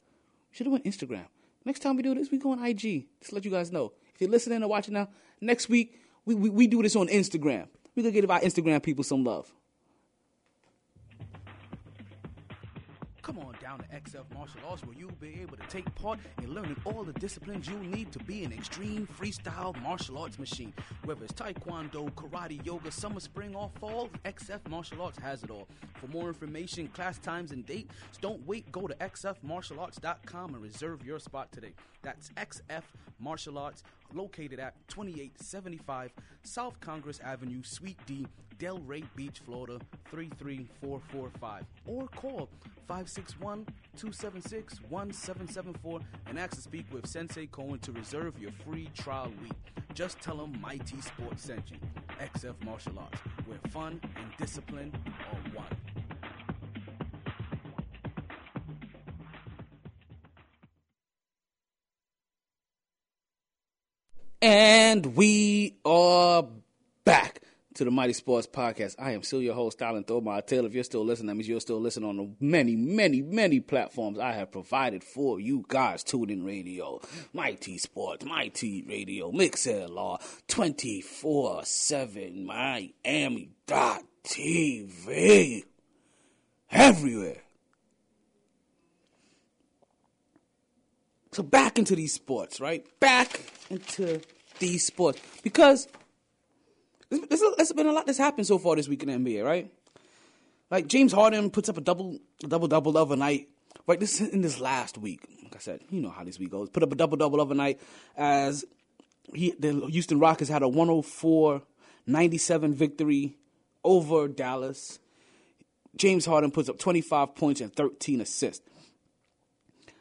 Should 0.50 0.64
have 0.64 0.72
went 0.72 0.86
Instagram. 0.86 1.26
Next 1.66 1.80
time 1.80 1.96
we 1.96 2.02
do 2.02 2.14
this, 2.14 2.30
we 2.30 2.38
go 2.38 2.52
on 2.52 2.64
IG. 2.64 3.06
Just 3.20 3.32
let 3.32 3.44
you 3.44 3.50
guys 3.50 3.72
know. 3.72 3.92
If 4.14 4.20
you're 4.20 4.30
listening 4.30 4.62
or 4.62 4.68
watching 4.68 4.94
now, 4.94 5.08
next 5.40 5.68
week 5.68 6.00
we, 6.24 6.34
we, 6.36 6.48
we 6.48 6.66
do 6.68 6.80
this 6.80 6.94
on 6.94 7.08
Instagram. 7.08 7.66
We're 7.94 8.04
gonna 8.04 8.12
give 8.12 8.30
our 8.30 8.40
Instagram 8.40 8.82
people 8.82 9.02
some 9.02 9.24
love. 9.24 9.52
Down 13.76 13.88
to 13.88 14.10
XF 14.10 14.24
Martial 14.34 14.60
Arts 14.68 14.82
where 14.84 14.96
you'll 14.96 15.10
be 15.20 15.40
able 15.42 15.56
to 15.56 15.66
take 15.68 15.92
part 15.94 16.18
in 16.42 16.54
learning 16.54 16.76
all 16.84 17.02
the 17.04 17.12
disciplines 17.14 17.68
you'll 17.68 17.78
need 17.80 18.12
to 18.12 18.18
be 18.20 18.44
an 18.44 18.52
extreme 18.52 19.08
freestyle 19.18 19.80
martial 19.82 20.18
arts 20.18 20.38
machine. 20.38 20.72
Whether 21.04 21.24
it's 21.24 21.32
taekwondo, 21.32 22.10
karate, 22.12 22.64
yoga, 22.64 22.90
summer, 22.90 23.20
spring, 23.20 23.54
or 23.54 23.70
fall, 23.80 24.10
XF 24.24 24.68
Martial 24.68 25.02
Arts 25.02 25.18
has 25.18 25.42
it 25.42 25.50
all. 25.50 25.68
For 25.94 26.06
more 26.08 26.28
information, 26.28 26.88
class 26.88 27.18
times, 27.18 27.52
and 27.52 27.64
dates, 27.66 27.94
don't 28.20 28.44
wait. 28.46 28.70
Go 28.72 28.86
to 28.86 28.94
xfmartialarts.com 28.94 30.54
and 30.54 30.62
reserve 30.62 31.04
your 31.04 31.18
spot 31.18 31.50
today. 31.52 31.72
That's 32.02 32.30
XF 32.30 32.82
Martial 33.18 33.58
Arts, 33.58 33.82
located 34.14 34.60
at 34.60 34.74
2875 34.88 36.12
South 36.42 36.78
Congress 36.80 37.20
Avenue, 37.24 37.62
Suite 37.62 37.98
D, 38.06 38.26
Delray 38.58 39.04
Beach, 39.14 39.40
Florida 39.44 39.78
33445. 40.10 41.64
Or 41.86 42.08
call 42.08 42.48
561 42.86 43.66
276 43.96 44.80
1774 44.88 46.00
and 46.28 46.38
ask 46.38 46.54
to 46.54 46.60
speak 46.60 46.86
with 46.92 47.06
Sensei 47.06 47.46
Cohen 47.46 47.78
to 47.80 47.92
reserve 47.92 48.38
your 48.38 48.52
free 48.64 48.88
trial 48.94 49.32
week. 49.42 49.52
Just 49.94 50.20
tell 50.20 50.44
him 50.44 50.60
Mighty 50.60 51.00
Sports 51.00 51.42
sent 51.42 51.70
you. 51.70 51.78
XF 52.20 52.54
Martial 52.64 52.98
Arts, 52.98 53.18
where 53.46 53.58
fun 53.70 54.00
and 54.02 54.26
discipline 54.38 54.92
are 55.32 55.50
one. 55.54 55.66
And 64.42 65.16
we 65.16 65.76
are 65.84 66.46
back 67.04 67.40
to 67.76 67.84
the 67.84 67.90
Mighty 67.90 68.14
Sports 68.14 68.46
Podcast. 68.46 68.96
I 68.98 69.10
am 69.12 69.22
still 69.22 69.42
your 69.42 69.54
host, 69.54 69.82
Alan 69.82 70.02
Thomar 70.02 70.46
Taylor. 70.46 70.66
If 70.66 70.74
you're 70.74 70.82
still 70.82 71.04
listening, 71.04 71.26
that 71.26 71.34
means 71.34 71.46
you're 71.46 71.60
still 71.60 71.78
listening 71.78 72.08
on 72.08 72.16
the 72.16 72.34
many, 72.40 72.74
many, 72.74 73.20
many 73.20 73.60
platforms 73.60 74.18
I 74.18 74.32
have 74.32 74.50
provided 74.50 75.04
for 75.04 75.38
you 75.38 75.62
guys. 75.68 76.02
TuneIn 76.02 76.42
Radio, 76.44 77.02
Mighty 77.34 77.76
Sports, 77.76 78.24
Mighty 78.24 78.82
Radio, 78.88 79.30
Mixlr, 79.30 80.18
24-7, 80.48 82.44
Miami.tv. 82.44 83.52
Everywhere. 86.70 87.42
So 91.32 91.42
back 91.42 91.78
into 91.78 91.94
these 91.94 92.14
sports, 92.14 92.58
right? 92.58 92.86
Back 93.00 93.38
into 93.68 94.22
these 94.58 94.86
sports. 94.86 95.20
Because 95.42 95.86
there's, 97.28 97.42
there's 97.56 97.72
been 97.72 97.86
a 97.86 97.92
lot 97.92 98.06
that's 98.06 98.18
happened 98.18 98.46
so 98.46 98.58
far 98.58 98.76
this 98.76 98.88
week 98.88 99.02
in 99.02 99.24
the 99.24 99.30
NBA, 99.30 99.44
right? 99.44 99.70
Like 100.70 100.86
James 100.86 101.12
Harden 101.12 101.50
puts 101.50 101.68
up 101.68 101.76
a 101.76 101.80
double 101.80 102.18
double 102.40 102.68
double 102.68 102.98
overnight. 102.98 103.48
Right, 103.86 104.00
this 104.00 104.20
in 104.20 104.40
this 104.40 104.58
last 104.58 104.98
week. 104.98 105.20
Like 105.44 105.56
I 105.56 105.60
said, 105.60 105.80
you 105.90 106.00
know 106.00 106.10
how 106.10 106.24
this 106.24 106.38
week 106.38 106.50
goes. 106.50 106.70
Put 106.70 106.82
up 106.82 106.92
a 106.92 106.96
double 106.96 107.16
double 107.16 107.40
overnight 107.40 107.80
as 108.16 108.64
he 109.32 109.54
the 109.58 109.86
Houston 109.86 110.18
Rockets 110.18 110.50
had 110.50 110.62
a 110.62 110.66
104-97 110.66 112.74
victory 112.74 113.36
over 113.84 114.28
Dallas. 114.28 114.98
James 115.96 116.26
Harden 116.26 116.50
puts 116.50 116.68
up 116.68 116.78
25 116.78 117.34
points 117.36 117.60
and 117.60 117.74
13 117.74 118.20
assists. 118.20 118.68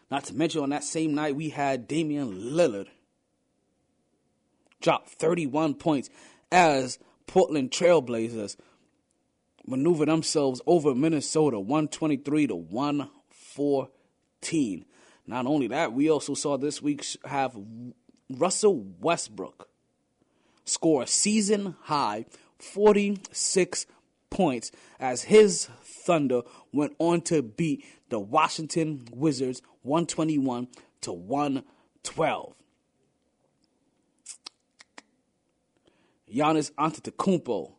Not 0.10 0.26
to 0.26 0.36
mention 0.36 0.62
on 0.62 0.70
that 0.70 0.84
same 0.84 1.16
night 1.16 1.36
we 1.36 1.50
had 1.50 1.88
Damian 1.88 2.54
Lillard 2.54 2.88
drop 4.82 5.10
31 5.10 5.76
points 5.76 6.10
as 6.56 6.98
Portland 7.28 7.70
Trailblazers 7.70 8.56
maneuver 9.68 10.06
themselves 10.06 10.62
over 10.66 10.96
Minnesota 10.96 11.60
123 11.60 12.48
to 12.48 12.56
114. 12.56 14.86
Not 15.28 15.46
only 15.46 15.68
that, 15.68 15.92
we 15.92 16.10
also 16.10 16.34
saw 16.34 16.58
this 16.58 16.82
week 16.82 17.06
have 17.26 17.58
Russell 18.30 18.86
Westbrook 19.02 19.68
score 20.64 21.04
a 21.04 21.08
season 21.08 21.76
high 21.82 22.24
46 22.60 23.86
points 24.30 24.72
as 24.98 25.24
his 25.24 25.68
Thunder 26.06 26.44
went 26.72 26.96
on 27.00 27.20
to 27.24 27.42
beat 27.42 27.84
the 28.08 28.20
Washington 28.20 29.06
Wizards 29.12 29.62
121 29.82 30.70
to 31.02 31.12
112. 31.12 32.56
Giannis 36.32 36.72
Antetokounmpo 36.72 37.74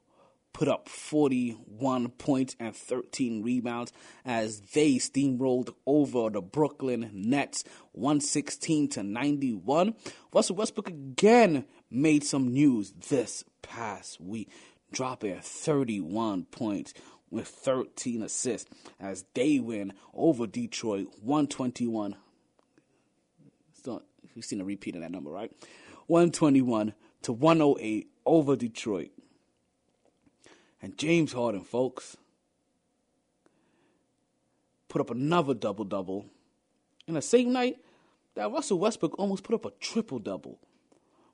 put 0.53 0.69
up 0.69 0.89
41 0.89 2.09
points 2.13 2.57
and 2.59 2.75
13 2.75 3.43
rebounds 3.43 3.93
as 4.25 4.61
they 4.73 4.95
steamrolled 4.95 5.75
over 5.85 6.31
the 6.31 6.41
Brooklyn 6.41 7.11
Nets 7.13 7.63
116 7.93 8.89
to 8.91 9.03
91. 9.03 9.95
Russell 10.33 10.57
Westbrook 10.57 10.89
again 10.89 11.67
made 11.91 12.25
some 12.25 12.49
news 12.49 12.95
this 13.11 13.45
past 13.61 14.19
week, 14.19 14.51
dropping 14.93 15.39
31 15.41 16.45
points 16.45 16.95
with 17.31 17.49
13 17.49 18.23
assists 18.23 18.71
as 18.99 19.27
they 19.35 19.59
win 19.59 19.93
over 20.15 20.47
Detroit 20.47 21.09
121. 21.21 22.17
So, 23.83 24.03
you've 24.35 24.45
seen 24.47 24.63
a 24.63 24.65
repeat 24.65 24.95
of 24.95 25.03
that 25.03 25.11
number, 25.11 25.31
right? 25.31 25.53
121 26.07 26.95
to 27.23 27.33
108 27.33 28.09
over 28.27 28.57
Detroit. 28.57 29.11
And 30.83 30.99
James 30.99 31.33
Harden, 31.33 31.63
folks, 31.63 32.17
put 34.89 35.01
up 35.01 35.11
another 35.11 35.55
double 35.55 35.85
double. 35.85 36.27
In 37.07 37.15
the 37.15 37.23
same 37.23 37.53
night, 37.53 37.77
that 38.35 38.51
Russell 38.53 38.79
Westbrook 38.79 39.19
almost 39.19 39.45
put 39.45 39.55
up 39.55 39.65
a 39.65 39.71
triple 39.81 40.19
double 40.19 40.59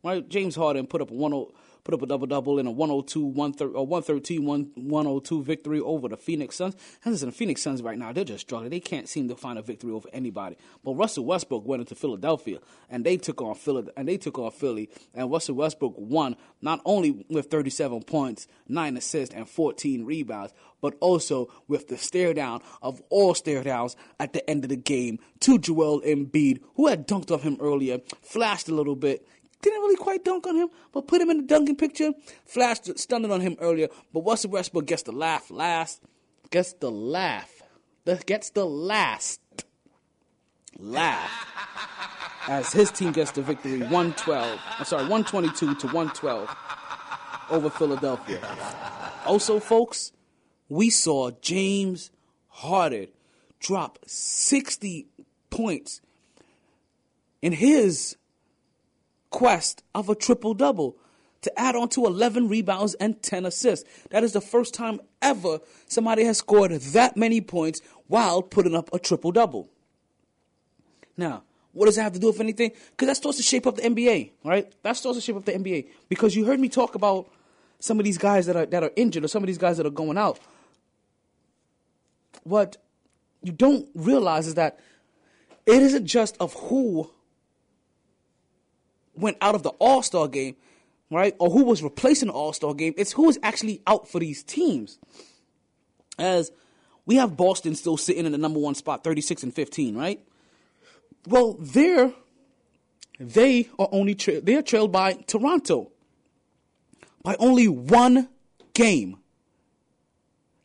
right? 0.03 0.28
James 0.28 0.57
Harden 0.57 0.86
put 0.86 1.01
up 1.01 1.11
a 1.11 1.14
one 1.14 1.32
oh 1.32 1.53
put 1.85 1.95
up 1.95 2.03
a 2.03 2.07
double 2.07 2.26
double 2.26 2.59
in 2.59 2.66
a 2.66 2.70
102 2.70 3.24
113 3.24 3.76
or 3.76 3.87
113 3.87 4.45
102 4.74 5.43
victory 5.43 5.80
over 5.80 6.09
the 6.09 6.16
Phoenix 6.16 6.57
Suns. 6.57 6.76
And 7.05 7.12
listen, 7.12 7.28
the 7.28 7.35
Phoenix 7.35 7.62
Suns 7.62 7.83
right 7.83 7.99
now 7.99 8.12
they're 8.12 8.24
just 8.24 8.43
struggling. 8.47 8.70
They 8.70 8.80
can't 8.80 9.09
seem 9.09 9.28
to 9.28 9.37
find 9.37 9.59
a 9.59 9.62
victory 9.62 9.93
over 9.93 10.09
anybody. 10.12 10.57
But 10.85 10.95
Russell 10.95 11.24
Westbrook 11.24 11.66
went 11.66 11.80
into 11.80 11.95
Philadelphia 11.95 12.59
and 12.89 13.05
they 13.05 13.16
took 13.16 13.41
on 13.43 13.55
Philly 13.55 13.89
and 13.97 14.09
they 14.09 14.16
took 14.16 14.39
on 14.39 14.51
Philly 14.51 14.91
and 15.14 15.30
Russell 15.30 15.57
Westbrook 15.57 15.95
won 15.97 16.37
not 16.61 16.80
only 16.85 17.24
with 17.28 17.47
37 17.47 18.03
points, 18.03 18.47
9 18.68 18.97
assists 18.97 19.35
and 19.35 19.49
14 19.49 20.05
rebounds, 20.05 20.53
but 20.80 20.97
also 21.01 21.49
with 21.68 21.89
the 21.89 21.97
stare 21.97 22.35
down 22.35 22.61
of 22.83 23.01
all 23.09 23.35
stare 23.35 23.62
downs 23.62 23.97
at 24.20 24.33
the 24.33 24.49
end 24.51 24.64
of 24.64 24.68
the 24.70 24.76
game 24.76 25.18
to 25.41 25.59
Joel 25.59 26.03
Embiid, 26.03 26.61
who 26.74 26.89
had 26.89 27.09
dunked 27.09 27.30
off 27.30 27.43
him 27.43 27.57
earlier, 27.61 27.99
flashed 28.20 28.68
a 28.68 28.74
little 28.74 28.97
bit, 28.97 29.26
didn't 29.62 29.80
really 29.80 29.96
quite 29.96 30.24
dunk 30.24 30.46
on 30.46 30.56
him, 30.56 30.68
but 30.92 31.06
put 31.06 31.20
him 31.20 31.30
in 31.30 31.38
the 31.38 31.42
dunking 31.44 31.76
picture. 31.76 32.12
Flashed, 32.44 32.98
stunned 32.98 33.24
on 33.30 33.40
him 33.40 33.56
earlier, 33.60 33.88
but 34.12 34.20
Russell 34.20 34.50
Westbrook 34.50 34.86
gets 34.86 35.02
the 35.04 35.12
laugh 35.12 35.50
last. 35.50 36.02
Gets 36.50 36.74
the 36.74 36.90
laugh. 36.90 37.62
The, 38.04 38.16
gets 38.26 38.50
the 38.50 38.66
last 38.66 39.40
laugh 40.76 41.30
as 42.48 42.72
his 42.72 42.90
team 42.90 43.12
gets 43.12 43.30
the 43.30 43.42
victory 43.42 43.80
112. 43.80 44.60
I'm 44.78 44.84
sorry, 44.84 45.02
122 45.02 45.76
to 45.76 45.86
112 45.86 46.56
over 47.50 47.70
Philadelphia. 47.70 48.40
Also, 49.24 49.60
folks, 49.60 50.12
we 50.68 50.90
saw 50.90 51.30
James 51.40 52.10
Harden 52.48 53.08
drop 53.60 53.98
60 54.06 55.06
points 55.50 56.00
in 57.40 57.52
his 57.52 58.16
quest 59.33 59.83
of 59.95 60.09
a 60.09 60.14
triple 60.14 60.55
double 60.55 60.97
to 61.41 61.59
add 61.59 61.74
on 61.74 61.89
to 61.89 62.07
11 62.07 62.49
rebounds 62.49 62.95
and 62.95 63.20
10 63.20 63.47
assists. 63.47 63.89
That 64.11 64.22
is 64.22 64.33
the 64.33 64.41
first 64.41 64.74
time 64.74 65.01
ever 65.20 65.59
somebody 65.89 66.24
has 66.24 66.39
scored 66.39 66.70
that 66.70 67.16
many 67.16 67.41
points 67.41 67.80
while 68.07 68.43
putting 68.43 68.76
up 68.76 68.91
a 68.93 69.01
triple 69.01 69.33
double. 69.33 69.68
Now, 71.16 71.43
what 71.72 71.87
does 71.87 71.97
that 71.97 72.03
have 72.03 72.12
to 72.12 72.20
do 72.20 72.28
with 72.28 72.41
anything? 72.41 72.72
Because 72.91 73.09
that 73.09 73.16
starts 73.16 73.39
to 73.39 73.43
shape 73.43 73.66
up 73.66 73.76
the 73.76 73.83
NBA, 73.83 74.33
right? 74.45 74.72
That 74.83 74.97
starts 74.97 75.18
to 75.18 75.22
shape 75.22 75.37
up 75.37 75.45
the 75.45 75.53
NBA. 75.53 75.89
Because 76.09 76.37
you 76.37 76.45
heard 76.45 76.61
me 76.61 76.68
talk 76.68 76.95
about 76.95 77.28
some 77.80 77.99
of 77.99 78.05
these 78.05 78.18
guys 78.18 78.47
that 78.47 78.55
are 78.55 78.66
that 78.66 78.85
are 78.85 78.93
injured 78.95 79.24
or 79.24 79.28
some 79.28 79.43
of 79.43 79.47
these 79.47 79.59
guys 79.59 79.78
that 79.78 79.87
are 79.87 79.91
going 79.91 80.16
out. 80.16 80.39
What 82.45 82.76
you 83.43 83.53
don't 83.53 83.89
realize 83.95 84.47
is 84.47 84.55
that 84.55 84.78
it 85.66 85.83
isn't 85.83 86.07
just 86.07 86.37
of 86.39 86.53
who 86.55 87.11
went 89.14 89.36
out 89.40 89.54
of 89.54 89.62
the 89.62 89.70
All 89.70 90.02
Star 90.02 90.28
game, 90.28 90.56
right? 91.10 91.34
Or 91.38 91.50
who 91.50 91.64
was 91.64 91.82
replacing 91.82 92.28
the 92.28 92.34
All 92.34 92.52
Star 92.52 92.74
game. 92.74 92.94
It's 92.96 93.12
who 93.12 93.28
is 93.28 93.38
actually 93.42 93.82
out 93.86 94.08
for 94.08 94.18
these 94.18 94.42
teams. 94.42 94.98
As 96.18 96.52
we 97.06 97.16
have 97.16 97.36
Boston 97.36 97.74
still 97.74 97.96
sitting 97.96 98.26
in 98.26 98.32
the 98.32 98.38
number 98.38 98.60
one 98.60 98.74
spot, 98.74 99.02
36 99.02 99.42
and 99.42 99.54
15, 99.54 99.96
right? 99.96 100.20
Well, 101.26 101.56
they're 101.58 102.12
they 103.18 103.68
are 103.78 103.88
only 103.92 104.14
tra- 104.14 104.40
they're 104.40 104.62
trailed 104.62 104.92
by 104.92 105.14
Toronto 105.14 105.92
by 107.22 107.36
only 107.38 107.68
one 107.68 108.28
game, 108.74 109.18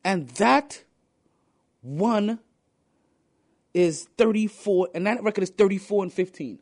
and 0.03 0.27
that 0.29 0.83
one 1.81 2.39
is 3.73 4.07
34, 4.17 4.89
and 4.95 5.05
that 5.05 5.21
record 5.23 5.43
is 5.43 5.51
34 5.51 6.03
and 6.03 6.13
15. 6.13 6.59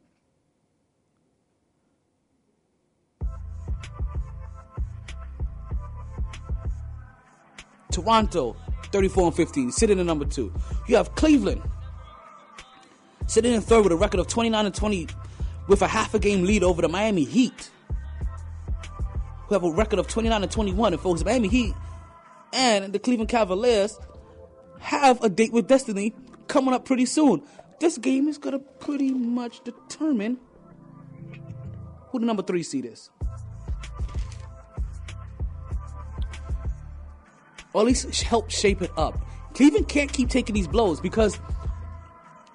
Toronto, 7.96 8.58
34 8.91 9.28
and 9.28 9.36
15, 9.36 9.72
sitting 9.72 10.00
in 10.00 10.06
number 10.06 10.26
two. 10.26 10.54
You 10.88 10.98
have 10.98 11.16
Cleveland, 11.16 11.62
sitting 13.28 13.54
in 13.54 13.62
third 13.62 13.84
with 13.84 13.93
a 13.93 13.96
record 13.96 14.20
of 14.20 14.28
29 14.28 14.66
and 14.66 14.76
20, 14.76 15.08
with 15.70 15.82
a 15.82 15.88
half 15.88 16.14
a 16.14 16.20
game 16.20 16.43
lead 16.43 16.62
over 16.62 16.82
the 16.82 16.89
Miami 16.89 17.24
Heat, 17.24 17.72
who 19.48 19.56
have 19.56 19.64
a 19.64 19.72
record 19.72 20.00
of 20.00 20.08
29 20.08 20.43
and 20.43 20.52
21. 20.52 20.93
And 20.93 21.02
folks, 21.02 21.24
Miami 21.24 21.48
Heat 21.48 21.74
and 22.52 22.91
the 22.91 23.00
Cleveland 23.00 23.30
Cavaliers 23.30 23.98
have 24.80 25.24
a 25.24 25.30
date 25.30 25.54
with 25.54 25.68
destiny 25.68 26.14
coming 26.48 26.74
up 26.74 26.84
pretty 26.84 27.06
soon. 27.06 27.41
This 27.80 27.98
game 27.98 28.28
is 28.28 28.38
gonna 28.38 28.60
pretty 28.60 29.12
much 29.12 29.64
determine 29.64 30.38
who 32.10 32.20
the 32.20 32.26
number 32.26 32.43
three 32.43 32.64
seed 32.64 32.86
is. 32.86 33.10
Or 37.76 37.82
at 37.82 37.88
least 37.88 38.21
help 38.23 38.49
shape 38.49 38.82
it 38.82 38.91
up. 38.95 39.19
Cleveland 39.53 39.89
can't 39.89 40.11
keep 40.11 40.30
taking 40.30 40.55
these 40.55 40.67
blows 40.67 41.01
because 41.01 41.38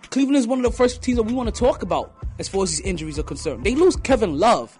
Cleveland 0.09 0.39
is 0.39 0.47
one 0.47 0.59
of 0.59 0.65
the 0.65 0.71
first 0.71 1.03
teams 1.03 1.19
that 1.19 1.25
we 1.25 1.35
want 1.35 1.55
to 1.55 1.55
talk 1.55 1.83
about 1.83 2.15
as 2.39 2.49
far 2.49 2.63
as 2.63 2.71
these 2.71 2.81
injuries 2.81 3.19
are 3.19 3.23
concerned. 3.23 3.63
They 3.63 3.75
lose 3.75 3.97
Kevin 3.97 4.39
Love. 4.39 4.79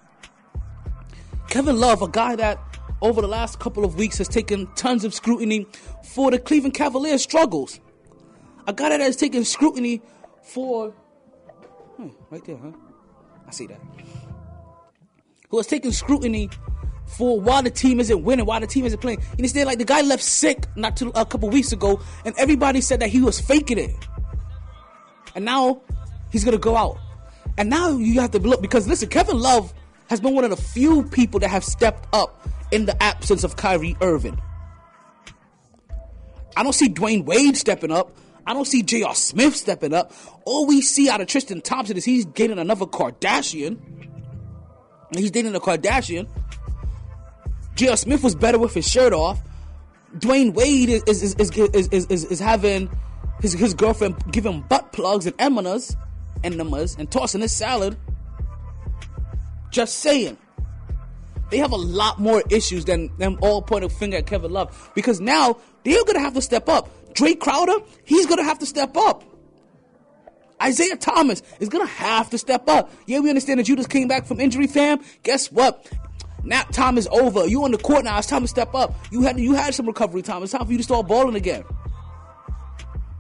Kevin 1.51 1.79
Love, 1.79 2.01
a 2.01 2.09
guy 2.09 2.37
that 2.37 2.59
over 3.03 3.21
the 3.21 3.29
last 3.29 3.59
couple 3.59 3.85
of 3.85 3.97
weeks 3.97 4.17
has 4.17 4.29
taken 4.29 4.67
tons 4.77 5.05
of 5.05 5.13
scrutiny 5.13 5.67
for 6.05 6.31
the 6.31 6.39
Cleveland 6.39 6.73
Cavaliers 6.73 7.23
struggles. 7.23 7.79
A 8.67 8.73
guy 8.73 8.89
that 8.89 9.01
has 9.01 9.17
taken 9.17 9.45
scrutiny 9.45 10.01
for. 10.43 10.93
Hmm, 11.99 12.09
right 12.31 12.43
there, 12.47 12.57
huh? 12.57 12.73
I 13.47 13.51
see 13.51 13.67
that. 13.67 13.81
Who 15.51 15.59
has 15.59 15.67
taken 15.67 15.93
scrutiny 15.93 16.49
for 17.17 17.41
why 17.41 17.63
the 17.63 17.71
team 17.71 18.01
isn't 18.01 18.23
winning, 18.23 18.47
why 18.47 18.59
the 18.59 18.67
team 18.67 18.85
isn't 18.85 19.01
playing. 19.01 19.21
You 19.21 19.33
understand? 19.39 19.67
Like 19.67 19.79
the 19.79 19.85
guy 19.85 20.01
left 20.03 20.23
sick 20.23 20.67
not 20.77 20.97
too, 20.97 21.13
a 21.15 21.27
couple 21.27 21.51
weeks 21.51 21.73
ago, 21.73 22.01
and 22.25 22.35
everybody 22.39 22.81
said 22.81 23.01
that 23.01 23.11
he 23.11 23.21
was 23.21 23.41
faking 23.41 23.79
it. 23.79 23.91
And 25.35 25.45
now 25.45 25.83
he's 26.31 26.45
gonna 26.45 26.59
go 26.59 26.77
out. 26.77 26.99
And 27.59 27.69
now 27.69 27.91
you 27.91 28.21
have 28.21 28.31
to 28.33 28.39
look 28.39 28.63
because 28.63 28.89
listen, 28.89 29.09
Kevin 29.09 29.39
Love 29.39 29.73
has 30.09 30.21
been 30.21 30.35
one 30.35 30.45
of 30.45 30.51
the 30.51 30.57
few 30.57 31.05
people 31.05 31.41
that 31.41 31.49
have 31.49 31.65
stepped 31.65 32.07
up 32.13 32.49
in 32.71 32.87
the 32.87 33.01
absence 33.03 33.45
of 33.45 33.57
Kyrie 33.57 33.97
Irving. 34.01 34.41
I 36.57 36.63
don't 36.63 36.73
see 36.73 36.89
Dwyane 36.89 37.25
Wade 37.25 37.57
stepping 37.57 37.91
up. 37.91 38.17
I 38.47 38.55
don't 38.55 38.65
see 38.65 38.83
J.R. 38.83 39.15
Smith 39.15 39.55
stepping 39.55 39.95
up. 39.95 40.13
All 40.45 40.67
we 40.67 40.81
see 40.81 41.09
out 41.09 41.21
of 41.21 41.29
Tristan 41.29 41.61
Thompson 41.61 41.97
is 41.97 42.05
he's 42.05 42.25
dating 42.25 42.59
another 42.59 42.87
Kardashian. 42.87 43.79
And 45.09 45.19
he's 45.19 45.31
dating 45.31 45.55
a 45.55 45.61
Kardashian. 45.61 46.29
J.R. 47.75 47.97
Smith 47.97 48.23
was 48.23 48.35
better 48.35 48.59
with 48.59 48.75
his 48.75 48.89
shirt 48.89 49.13
off. 49.13 49.41
Dwyane 50.19 50.55
Wade 50.55 50.89
is 50.89 51.03
is 51.23 51.35
is 51.35 51.51
is 51.51 51.89
is, 51.89 52.07
is, 52.07 52.25
is 52.25 52.41
having 52.41 52.91
his 53.41 53.53
his 53.53 53.75
girlfriend 53.75 54.17
giving 54.33 54.63
butt 54.63 54.93
plugs 54.93 55.27
and 55.27 55.35
and 55.41 55.55
enemas, 56.45 56.97
and 56.99 57.11
tossing 57.11 57.41
his 57.41 57.53
salad. 57.53 57.97
Just 59.71 60.01
saying. 60.01 60.37
They 61.51 61.59
have 61.59 61.73
a 61.73 61.77
lot 61.77 62.21
more 62.21 62.45
issues 62.49 62.85
than 62.85 63.11
them 63.19 63.39
all 63.43 63.61
pointing 63.61 63.91
a 63.91 63.93
finger 63.93 64.19
at 64.19 64.27
Kevin 64.27 64.53
Love 64.53 64.91
because 64.95 65.21
now 65.21 65.59
they're 65.83 66.05
gonna 66.05 66.21
have 66.21 66.35
to 66.35 66.43
step 66.43 66.69
up. 66.69 66.89
Drake 67.13 67.41
Crowder, 67.41 67.75
he's 68.05 68.27
gonna 68.27 68.45
have 68.45 68.61
to 68.61 68.67
step 68.67 68.97
up. 68.97 69.25
Isaiah 70.63 70.97
Thomas 70.97 71.43
is 71.59 71.69
gonna 71.69 71.87
have 71.87 72.31
to 72.31 72.39
step 72.39 72.69
up. 72.69 72.93
Yeah, 73.07 73.21
we 73.21 73.31
understand 73.31 73.59
that 73.59 73.65
Judas 73.65 73.87
came 73.87 74.07
back 74.07 74.27
from 74.27 74.41
injury, 74.41 74.67
fam. 74.67 75.01
Guess 75.23 75.51
what? 75.51 75.91
Now 76.45 76.63
time 76.65 76.99
is 76.99 77.09
over. 77.11 77.47
You 77.47 77.65
on 77.65 77.73
the 77.73 77.79
court 77.79 78.05
now. 78.05 78.19
It's 78.19 78.27
time 78.27 78.43
to 78.43 78.49
step 78.49 78.75
up. 78.75 78.95
You 79.11 79.23
had 79.23 79.39
you 79.39 79.55
had 79.55 79.75
some 79.75 79.87
recovery 79.87 80.23
time. 80.23 80.43
It's 80.43 80.53
time 80.53 80.65
for 80.65 80.73
you 80.73 80.79
to 80.79 80.85
start 80.85 81.07
balling 81.07 81.37
again. 81.37 81.65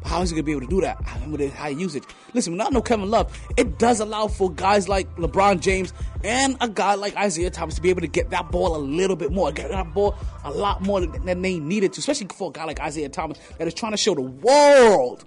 How 0.04 0.22
is 0.22 0.30
he 0.30 0.34
gonna 0.34 0.44
be 0.44 0.52
able 0.52 0.62
to 0.62 0.66
do 0.66 0.80
that? 0.80 0.98
With 1.28 1.40
his 1.40 1.52
high 1.52 1.68
usage. 1.68 2.04
Listen, 2.34 2.56
not 2.56 2.72
no 2.72 2.80
Kevin 2.82 3.10
Love, 3.10 3.38
it 3.56 3.78
does 3.78 4.00
allow 4.00 4.26
for 4.26 4.50
guys 4.50 4.88
like 4.88 5.14
LeBron 5.16 5.60
James 5.60 5.92
and 6.24 6.56
a 6.60 6.68
guy 6.68 6.94
like 6.94 7.14
Isaiah 7.16 7.50
Thomas 7.50 7.74
to 7.76 7.82
be 7.82 7.90
able 7.90 8.00
to 8.00 8.08
get 8.08 8.30
that 8.30 8.50
ball 8.50 8.76
a 8.76 8.78
little 8.78 9.16
bit 9.16 9.30
more, 9.30 9.52
get 9.52 9.70
that 9.70 9.92
ball 9.92 10.16
a 10.42 10.50
lot 10.50 10.82
more 10.82 11.00
than 11.00 11.42
they 11.42 11.58
needed 11.58 11.92
to, 11.92 12.00
especially 12.00 12.28
for 12.34 12.48
a 12.48 12.52
guy 12.52 12.64
like 12.64 12.80
Isaiah 12.80 13.08
Thomas 13.08 13.38
that 13.58 13.68
is 13.68 13.74
trying 13.74 13.92
to 13.92 13.98
show 13.98 14.14
the 14.14 14.22
world 14.22 15.24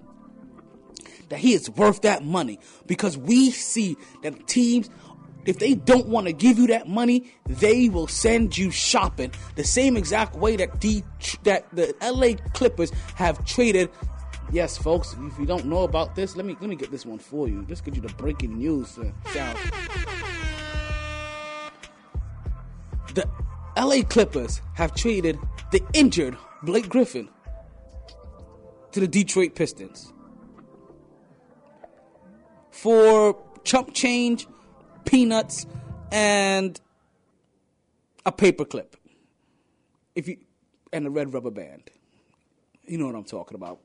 that 1.28 1.38
he 1.38 1.54
is 1.54 1.70
worth 1.70 2.02
that 2.02 2.24
money 2.24 2.58
because 2.86 3.16
we 3.16 3.50
see 3.50 3.96
that 4.22 4.46
teams 4.46 4.90
if 5.46 5.58
they 5.58 5.74
don't 5.74 6.06
want 6.08 6.26
to 6.26 6.32
give 6.32 6.58
you 6.58 6.66
that 6.68 6.88
money, 6.88 7.32
they 7.46 7.88
will 7.88 8.06
send 8.06 8.56
you 8.56 8.70
shopping 8.70 9.32
the 9.56 9.64
same 9.64 9.96
exact 9.96 10.36
way 10.36 10.56
that 10.56 10.80
the 10.80 11.02
that 11.42 11.66
the 11.74 11.94
LA 12.02 12.34
Clippers 12.52 12.90
have 13.16 13.44
traded. 13.44 13.90
Yes, 14.52 14.76
folks, 14.76 15.16
if 15.18 15.38
you 15.38 15.46
don't 15.46 15.66
know 15.66 15.82
about 15.82 16.14
this, 16.14 16.36
let 16.36 16.46
me 16.46 16.56
let 16.60 16.68
me 16.68 16.76
get 16.76 16.90
this 16.90 17.06
one 17.06 17.18
for 17.18 17.48
you. 17.48 17.64
Just 17.64 17.84
get 17.84 17.94
you 17.94 18.02
the 18.02 18.12
breaking 18.14 18.58
news. 18.58 18.98
Uh, 18.98 19.10
down. 19.32 19.56
The 23.14 23.28
LA 23.76 24.02
Clippers 24.02 24.60
have 24.74 24.94
traded 24.94 25.38
the 25.70 25.82
injured 25.92 26.36
Blake 26.62 26.88
Griffin 26.88 27.28
to 28.92 29.00
the 29.00 29.08
Detroit 29.08 29.54
Pistons 29.54 30.12
for 32.70 33.36
chump 33.64 33.94
change 33.94 34.46
peanuts, 35.04 35.66
and 36.10 36.80
a 38.26 38.32
paperclip. 38.32 38.94
If 40.14 40.28
you 40.28 40.38
and 40.94 41.06
a 41.06 41.10
red 41.10 41.34
rubber 41.34 41.50
band. 41.50 41.90
You 42.86 42.98
know 42.98 43.06
what 43.06 43.16
I'm 43.16 43.24
talking 43.24 43.56
about. 43.56 43.80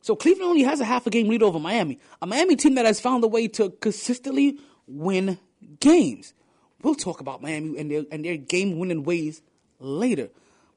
So 0.00 0.16
Cleveland 0.16 0.48
only 0.48 0.62
has 0.62 0.80
a 0.80 0.86
half 0.86 1.06
a 1.06 1.10
game 1.10 1.28
lead 1.28 1.42
over 1.42 1.60
Miami. 1.60 1.98
A 2.22 2.26
Miami 2.26 2.56
team 2.56 2.76
that 2.76 2.86
has 2.86 2.98
found 2.98 3.22
a 3.22 3.28
way 3.28 3.46
to 3.48 3.70
consistently 3.70 4.58
win 4.86 5.38
games. 5.80 6.32
We'll 6.82 6.94
talk 6.94 7.20
about 7.20 7.42
Miami 7.42 7.78
and 7.78 7.90
their 7.90 8.04
and 8.10 8.24
their 8.24 8.38
game 8.38 8.78
winning 8.78 9.02
ways 9.02 9.42
later. 9.78 10.30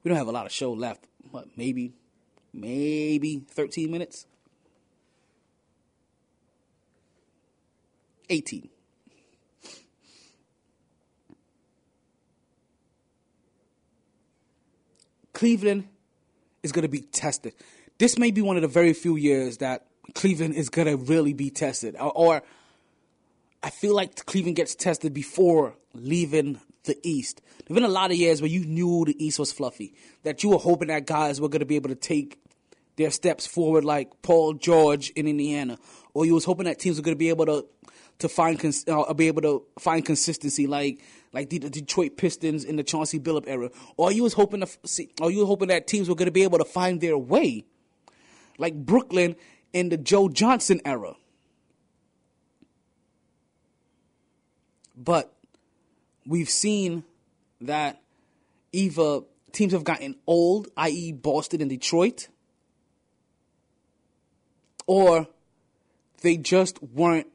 We 0.04 0.10
don't 0.10 0.18
have 0.18 0.28
a 0.28 0.34
lot 0.34 0.46
of 0.46 0.52
show 0.52 0.74
left. 0.74 1.08
What, 1.30 1.48
maybe 1.56 1.94
maybe 2.52 3.46
13 3.48 3.90
minutes? 3.90 4.26
18. 8.32 8.70
Cleveland 15.34 15.88
is 16.64 16.72
going 16.72 16.84
to 16.84 16.90
be 16.90 17.02
tested. 17.02 17.54
This 17.98 18.18
may 18.18 18.32
be 18.32 18.42
one 18.42 18.56
of 18.56 18.62
the 18.62 18.68
very 18.68 18.94
few 18.94 19.16
years 19.16 19.58
that 19.58 19.88
Cleveland 20.14 20.56
is 20.56 20.70
going 20.70 20.88
to 20.88 20.98
really 20.98 21.34
be 21.34 21.50
tested. 21.50 21.96
Or, 21.96 22.12
or, 22.16 22.44
I 23.64 23.70
feel 23.70 23.96
like 23.96 24.26
Cleveland 24.26 24.56
gets 24.56 24.76
tested 24.76 25.14
before 25.14 25.76
leaving 25.94 26.60
the 26.84 26.98
East. 27.04 27.42
There 27.60 27.76
have 27.76 27.76
been 27.76 27.84
a 27.84 27.94
lot 27.94 28.12
of 28.12 28.18
years 28.18 28.42
where 28.42 28.50
you 28.50 28.66
knew 28.66 29.06
the 29.06 29.24
East 29.24 29.40
was 29.40 29.52
fluffy, 29.52 29.94
that 30.24 30.44
you 30.44 30.50
were 30.50 30.58
hoping 30.58 30.88
that 30.88 31.06
guys 31.06 31.40
were 31.40 31.50
going 31.50 31.60
to 31.60 31.66
be 31.66 31.76
able 31.76 31.90
to 31.90 31.96
take 31.96 32.40
their 32.96 33.12
steps 33.12 33.48
forward 33.48 33.86
like 33.86 34.22
Paul 34.22 34.54
George 34.54 35.10
in 35.12 35.28
Indiana, 35.28 35.78
or 36.14 36.26
you 36.26 36.34
was 36.34 36.46
hoping 36.46 36.66
that 36.66 36.80
teams 36.80 36.98
were 36.98 37.04
going 37.04 37.16
to 37.16 37.20
be 37.20 37.30
able 37.30 37.46
to 37.46 37.66
to 38.22 38.30
find 38.30 38.60
uh, 38.88 39.14
be 39.14 39.28
able 39.28 39.42
to 39.42 39.64
find 39.80 40.06
consistency 40.06 40.68
like 40.68 41.02
like 41.34 41.50
the, 41.50 41.60
Detroit 41.60 42.18
Pistons 42.18 42.64
in 42.64 42.76
the 42.76 42.84
Chauncey 42.84 43.20
Billup 43.20 43.46
era, 43.48 43.70
or 43.98 44.12
you 44.12 44.24
was 44.24 44.34
hoping 44.34 44.62
to 44.62 44.68
see, 44.86 45.12
or 45.22 45.32
you 45.32 45.46
hoping 45.46 45.70
that 45.70 45.88
teams 45.88 46.10
were 46.10 46.16
going 46.16 46.28
to 46.28 46.32
be 46.32 46.44
able 46.44 46.58
to 46.58 46.66
find 46.66 47.02
their 47.02 47.18
way, 47.18 47.66
like 48.58 48.76
Brooklyn 48.76 49.36
in 49.74 49.90
the 49.90 49.98
Joe 49.98 50.30
Johnson 50.30 50.82
era. 50.86 51.16
But 54.96 55.34
we've 56.26 56.50
seen 56.50 57.04
that 57.62 58.02
either 58.72 59.22
teams 59.52 59.74
have 59.74 59.84
gotten 59.84 60.16
old, 60.28 60.68
i.e., 60.78 61.12
Boston 61.12 61.62
and 61.62 61.70
Detroit, 61.70 62.28
or 64.86 65.28
they 66.22 66.38
just 66.38 66.84
weren't 66.84 67.28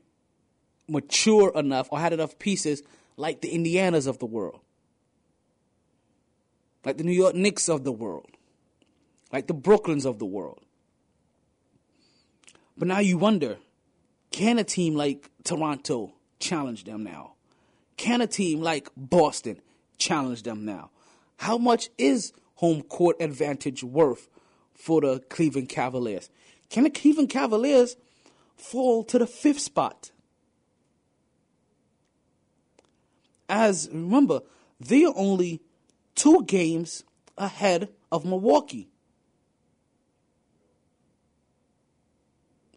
mature 0.88 1.52
enough 1.54 1.88
or 1.90 1.98
had 1.98 2.12
enough 2.12 2.38
pieces 2.38 2.82
like 3.16 3.40
the 3.40 3.48
Indianas 3.48 4.06
of 4.06 4.18
the 4.18 4.26
world, 4.26 4.60
like 6.84 6.98
the 6.98 7.04
New 7.04 7.12
York 7.12 7.34
Knicks 7.34 7.68
of 7.68 7.84
the 7.84 7.92
world, 7.92 8.28
like 9.32 9.46
the 9.46 9.54
Brooklyns 9.54 10.04
of 10.04 10.18
the 10.18 10.26
world. 10.26 10.60
But 12.76 12.88
now 12.88 12.98
you 12.98 13.18
wonder 13.18 13.56
can 14.30 14.58
a 14.58 14.64
team 14.64 14.94
like 14.94 15.30
Toronto 15.44 16.12
challenge 16.38 16.84
them 16.84 17.04
now? 17.04 17.32
Can 17.96 18.20
a 18.20 18.26
team 18.26 18.60
like 18.60 18.90
Boston 18.96 19.60
challenge 19.96 20.42
them 20.42 20.64
now? 20.64 20.90
How 21.38 21.56
much 21.56 21.88
is 21.96 22.32
home 22.56 22.82
court 22.82 23.16
advantage 23.20 23.82
worth 23.82 24.28
for 24.74 25.00
the 25.00 25.20
Cleveland 25.30 25.70
Cavaliers? 25.70 26.28
Can 26.68 26.84
the 26.84 26.90
Cleveland 26.90 27.30
Cavaliers 27.30 27.96
fall 28.56 29.04
to 29.04 29.18
the 29.18 29.26
fifth 29.26 29.60
spot? 29.60 30.10
As 33.48 33.88
remember, 33.92 34.40
they 34.80 35.04
are 35.04 35.14
only 35.16 35.62
two 36.14 36.44
games 36.44 37.04
ahead 37.38 37.90
of 38.10 38.24
Milwaukee, 38.24 38.88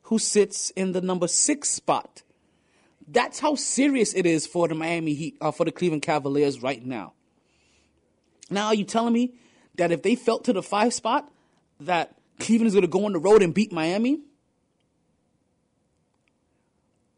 who 0.04 0.20
sits 0.20 0.70
in 0.72 0.92
the 0.92 1.02
number 1.02 1.28
six 1.28 1.70
spot. 1.70 2.24
That's 3.08 3.40
how 3.40 3.56
serious 3.56 4.14
it 4.14 4.26
is 4.26 4.46
for 4.46 4.68
the 4.68 4.76
Miami 4.76 5.14
Heat, 5.14 5.38
uh, 5.42 5.52
for 5.52 5.66
the 5.66 5.72
Cleveland 5.72 6.04
Cavaliers 6.04 6.62
right 6.62 6.86
now. 6.86 7.14
Now, 8.50 8.68
are 8.68 8.76
you 8.76 8.84
telling 8.84 9.14
me 9.14 9.34
that 9.76 9.92
if 9.92 10.04
they 10.04 10.16
fell 10.16 10.40
to 10.40 10.54
the 10.54 10.64
five 10.64 10.94
spot, 10.94 11.32
that 11.80 12.16
Cleveland 12.40 12.68
is 12.68 12.74
going 12.74 12.82
to 12.82 12.88
go 12.88 13.06
on 13.06 13.14
the 13.14 13.20
road 13.20 13.42
and 13.42 13.54
beat 13.54 13.72
Miami? 13.72 14.22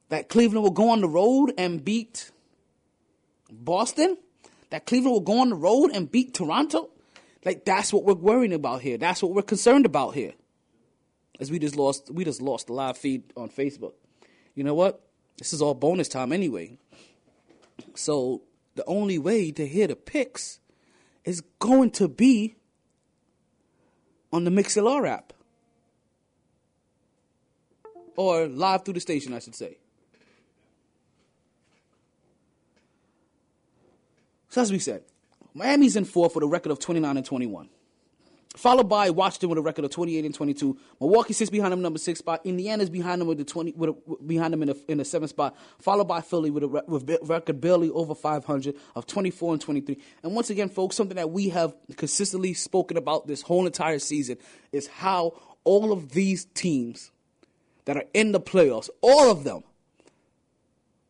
That 0.09 0.29
Cleveland 0.29 0.63
will 0.63 0.71
go 0.71 0.89
on 0.89 1.01
the 1.01 1.07
road 1.07 1.53
and 1.57 1.83
beat 1.83 2.31
Boston? 3.51 4.17
That 4.69 4.85
Cleveland 4.85 5.13
will 5.13 5.19
go 5.19 5.41
on 5.41 5.49
the 5.49 5.55
road 5.55 5.91
and 5.93 6.09
beat 6.09 6.33
Toronto? 6.33 6.89
Like 7.43 7.65
that's 7.65 7.91
what 7.91 8.05
we're 8.05 8.13
worrying 8.13 8.53
about 8.53 8.81
here. 8.81 8.97
That's 8.97 9.21
what 9.21 9.33
we're 9.33 9.41
concerned 9.41 9.85
about 9.85 10.13
here. 10.15 10.33
As 11.39 11.51
we 11.51 11.59
just 11.59 11.75
lost 11.75 12.09
we 12.11 12.23
just 12.23 12.41
lost 12.41 12.67
the 12.67 12.73
live 12.73 12.97
feed 12.97 13.23
on 13.35 13.49
Facebook. 13.49 13.93
You 14.55 14.63
know 14.63 14.73
what? 14.73 15.01
This 15.37 15.53
is 15.53 15.61
all 15.61 15.73
bonus 15.73 16.07
time 16.07 16.31
anyway. 16.31 16.77
So 17.95 18.43
the 18.75 18.85
only 18.85 19.17
way 19.17 19.51
to 19.51 19.67
hear 19.67 19.87
the 19.87 19.95
picks 19.95 20.59
is 21.25 21.41
going 21.59 21.91
to 21.91 22.07
be 22.07 22.55
on 24.31 24.43
the 24.43 24.51
Mixlr 24.51 25.07
app. 25.07 25.33
Or 28.15 28.47
live 28.47 28.85
through 28.85 28.95
the 28.95 28.99
station, 28.99 29.33
I 29.33 29.39
should 29.39 29.55
say. 29.55 29.77
So 34.51 34.61
as 34.61 34.71
we 34.71 34.79
said, 34.79 35.03
Miami's 35.53 35.95
in 35.95 36.03
fourth 36.03 36.35
with 36.35 36.43
a 36.43 36.47
record 36.47 36.73
of 36.73 36.79
29 36.79 37.17
and 37.17 37.25
21. 37.25 37.69
Followed 38.57 38.89
by 38.89 39.09
Washington 39.09 39.47
with 39.47 39.57
a 39.57 39.61
record 39.61 39.85
of 39.85 39.91
28 39.91 40.25
and 40.25 40.35
22. 40.35 40.77
Milwaukee 40.99 41.31
sits 41.31 41.49
behind 41.49 41.71
them, 41.71 41.81
number 41.81 41.97
six 41.97 42.19
spot. 42.19 42.41
Indiana's 42.43 42.89
behind 42.89 43.21
them 43.21 43.29
with 43.29 43.37
the 43.37 43.45
20, 43.45 43.71
with 43.77 43.91
a, 43.91 44.23
behind 44.25 44.51
them 44.51 44.61
in 44.61 44.67
the, 44.67 44.77
in 44.89 44.97
the 44.97 45.05
seventh 45.05 45.29
spot. 45.29 45.55
Followed 45.79 46.09
by 46.09 46.19
Philly 46.19 46.49
with 46.49 46.63
a 46.63 46.67
with 46.85 47.09
record 47.23 47.61
barely 47.61 47.89
over 47.91 48.13
500 48.13 48.75
of 48.93 49.07
24 49.07 49.53
and 49.53 49.61
23. 49.61 49.97
And 50.21 50.35
once 50.35 50.49
again, 50.49 50.67
folks, 50.67 50.97
something 50.97 51.15
that 51.15 51.31
we 51.31 51.47
have 51.47 51.73
consistently 51.95 52.53
spoken 52.53 52.97
about 52.97 53.27
this 53.27 53.41
whole 53.41 53.65
entire 53.65 53.99
season 53.99 54.37
is 54.73 54.87
how 54.87 55.39
all 55.63 55.93
of 55.93 56.11
these 56.11 56.43
teams 56.43 57.11
that 57.85 57.95
are 57.95 58.05
in 58.13 58.33
the 58.33 58.41
playoffs, 58.41 58.89
all 58.99 59.31
of 59.31 59.45
them, 59.45 59.63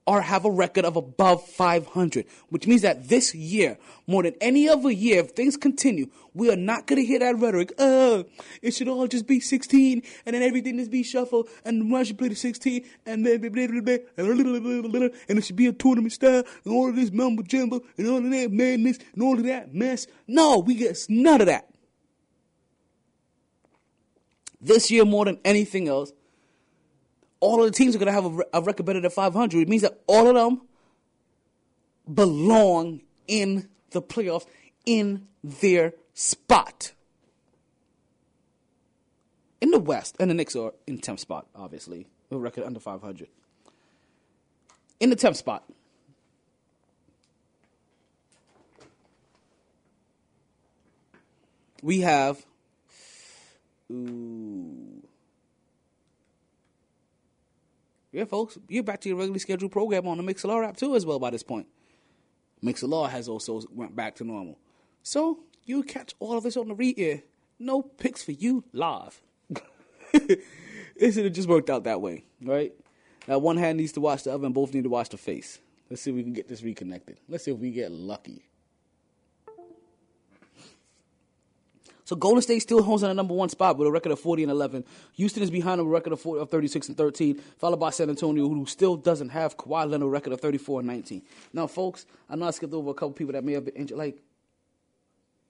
or 0.07 0.21
have 0.21 0.45
a 0.45 0.51
record 0.51 0.83
of 0.83 0.95
above 0.95 1.45
500, 1.47 2.25
which 2.49 2.65
means 2.65 2.81
that 2.81 3.07
this 3.07 3.35
year, 3.35 3.77
more 4.07 4.23
than 4.23 4.33
any 4.41 4.67
other 4.67 4.89
year, 4.89 5.19
if 5.19 5.31
things 5.31 5.55
continue, 5.55 6.07
we 6.33 6.51
are 6.51 6.55
not 6.55 6.87
going 6.87 6.99
to 6.99 7.05
hear 7.05 7.19
that 7.19 7.37
rhetoric. 7.37 7.71
Oh, 7.77 8.25
it 8.61 8.71
should 8.71 8.87
all 8.87 9.07
just 9.07 9.27
be 9.27 9.39
16, 9.39 10.01
and 10.25 10.35
then 10.35 10.41
everything 10.41 10.77
just 10.77 10.89
be 10.89 11.03
shuffled, 11.03 11.49
and 11.63 11.91
one 11.91 12.03
should 12.03 12.17
play 12.17 12.29
the 12.29 12.35
16, 12.35 12.83
and 13.05 13.25
then 13.25 13.43
and 13.43 15.37
it 15.37 15.43
should 15.43 15.55
be 15.55 15.67
a 15.67 15.73
tournament 15.73 16.13
style, 16.13 16.43
and 16.65 16.73
all 16.73 16.89
of 16.89 16.95
this 16.95 17.11
mumble 17.11 17.43
jumble, 17.43 17.81
and 17.97 18.07
all 18.07 18.17
of 18.17 18.31
that 18.31 18.51
madness, 18.51 18.97
and 19.13 19.21
all 19.21 19.37
of 19.37 19.43
that 19.43 19.73
mess. 19.73 20.07
No, 20.27 20.57
we 20.59 20.75
get 20.75 20.97
none 21.09 21.41
of 21.41 21.47
that. 21.47 21.67
This 24.59 24.89
year, 24.91 25.05
more 25.05 25.25
than 25.25 25.39
anything 25.45 25.87
else, 25.87 26.11
all 27.41 27.61
of 27.61 27.69
the 27.69 27.75
teams 27.75 27.95
are 27.95 27.99
going 27.99 28.07
to 28.07 28.13
have 28.13 28.25
a, 28.25 28.59
a 28.59 28.61
record 28.61 28.85
better 28.85 29.01
than 29.01 29.11
500. 29.11 29.59
It 29.59 29.67
means 29.67 29.81
that 29.81 29.99
all 30.07 30.27
of 30.27 30.35
them 30.35 30.61
belong 32.11 33.01
in 33.27 33.67
the 33.89 34.01
playoffs 34.01 34.45
in 34.85 35.27
their 35.43 35.93
spot. 36.13 36.93
In 39.59 39.71
the 39.71 39.79
West, 39.79 40.15
and 40.19 40.29
the 40.29 40.33
Knicks 40.33 40.55
are 40.55 40.73
in 40.87 40.99
10th 40.99 41.19
spot, 41.19 41.47
obviously, 41.55 42.07
with 42.29 42.37
a 42.37 42.41
record 42.41 42.63
under 42.63 42.79
500. 42.79 43.27
In 44.99 45.09
the 45.09 45.15
10th 45.15 45.35
spot, 45.35 45.63
we 51.81 52.01
have. 52.01 52.45
Ooh. 53.91 54.70
Yeah, 58.11 58.25
folks, 58.25 58.57
you're 58.67 58.83
back 58.83 58.99
to 59.01 59.09
your 59.09 59.17
regularly 59.17 59.39
scheduled 59.39 59.71
program 59.71 60.05
on 60.05 60.17
the 60.17 60.23
Mixlr 60.23 60.67
app 60.67 60.75
too, 60.75 60.95
as 60.95 61.05
well. 61.05 61.17
By 61.17 61.29
this 61.29 61.43
point, 61.43 61.67
Mixlr 62.63 63.09
has 63.09 63.29
also 63.29 63.61
went 63.73 63.95
back 63.95 64.15
to 64.15 64.25
normal, 64.25 64.59
so 65.01 65.39
you 65.65 65.83
catch 65.83 66.13
all 66.19 66.37
of 66.37 66.43
this 66.43 66.57
on 66.57 66.67
the 66.67 66.75
re-ear. 66.75 67.23
No 67.57 67.81
picks 67.81 68.23
for 68.23 68.31
you 68.31 68.65
live. 68.73 69.21
it 70.13 70.43
should 70.99 71.23
have 71.23 71.33
just 71.33 71.47
worked 71.47 71.69
out 71.69 71.85
that 71.85 72.01
way, 72.01 72.25
right? 72.41 72.73
Now, 73.27 73.37
one 73.37 73.57
hand 73.57 73.77
needs 73.77 73.93
to 73.93 74.01
watch 74.01 74.23
the 74.23 74.33
other, 74.33 74.49
both 74.49 74.73
need 74.73 74.83
to 74.83 74.89
watch 74.89 75.09
the 75.09 75.17
face. 75.17 75.59
Let's 75.89 76.01
see 76.01 76.09
if 76.09 76.15
we 76.15 76.23
can 76.23 76.33
get 76.33 76.47
this 76.47 76.63
reconnected. 76.63 77.17
Let's 77.29 77.45
see 77.45 77.51
if 77.51 77.59
we 77.59 77.71
get 77.71 77.91
lucky. 77.91 78.43
So 82.11 82.17
Golden 82.17 82.41
State 82.41 82.59
still 82.59 82.83
holds 82.83 83.03
on 83.03 83.07
the 83.07 83.13
number 83.13 83.33
one 83.33 83.47
spot 83.47 83.77
with 83.77 83.87
a 83.87 83.91
record 83.91 84.11
of 84.11 84.19
40 84.19 84.43
and 84.43 84.51
11. 84.51 84.83
Houston 85.13 85.43
is 85.43 85.49
behind 85.49 85.79
them 85.79 85.87
with 85.87 85.93
a 85.93 85.95
record 85.95 86.11
of, 86.11 86.19
40, 86.19 86.41
of 86.41 86.49
36 86.49 86.89
and 86.89 86.97
13, 86.97 87.35
followed 87.57 87.79
by 87.79 87.89
San 87.89 88.09
Antonio, 88.09 88.49
who 88.49 88.65
still 88.65 88.97
doesn't 88.97 89.29
have 89.29 89.55
Kawhi 89.55 89.89
Leonard, 89.89 90.07
a 90.07 90.09
record 90.09 90.33
of 90.33 90.41
34 90.41 90.81
and 90.81 90.87
19. 90.89 91.21
Now, 91.53 91.67
folks, 91.67 92.05
I 92.29 92.35
know 92.35 92.49
I 92.49 92.51
skipped 92.51 92.73
over 92.73 92.89
a 92.89 92.93
couple 92.93 93.13
people 93.13 93.31
that 93.31 93.45
may 93.45 93.53
have 93.53 93.63
been 93.63 93.75
injured, 93.75 93.97
like 93.97 94.17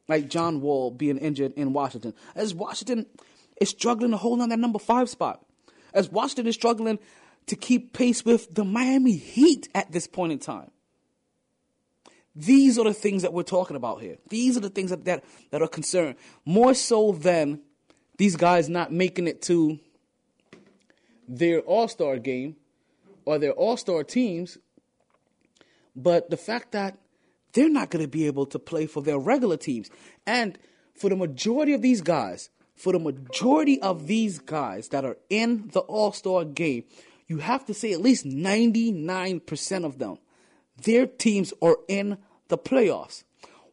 like 0.08 0.30
John 0.30 0.62
Wall 0.62 0.92
being 0.92 1.18
injured 1.18 1.54
in 1.54 1.74
Washington. 1.74 2.14
As 2.36 2.54
Washington 2.54 3.08
is 3.60 3.70
struggling 3.70 4.12
to 4.12 4.18
hold 4.18 4.40
on 4.40 4.50
that 4.50 4.60
number 4.60 4.78
five 4.78 5.10
spot. 5.10 5.44
As 5.96 6.12
Washington 6.12 6.46
is 6.46 6.54
struggling 6.54 7.00
to 7.48 7.56
keep 7.56 7.92
pace 7.92 8.24
with 8.24 8.54
the 8.54 8.64
Miami 8.64 9.16
Heat 9.16 9.68
at 9.74 9.92
this 9.92 10.06
point 10.06 10.32
in 10.32 10.38
time. 10.38 10.70
These 12.36 12.80
are 12.80 12.86
the 12.86 12.94
things 12.94 13.24
that 13.24 13.34
we're 13.34 13.44
talking 13.44 13.76
about 13.76 14.02
here. 14.02 14.18
These 14.30 14.58
are 14.58 14.62
the 14.62 14.70
things 14.70 14.92
that, 14.92 15.06
that, 15.06 15.24
that 15.52 15.62
are 15.62 15.68
concerned. 15.68 16.16
More 16.46 16.74
so 16.74 17.12
than 17.12 17.62
these 18.18 18.36
guys 18.36 18.70
not 18.70 18.92
making 18.92 19.28
it 19.28 19.42
to 19.44 19.80
their 21.28 21.60
all 21.62 21.88
star 21.88 22.18
game 22.18 22.56
or 23.26 23.38
their 23.38 23.52
all 23.52 23.78
star 23.78 24.04
teams, 24.04 24.58
but 25.96 26.30
the 26.30 26.38
fact 26.38 26.72
that 26.72 26.98
they're 27.54 27.70
not 27.70 27.90
going 27.90 28.04
to 28.04 28.10
be 28.10 28.28
able 28.28 28.46
to 28.48 28.60
play 28.60 28.86
for 28.86 29.02
their 29.02 29.20
regular 29.20 29.58
teams. 29.58 29.90
And 30.26 30.58
for 30.96 31.10
the 31.10 31.16
majority 31.16 31.74
of 31.74 31.82
these 31.82 32.02
guys, 32.02 32.50
for 32.76 32.94
the 32.94 33.00
majority 33.00 33.82
of 33.82 34.08
these 34.08 34.40
guys 34.40 34.90
that 34.90 35.06
are 35.06 35.18
in 35.30 35.70
the 35.74 35.82
all 35.82 36.12
star 36.12 36.46
game, 36.46 36.86
you 37.28 37.40
have 37.40 37.66
to 37.66 37.74
say 37.74 37.94
at 37.94 38.02
least 38.02 38.26
99% 38.26 39.86
of 39.86 40.00
them 40.00 40.18
their 40.84 41.06
teams 41.06 41.54
are 41.62 41.78
in 41.88 42.18
the 42.48 42.58
playoffs. 42.58 43.24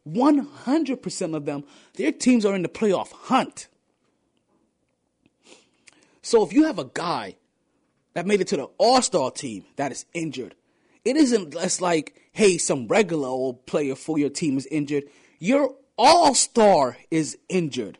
100% 0.07 1.35
of 1.35 1.45
them, 1.45 1.63
their 1.95 2.11
teams 2.11 2.45
are 2.45 2.55
in 2.55 2.63
the 2.63 2.69
playoff 2.69 3.11
hunt. 3.11 3.67
So 6.21 6.43
if 6.43 6.53
you 6.53 6.65
have 6.65 6.79
a 6.79 6.85
guy 6.85 7.35
that 8.13 8.25
made 8.25 8.41
it 8.41 8.47
to 8.47 8.57
the 8.57 8.67
All 8.77 9.01
Star 9.01 9.31
team 9.31 9.65
that 9.75 9.91
is 9.91 10.05
injured, 10.13 10.55
it 11.05 11.15
isn't 11.15 11.53
just 11.53 11.81
like, 11.81 12.29
hey, 12.31 12.57
some 12.57 12.87
regular 12.87 13.27
old 13.27 13.65
player 13.65 13.95
for 13.95 14.17
your 14.17 14.29
team 14.29 14.57
is 14.57 14.65
injured. 14.67 15.05
Your 15.39 15.75
All 15.97 16.33
Star 16.33 16.97
is 17.09 17.37
injured. 17.47 17.97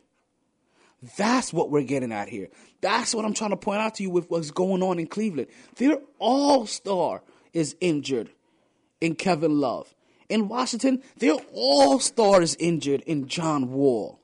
That's 1.18 1.54
what 1.54 1.72
we're 1.72 1.84
getting 1.84 2.12
at 2.12 2.28
here. 2.28 2.50
That's 2.82 3.16
what 3.16 3.26
I'm 3.26 3.34
trying 3.34 3.52
to 3.52 3.58
point 3.58 3.80
out 3.80 3.96
to 3.96 4.04
you 4.04 4.10
with 4.10 4.30
what's 4.30 4.52
going 4.52 4.84
on 4.84 5.00
in 5.00 5.08
Cleveland. 5.08 5.48
Their 5.78 6.00
All 6.20 6.66
Star 6.66 7.24
is 7.54 7.76
injured 7.80 8.30
in 9.02 9.16
Kevin 9.16 9.60
Love. 9.60 9.94
In 10.28 10.48
Washington, 10.48 11.02
their 11.18 11.36
all 11.54 12.00
star 12.00 12.42
is 12.42 12.56
injured 12.60 13.02
in 13.02 13.28
John 13.28 13.72
Wall. 13.72 14.20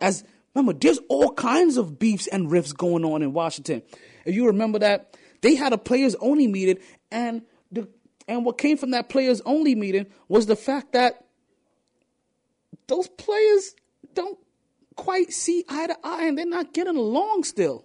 As 0.00 0.24
remember, 0.54 0.78
there's 0.78 1.00
all 1.08 1.32
kinds 1.32 1.76
of 1.76 1.98
beefs 1.98 2.26
and 2.26 2.50
rifts 2.50 2.72
going 2.72 3.04
on 3.04 3.22
in 3.22 3.32
Washington. 3.32 3.82
If 4.24 4.34
you 4.34 4.46
remember 4.46 4.78
that, 4.80 5.16
they 5.40 5.54
had 5.54 5.72
a 5.72 5.78
players 5.78 6.14
only 6.16 6.46
meeting, 6.46 6.78
and 7.10 7.42
the 7.72 7.88
and 8.26 8.44
what 8.44 8.58
came 8.58 8.76
from 8.76 8.92
that 8.92 9.08
players 9.08 9.40
only 9.44 9.74
meeting 9.74 10.06
was 10.28 10.46
the 10.46 10.56
fact 10.56 10.92
that 10.92 11.24
those 12.86 13.08
players 13.08 13.74
don't 14.14 14.38
quite 14.96 15.32
see 15.32 15.64
eye 15.68 15.86
to 15.86 15.96
eye 16.04 16.26
and 16.26 16.38
they're 16.38 16.46
not 16.46 16.72
getting 16.72 16.96
along 16.96 17.44
still. 17.44 17.84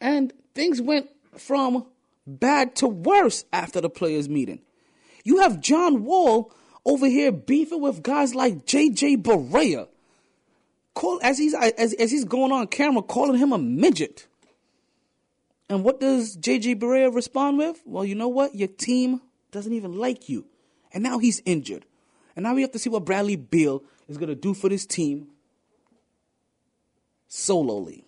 And 0.00 0.32
things 0.54 0.80
went 0.80 1.08
from 1.38 1.86
bad 2.26 2.76
to 2.76 2.88
worse 2.88 3.44
after 3.52 3.80
the 3.80 3.90
players' 3.90 4.28
meeting. 4.28 4.60
You 5.24 5.38
have 5.38 5.60
John 5.60 6.04
Wall 6.04 6.52
over 6.84 7.06
here 7.06 7.32
beefing 7.32 7.80
with 7.80 8.02
guys 8.02 8.34
like 8.34 8.66
JJ 8.66 9.22
Barea. 9.22 9.88
Call 10.94 11.18
as 11.22 11.38
he's 11.38 11.54
as, 11.54 11.92
as 11.94 12.10
he's 12.10 12.24
going 12.24 12.52
on 12.52 12.68
camera 12.68 13.02
calling 13.02 13.38
him 13.38 13.52
a 13.52 13.58
midget. 13.58 14.26
And 15.68 15.82
what 15.82 15.98
does 15.98 16.36
JJ 16.36 16.78
Barea 16.78 17.12
respond 17.12 17.58
with? 17.58 17.80
Well, 17.84 18.04
you 18.04 18.14
know 18.14 18.28
what? 18.28 18.54
Your 18.54 18.68
team 18.68 19.20
doesn't 19.50 19.72
even 19.72 19.98
like 19.98 20.28
you. 20.28 20.46
And 20.92 21.02
now 21.02 21.18
he's 21.18 21.42
injured. 21.44 21.86
And 22.36 22.44
now 22.44 22.54
we 22.54 22.62
have 22.62 22.72
to 22.72 22.78
see 22.78 22.90
what 22.90 23.04
Bradley 23.04 23.36
Beal 23.36 23.82
is 24.08 24.18
going 24.18 24.28
to 24.28 24.34
do 24.34 24.54
for 24.54 24.68
this 24.68 24.86
team 24.86 25.28
solely. 27.28 28.04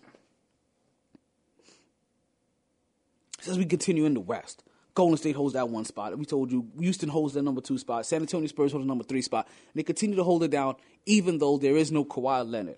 As 3.49 3.57
we 3.57 3.65
continue 3.65 4.05
in 4.05 4.13
the 4.13 4.19
West, 4.19 4.63
Golden 4.93 5.17
State 5.17 5.35
holds 5.35 5.53
that 5.53 5.69
one 5.69 5.85
spot. 5.85 6.17
We 6.17 6.25
told 6.25 6.51
you 6.51 6.67
Houston 6.79 7.09
holds 7.09 7.33
the 7.33 7.41
number 7.41 7.61
two 7.61 7.77
spot. 7.77 8.05
San 8.05 8.21
Antonio 8.21 8.47
Spurs 8.47 8.71
hold 8.71 8.83
the 8.83 8.87
number 8.87 9.03
three 9.03 9.21
spot. 9.21 9.47
And 9.47 9.79
they 9.79 9.83
continue 9.83 10.15
to 10.15 10.23
hold 10.23 10.43
it 10.43 10.51
down, 10.51 10.75
even 11.05 11.37
though 11.37 11.57
there 11.57 11.77
is 11.77 11.91
no 11.91 12.03
Kawhi 12.03 12.49
Leonard. 12.49 12.77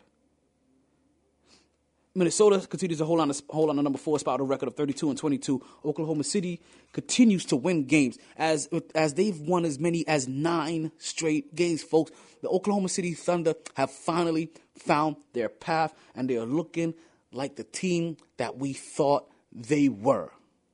Minnesota 2.15 2.65
continues 2.67 2.97
to 2.97 3.05
hold 3.05 3.22
on 3.22 3.30
to, 3.30 3.43
hold 3.49 3.70
on 3.70 3.78
the 3.78 3.84
number 3.84 3.99
four 3.99 4.20
spot, 4.20 4.41
a 4.41 4.43
record 4.43 4.67
of 4.67 4.76
32 4.76 5.09
and 5.09 5.17
22. 5.17 5.63
Oklahoma 5.86 6.24
City 6.24 6.59
continues 6.91 7.45
to 7.45 7.55
win 7.55 7.86
games 7.86 8.17
as 8.36 8.67
as 8.95 9.13
they've 9.13 9.39
won 9.39 9.63
as 9.63 9.80
many 9.80 10.05
as 10.07 10.28
nine 10.28 10.91
straight 10.97 11.55
games, 11.55 11.84
folks. 11.84 12.11
The 12.41 12.49
Oklahoma 12.49 12.89
City 12.89 13.13
Thunder 13.13 13.53
have 13.76 13.91
finally 13.91 14.51
found 14.78 15.17
their 15.34 15.49
path, 15.49 15.93
and 16.15 16.30
they 16.30 16.38
are 16.38 16.45
looking 16.45 16.95
like 17.32 17.55
the 17.55 17.63
team 17.63 18.17
that 18.38 18.57
we 18.57 18.74
thought 18.74 19.30
they 19.53 19.88
were. 19.88 20.32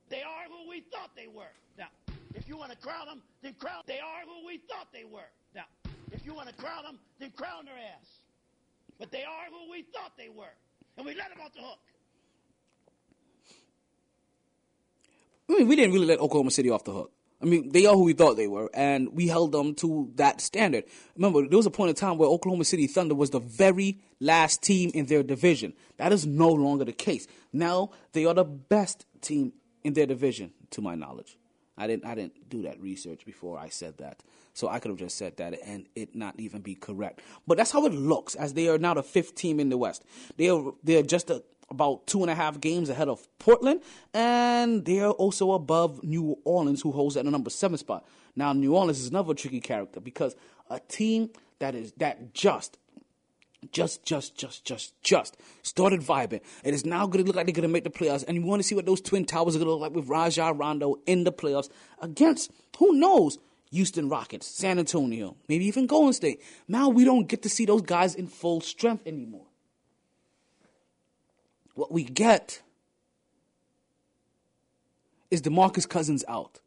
They 0.08 0.22
are 0.22 0.44
who 0.48 0.70
we 0.70 0.80
thought 0.96 1.10
they 1.14 1.26
were. 1.26 1.52
Now, 1.78 1.88
if 2.34 2.48
you 2.48 2.56
want 2.56 2.72
to 2.72 2.78
crown 2.78 3.06
them, 3.06 3.22
then 3.42 3.54
crown. 3.58 3.82
They 3.86 3.98
are 3.98 4.22
who 4.24 4.46
we 4.46 4.58
thought 4.68 4.88
they 4.92 5.04
were. 5.04 5.28
Now, 5.54 5.64
if 6.12 6.24
you 6.24 6.34
want 6.34 6.48
to 6.48 6.54
crown 6.54 6.84
them, 6.84 6.98
then 7.18 7.30
crown 7.36 7.66
their 7.66 7.74
ass. 7.74 8.08
But 8.98 9.10
they 9.10 9.24
are 9.24 9.46
who 9.50 9.70
we 9.70 9.82
thought 9.82 10.12
they 10.16 10.28
were, 10.28 10.54
and 10.96 11.04
we 11.04 11.14
let 11.14 11.28
them 11.28 11.38
off 11.44 11.52
the 11.52 11.60
hook. 11.60 11.78
I 15.48 15.52
mean, 15.52 15.68
we 15.68 15.76
didn't 15.76 15.92
really 15.92 16.06
let 16.06 16.18
Oklahoma 16.18 16.50
City 16.50 16.70
off 16.70 16.84
the 16.84 16.92
hook. 16.92 17.12
I 17.40 17.44
mean, 17.44 17.70
they 17.70 17.84
are 17.84 17.94
who 17.94 18.04
we 18.04 18.14
thought 18.14 18.38
they 18.38 18.46
were, 18.46 18.70
and 18.72 19.12
we 19.12 19.28
held 19.28 19.52
them 19.52 19.74
to 19.76 20.10
that 20.14 20.40
standard. 20.40 20.84
Remember, 21.14 21.46
there 21.46 21.58
was 21.58 21.66
a 21.66 21.70
point 21.70 21.90
in 21.90 21.94
time 21.94 22.16
where 22.16 22.28
Oklahoma 22.28 22.64
City 22.64 22.86
Thunder 22.86 23.14
was 23.14 23.28
the 23.30 23.40
very 23.40 23.98
last 24.18 24.62
team 24.62 24.90
in 24.94 25.04
their 25.06 25.22
division. 25.22 25.74
That 25.98 26.14
is 26.14 26.24
no 26.26 26.48
longer 26.48 26.86
the 26.86 26.92
case. 26.92 27.26
Now 27.52 27.90
they 28.12 28.24
are 28.24 28.32
the 28.32 28.44
best 28.44 29.04
team 29.20 29.52
in 29.86 29.92
their 29.92 30.06
division, 30.06 30.52
to 30.70 30.82
my 30.82 30.94
knowledge. 30.94 31.38
I 31.78 31.86
didn't 31.86 32.06
I 32.06 32.14
didn't 32.14 32.48
do 32.48 32.62
that 32.62 32.80
research 32.80 33.24
before 33.24 33.58
I 33.58 33.68
said 33.68 33.98
that. 33.98 34.22
So 34.54 34.68
I 34.68 34.78
could 34.78 34.90
have 34.90 34.98
just 34.98 35.16
said 35.16 35.36
that 35.36 35.54
and 35.64 35.86
it 35.94 36.14
not 36.14 36.34
even 36.40 36.62
be 36.62 36.74
correct. 36.74 37.20
But 37.46 37.58
that's 37.58 37.70
how 37.70 37.84
it 37.84 37.92
looks 37.92 38.34
as 38.34 38.54
they 38.54 38.68
are 38.68 38.78
now 38.78 38.94
the 38.94 39.02
fifth 39.02 39.34
team 39.34 39.60
in 39.60 39.68
the 39.68 39.76
West. 39.76 40.04
They 40.38 40.48
are 40.48 40.72
they 40.82 40.96
are 40.96 41.02
just 41.02 41.30
a, 41.30 41.42
about 41.70 42.06
two 42.06 42.22
and 42.22 42.30
a 42.30 42.34
half 42.34 42.60
games 42.60 42.88
ahead 42.88 43.08
of 43.08 43.28
Portland, 43.38 43.82
and 44.14 44.84
they 44.84 45.00
are 45.00 45.10
also 45.12 45.52
above 45.52 46.02
New 46.02 46.38
Orleans, 46.44 46.80
who 46.80 46.92
holds 46.92 47.16
at 47.16 47.24
the 47.24 47.30
number 47.30 47.50
seven 47.50 47.76
spot. 47.76 48.06
Now 48.34 48.52
New 48.52 48.74
Orleans 48.74 48.98
is 48.98 49.08
another 49.08 49.34
tricky 49.34 49.60
character 49.60 50.00
because 50.00 50.34
a 50.70 50.80
team 50.80 51.30
that 51.58 51.74
is 51.74 51.92
that 51.98 52.32
just 52.32 52.78
just, 53.72 54.04
just, 54.04 54.36
just, 54.36 54.64
just, 54.64 55.00
just 55.02 55.36
started 55.62 56.00
vibing. 56.00 56.40
It 56.64 56.74
is 56.74 56.84
now 56.84 57.06
going 57.06 57.24
to 57.24 57.26
look 57.26 57.36
like 57.36 57.46
they're 57.46 57.54
going 57.54 57.62
to 57.62 57.72
make 57.72 57.84
the 57.84 57.90
playoffs. 57.90 58.24
And 58.26 58.36
you 58.36 58.42
want 58.42 58.60
to 58.60 58.68
see 58.68 58.74
what 58.74 58.86
those 58.86 59.00
Twin 59.00 59.24
Towers 59.24 59.56
are 59.56 59.58
going 59.58 59.66
to 59.66 59.72
look 59.72 59.80
like 59.80 59.94
with 59.94 60.08
Rajon 60.08 60.58
Rondo 60.58 60.96
in 61.06 61.24
the 61.24 61.32
playoffs 61.32 61.68
against, 62.00 62.50
who 62.78 62.94
knows, 62.94 63.38
Houston 63.72 64.08
Rockets, 64.08 64.46
San 64.46 64.78
Antonio, 64.78 65.36
maybe 65.48 65.66
even 65.66 65.86
Golden 65.86 66.12
State. 66.12 66.40
Now 66.68 66.88
we 66.88 67.04
don't 67.04 67.26
get 67.26 67.42
to 67.42 67.48
see 67.48 67.64
those 67.66 67.82
guys 67.82 68.14
in 68.14 68.26
full 68.26 68.60
strength 68.60 69.06
anymore. 69.06 69.46
What 71.74 71.92
we 71.92 72.04
get 72.04 72.62
is 75.30 75.42
DeMarcus 75.42 75.88
Cousins 75.88 76.24
out. 76.28 76.60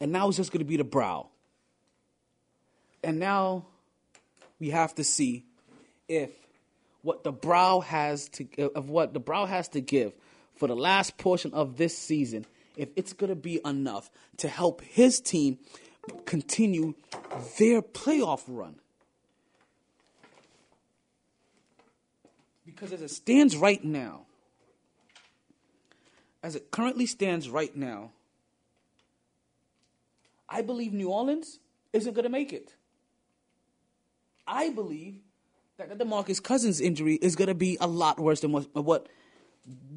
And 0.00 0.12
now 0.12 0.28
it's 0.28 0.36
just 0.36 0.50
going 0.50 0.60
to 0.60 0.64
be 0.64 0.76
the 0.76 0.84
brow. 0.84 1.28
And 3.02 3.18
now 3.18 3.66
we 4.58 4.70
have 4.70 4.94
to 4.96 5.04
see 5.04 5.44
if 6.08 6.30
what 7.06 7.22
the 7.22 7.30
brow 7.30 7.78
has 7.78 8.28
to 8.30 8.46
of 8.74 8.90
what 8.90 9.14
the 9.14 9.20
brow 9.20 9.46
has 9.46 9.68
to 9.68 9.80
give 9.80 10.12
for 10.56 10.66
the 10.66 10.74
last 10.74 11.16
portion 11.16 11.54
of 11.54 11.76
this 11.76 11.96
season 11.96 12.44
if 12.76 12.88
it's 12.96 13.12
going 13.12 13.30
to 13.30 13.36
be 13.36 13.60
enough 13.64 14.10
to 14.38 14.48
help 14.48 14.82
his 14.82 15.20
team 15.20 15.58
continue 16.24 16.94
their 17.58 17.80
playoff 17.80 18.42
run. 18.48 18.74
Because 22.64 22.92
as 22.92 23.00
it 23.00 23.10
stands 23.10 23.56
right 23.56 23.82
now 23.84 24.22
as 26.42 26.56
it 26.56 26.72
currently 26.72 27.06
stands 27.06 27.48
right 27.48 27.74
now 27.76 28.10
I 30.48 30.62
believe 30.62 30.92
New 30.92 31.10
Orleans 31.10 31.60
isn't 31.92 32.14
going 32.14 32.24
to 32.24 32.30
make 32.30 32.52
it. 32.52 32.74
I 34.46 34.70
believe 34.70 35.20
that 35.78 35.98
the 35.98 36.04
DeMarcus 36.04 36.42
Cousins 36.42 36.80
injury 36.80 37.16
is 37.16 37.36
going 37.36 37.48
to 37.48 37.54
be 37.54 37.76
a 37.82 37.86
lot 37.86 38.18
worse 38.18 38.40
than 38.40 38.52
what, 38.52 38.74
what 38.74 39.08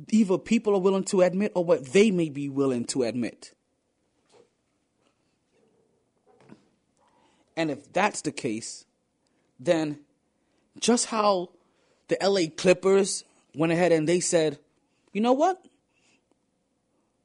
either 0.10 0.38
people 0.38 0.76
are 0.76 0.80
willing 0.80 1.06
to 1.06 1.22
admit 1.22 1.54
or 1.56 1.64
what 1.64 1.94
they 1.94 2.12
may 2.12 2.28
be 2.28 2.50
willing 2.50 2.84
to 2.84 3.04
admit. 3.04 3.54
And 7.56 7.72
if 7.72 7.92
that's 7.94 8.22
the 8.22 8.32
case, 8.32 8.86
then 9.58 10.00
just 10.82 11.06
how 11.06 11.50
the 12.10 12.18
LA 12.22 12.50
Clippers 12.56 13.24
went 13.56 13.72
ahead 13.72 13.94
and 13.94 14.08
they 14.08 14.20
said, 14.20 14.60
you 15.14 15.22
know 15.22 15.34
what? 15.34 15.64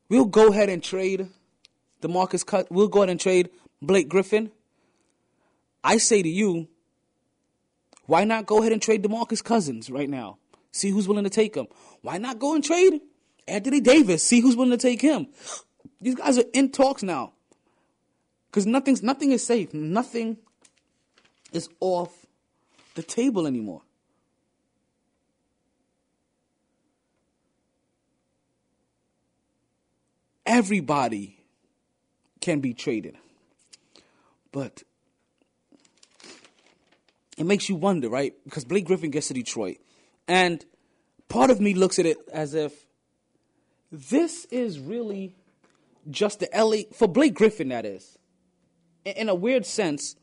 We'll 0.09 0.27
go 0.27 0.49
ahead 0.49 0.69
and 0.69 0.83
trade 0.83 1.29
the 2.03 2.09
Marcus 2.09 2.45
cut. 2.45 2.71
We'll 2.71 2.89
go 2.89 3.01
ahead 3.01 3.11
and 3.11 3.21
trade 3.21 3.51
Blake 3.83 4.09
Griffin. 4.09 4.53
I 5.83 5.99
say 5.99 6.23
to 6.23 6.29
you, 6.29 6.69
why 8.07 8.25
not 8.25 8.47
go 8.47 8.61
ahead 8.61 8.73
and 8.73 8.83
trade 8.83 9.03
DeMarcus 9.03 9.43
Cousins 9.43 9.91
right 9.91 10.09
now? 10.09 10.39
See 10.73 10.91
who's 10.91 11.09
willing 11.09 11.25
to 11.25 11.31
take 11.31 11.55
him. 11.55 11.67
Why 12.03 12.19
not 12.19 12.39
go 12.39 12.55
and 12.55 12.65
trade 12.65 13.01
Anthony 13.47 13.81
Davis? 13.81 14.23
See 14.23 14.41
who's 14.41 14.57
willing 14.57 14.73
to 14.73 14.77
take 14.77 15.01
him. 15.01 15.29
These 16.01 16.17
guys 16.17 16.39
are 16.39 16.45
in 16.53 16.71
talks 16.71 17.03
now. 17.03 17.33
Because 18.51 18.67
nothing's 18.67 19.03
nothing 19.03 19.33
is 19.33 19.45
safe. 19.45 19.73
Nothing 19.73 20.37
is 21.53 21.69
off 21.81 22.27
the 22.95 23.03
table 23.03 23.47
anymore. 23.47 23.83
Everybody 30.47 31.39
can 32.41 32.61
be 32.61 32.75
traded. 32.75 33.17
But 34.53 34.83
it 37.37 37.45
makes 37.45 37.69
you 37.69 37.75
wonder, 37.75 38.09
right? 38.09 38.33
Because 38.45 38.65
Blake 38.65 38.85
Griffin 38.85 39.11
gets 39.11 39.29
to 39.29 39.35
Detroit. 39.35 39.79
And 40.29 40.65
part 41.29 41.51
of 41.51 41.61
me 41.61 41.75
looks 41.75 41.99
at 41.99 42.07
it 42.07 42.19
as 42.33 42.55
if 42.55 42.73
this 43.91 44.45
is 44.47 44.79
really 44.79 45.35
just 46.11 46.41
the 46.41 46.49
LA, 46.55 46.93
for 46.95 47.09
Blake 47.09 47.35
Griffin, 47.35 47.69
that 47.69 47.85
is. 47.85 48.19
In 49.05 49.29
a 49.29 49.35
weird 49.35 49.67
sense, 49.67 50.17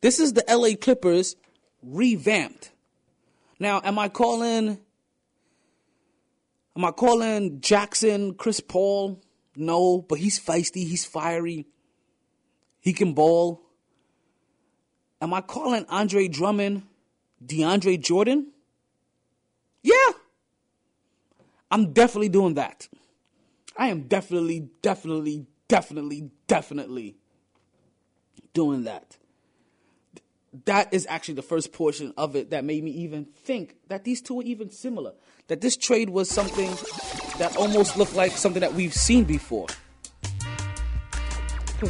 this 0.00 0.20
is 0.20 0.32
the 0.32 0.44
LA 0.48 0.76
Clippers 0.80 1.36
revamped. 1.82 2.70
Now, 3.58 3.80
am 3.84 3.98
I 3.98 4.08
calling, 4.08 4.78
am 6.76 6.84
I 6.84 6.90
calling 6.90 7.60
Jackson 7.60 8.34
Chris 8.34 8.60
Paul? 8.60 9.22
No, 9.56 10.02
but 10.02 10.18
he's 10.18 10.40
feisty, 10.40 10.86
he's 10.86 11.04
fiery, 11.04 11.66
he 12.80 12.92
can 12.92 13.14
ball. 13.14 13.61
Am 15.22 15.32
I 15.32 15.40
calling 15.40 15.86
Andre 15.88 16.26
Drummond 16.26 16.82
DeAndre 17.46 17.98
Jordan? 18.00 18.48
Yeah. 19.80 19.94
I'm 21.70 21.92
definitely 21.92 22.28
doing 22.28 22.54
that. 22.54 22.88
I 23.76 23.86
am 23.86 24.02
definitely, 24.02 24.68
definitely, 24.82 25.46
definitely, 25.68 26.30
definitely 26.48 27.16
doing 28.52 28.82
that. 28.84 29.16
That 30.64 30.92
is 30.92 31.06
actually 31.08 31.34
the 31.34 31.42
first 31.42 31.72
portion 31.72 32.12
of 32.16 32.34
it 32.34 32.50
that 32.50 32.64
made 32.64 32.82
me 32.82 32.90
even 32.90 33.24
think 33.24 33.76
that 33.88 34.02
these 34.02 34.20
two 34.20 34.40
are 34.40 34.42
even 34.42 34.70
similar. 34.70 35.12
That 35.46 35.60
this 35.60 35.76
trade 35.76 36.10
was 36.10 36.28
something 36.28 36.70
that 37.38 37.56
almost 37.56 37.96
looked 37.96 38.14
like 38.16 38.32
something 38.32 38.60
that 38.60 38.74
we've 38.74 38.92
seen 38.92 39.24
before. 39.24 39.68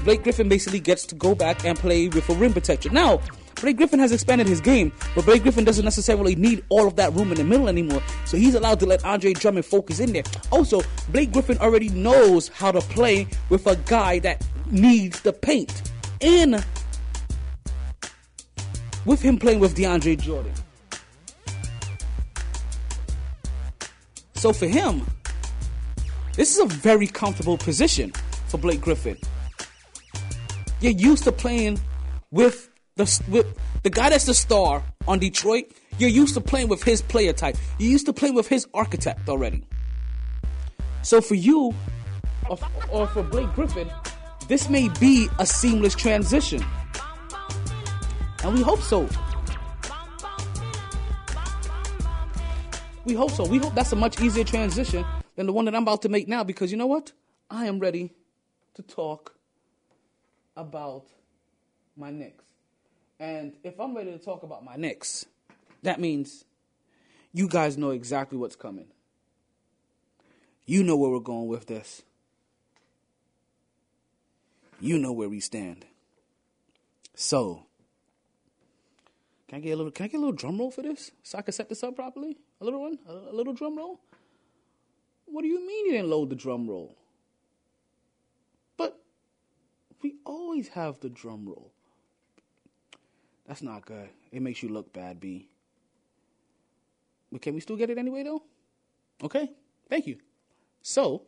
Blake 0.00 0.22
Griffin 0.22 0.48
basically 0.48 0.80
gets 0.80 1.04
to 1.06 1.14
go 1.14 1.34
back 1.34 1.64
and 1.64 1.78
play 1.78 2.08
with 2.08 2.28
a 2.28 2.34
rim 2.34 2.52
protector. 2.52 2.90
Now, 2.90 3.20
Blake 3.60 3.76
Griffin 3.76 4.00
has 4.00 4.10
expanded 4.10 4.48
his 4.48 4.60
game, 4.60 4.92
but 5.14 5.24
Blake 5.24 5.42
Griffin 5.42 5.64
doesn't 5.64 5.84
necessarily 5.84 6.34
need 6.34 6.64
all 6.68 6.88
of 6.88 6.96
that 6.96 7.12
room 7.12 7.30
in 7.30 7.36
the 7.36 7.44
middle 7.44 7.68
anymore. 7.68 8.02
So 8.24 8.36
he's 8.36 8.54
allowed 8.54 8.80
to 8.80 8.86
let 8.86 9.04
Andre 9.04 9.32
Drummond 9.32 9.64
focus 9.64 10.00
in 10.00 10.12
there. 10.12 10.24
Also, 10.50 10.80
Blake 11.10 11.32
Griffin 11.32 11.58
already 11.58 11.88
knows 11.90 12.48
how 12.48 12.72
to 12.72 12.80
play 12.80 13.28
with 13.50 13.66
a 13.66 13.76
guy 13.76 14.18
that 14.20 14.44
needs 14.70 15.20
the 15.20 15.32
paint. 15.32 15.82
And 16.20 16.64
with 19.04 19.22
him 19.22 19.38
playing 19.38 19.60
with 19.60 19.76
DeAndre 19.76 20.20
Jordan. 20.20 20.52
So 24.34 24.52
for 24.52 24.66
him, 24.66 25.06
this 26.34 26.56
is 26.56 26.58
a 26.58 26.66
very 26.66 27.06
comfortable 27.06 27.58
position 27.58 28.12
for 28.48 28.58
Blake 28.58 28.80
Griffin. 28.80 29.16
You're 30.82 30.90
used 30.90 31.22
to 31.24 31.32
playing 31.32 31.78
with 32.32 32.68
the 32.96 33.04
with 33.28 33.56
the 33.84 33.90
guy 33.90 34.10
that's 34.10 34.26
the 34.26 34.34
star 34.34 34.82
on 35.06 35.20
Detroit. 35.20 35.66
You're 35.96 36.10
used 36.10 36.34
to 36.34 36.40
playing 36.40 36.66
with 36.66 36.82
his 36.82 37.02
player 37.02 37.32
type. 37.32 37.56
You're 37.78 37.92
used 37.92 38.06
to 38.06 38.12
playing 38.12 38.34
with 38.34 38.48
his 38.48 38.66
architect 38.74 39.28
already. 39.28 39.64
So 41.02 41.20
for 41.20 41.36
you, 41.36 41.72
or, 42.50 42.58
or 42.90 43.06
for 43.06 43.22
Blake 43.22 43.52
Griffin, 43.54 43.88
this 44.48 44.68
may 44.68 44.88
be 44.98 45.28
a 45.38 45.46
seamless 45.46 45.94
transition. 45.94 46.64
And 48.42 48.52
we 48.52 48.62
hope 48.62 48.80
so. 48.80 49.08
We 53.04 53.14
hope 53.14 53.30
so. 53.30 53.46
We 53.46 53.58
hope 53.58 53.76
that's 53.76 53.92
a 53.92 53.96
much 53.96 54.20
easier 54.20 54.42
transition 54.42 55.04
than 55.36 55.46
the 55.46 55.52
one 55.52 55.64
that 55.66 55.76
I'm 55.76 55.82
about 55.82 56.02
to 56.02 56.08
make 56.08 56.26
now 56.26 56.42
because 56.42 56.72
you 56.72 56.76
know 56.76 56.88
what? 56.88 57.12
I 57.48 57.66
am 57.66 57.78
ready 57.78 58.14
to 58.74 58.82
talk 58.82 59.36
about 60.56 61.06
my 61.96 62.10
Knicks. 62.10 62.44
And 63.18 63.54
if 63.62 63.80
I'm 63.80 63.96
ready 63.96 64.10
to 64.10 64.18
talk 64.18 64.42
about 64.42 64.64
my 64.64 64.76
Knicks, 64.76 65.26
that 65.82 66.00
means 66.00 66.44
you 67.32 67.48
guys 67.48 67.78
know 67.78 67.90
exactly 67.90 68.38
what's 68.38 68.56
coming. 68.56 68.86
You 70.64 70.82
know 70.82 70.96
where 70.96 71.10
we're 71.10 71.20
going 71.20 71.48
with 71.48 71.66
this. 71.66 72.02
You 74.80 74.98
know 74.98 75.12
where 75.12 75.28
we 75.28 75.40
stand. 75.40 75.86
So, 77.14 77.66
can 79.48 79.58
I 79.58 79.60
get 79.60 79.72
a 79.72 79.76
little? 79.76 79.92
Can 79.92 80.04
I 80.04 80.08
get 80.08 80.16
a 80.16 80.20
little 80.20 80.32
drum 80.32 80.58
roll 80.58 80.70
for 80.70 80.82
this, 80.82 81.12
so 81.22 81.38
I 81.38 81.42
can 81.42 81.52
set 81.52 81.68
this 81.68 81.84
up 81.84 81.94
properly? 81.94 82.38
A 82.60 82.64
little 82.64 82.80
one, 82.80 82.98
a, 83.06 83.12
a 83.12 83.34
little 83.34 83.52
drum 83.52 83.76
roll. 83.76 84.00
What 85.26 85.42
do 85.42 85.48
you 85.48 85.64
mean 85.66 85.86
you 85.86 85.92
didn't 85.92 86.10
load 86.10 86.30
the 86.30 86.36
drum 86.36 86.68
roll? 86.68 86.96
But 88.76 88.98
we 90.02 90.16
always 90.24 90.68
have 90.68 91.00
the 91.00 91.08
drum 91.08 91.46
roll. 91.46 91.72
That's 93.46 93.62
not 93.62 93.84
good. 93.86 94.08
It 94.30 94.42
makes 94.42 94.62
you 94.62 94.68
look 94.68 94.92
bad, 94.92 95.20
B. 95.20 95.48
But 97.30 97.42
can 97.42 97.54
we 97.54 97.60
still 97.60 97.76
get 97.76 97.90
it 97.90 97.98
anyway, 97.98 98.22
though? 98.22 98.42
Okay, 99.22 99.50
thank 99.88 100.06
you. 100.06 100.18
So, 100.82 101.22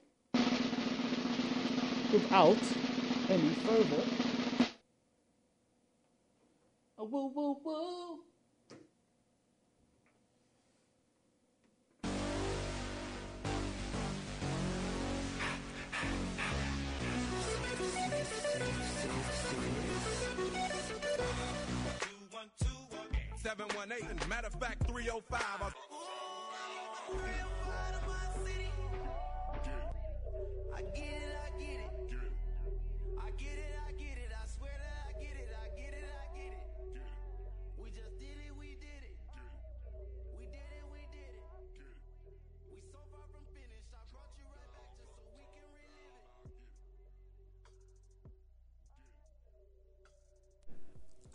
without 2.12 2.58
any 3.28 3.48
further. 3.48 4.02
Whoa, 6.96 7.28
whoa, 7.28 7.60
whoa. 7.62 8.18
718. 23.56 24.28
Matter 24.28 24.48
of 24.48 24.54
fact, 24.54 24.84
305. 24.88 25.74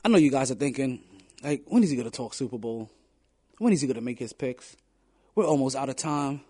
I 0.01 0.07
know 0.07 0.17
you 0.17 0.31
guys 0.31 0.49
are 0.49 0.55
thinking, 0.55 1.01
like, 1.43 1.63
when 1.67 1.83
is 1.83 1.89
he 1.89 1.95
going 1.95 2.09
to 2.09 2.15
talk 2.15 2.33
Super 2.33 2.57
Bowl? 2.57 2.89
When 3.57 3.73
is 3.73 3.81
he 3.81 3.87
going 3.87 3.95
to 3.95 4.01
make 4.01 4.19
his 4.19 4.33
picks? 4.33 4.75
We're 5.35 5.45
almost 5.45 5.75
out 5.75 5.89
of 5.89 5.95
time. 5.95 6.41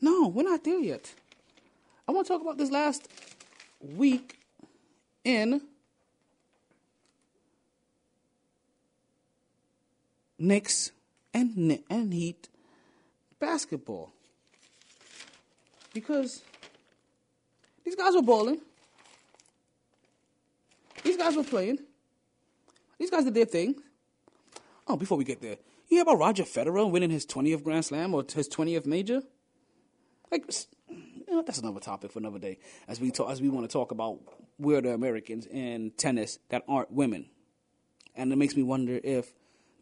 No, 0.00 0.28
we're 0.28 0.42
not 0.42 0.64
there 0.64 0.80
yet. 0.80 1.14
I 2.08 2.12
want 2.12 2.26
to 2.26 2.32
talk 2.32 2.42
about 2.42 2.58
this 2.58 2.70
last 2.70 3.08
week 3.80 4.38
in 5.24 5.62
Knicks 10.38 10.90
and 11.32 11.78
and 11.88 12.12
Heat 12.12 12.48
basketball 13.38 14.12
because 15.94 16.42
these 17.84 17.94
guys 17.94 18.14
were 18.14 18.22
balling. 18.22 18.60
These 21.04 21.16
guys 21.16 21.36
were 21.36 21.44
playing. 21.44 21.78
These 22.98 23.10
guys 23.10 23.24
did 23.24 23.34
their 23.34 23.44
thing. 23.44 23.76
Oh, 24.86 24.96
before 24.96 25.18
we 25.18 25.24
get 25.24 25.40
there, 25.40 25.56
you 25.88 25.96
hear 25.96 26.02
about 26.02 26.18
Roger 26.18 26.44
Federer 26.44 26.90
winning 26.90 27.10
his 27.10 27.26
20th 27.26 27.62
Grand 27.62 27.84
Slam 27.84 28.14
or 28.14 28.24
his 28.32 28.48
20th 28.48 28.86
major? 28.86 29.22
Like, 30.30 30.50
you 30.88 31.24
know, 31.28 31.42
that's 31.42 31.58
another 31.58 31.80
topic 31.80 32.12
for 32.12 32.18
another 32.18 32.38
day. 32.38 32.58
As 32.88 33.00
we 33.00 33.10
talk, 33.10 33.30
as 33.30 33.42
we 33.42 33.48
want 33.48 33.68
to 33.68 33.72
talk 33.72 33.90
about 33.90 34.20
weirder 34.58 34.92
Americans 34.92 35.46
in 35.46 35.92
tennis 35.96 36.38
that 36.48 36.62
aren't 36.68 36.90
women. 36.90 37.26
And 38.14 38.32
it 38.32 38.36
makes 38.36 38.56
me 38.56 38.62
wonder 38.62 39.00
if 39.02 39.32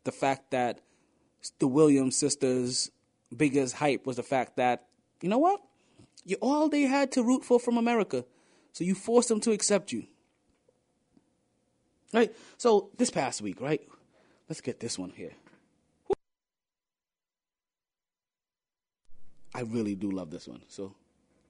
the 0.05 0.13
fact 0.13 0.51
that 0.51 0.81
the 1.59 1.69
Williams 1.69 2.17
sisters' 2.17 2.91
biggest 3.37 3.77
hype 3.77 4.07
was 4.07 4.17
the 4.17 4.23
fact 4.23 4.57
that, 4.57 4.87
you 5.21 5.29
know 5.29 5.39
what? 5.39 5.61
You're 6.25 6.39
all 6.41 6.69
they 6.69 6.83
had 6.83 7.13
to 7.13 7.23
root 7.23 7.45
for 7.45 7.59
from 7.59 7.77
America. 7.77 8.25
So 8.73 8.85
you 8.85 8.95
forced 8.95 9.29
them 9.29 9.41
to 9.41 9.53
accept 9.53 9.93
you. 9.93 10.07
Right? 12.13 12.35
So 12.59 12.91
this 12.97 13.11
past 13.11 13.41
week, 13.41 13.61
right? 13.61 13.81
Let's 14.49 14.61
get 14.61 14.81
this 14.81 14.99
one 14.99 15.11
here. 15.11 15.33
I 19.55 19.63
really 19.63 19.95
do 19.95 20.11
love 20.11 20.31
this 20.31 20.49
one. 20.49 20.63
So 20.69 20.95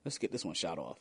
let's 0.05 0.19
get 0.19 0.33
this 0.33 0.45
one 0.45 0.55
shot 0.55 0.79
off. 0.79 0.99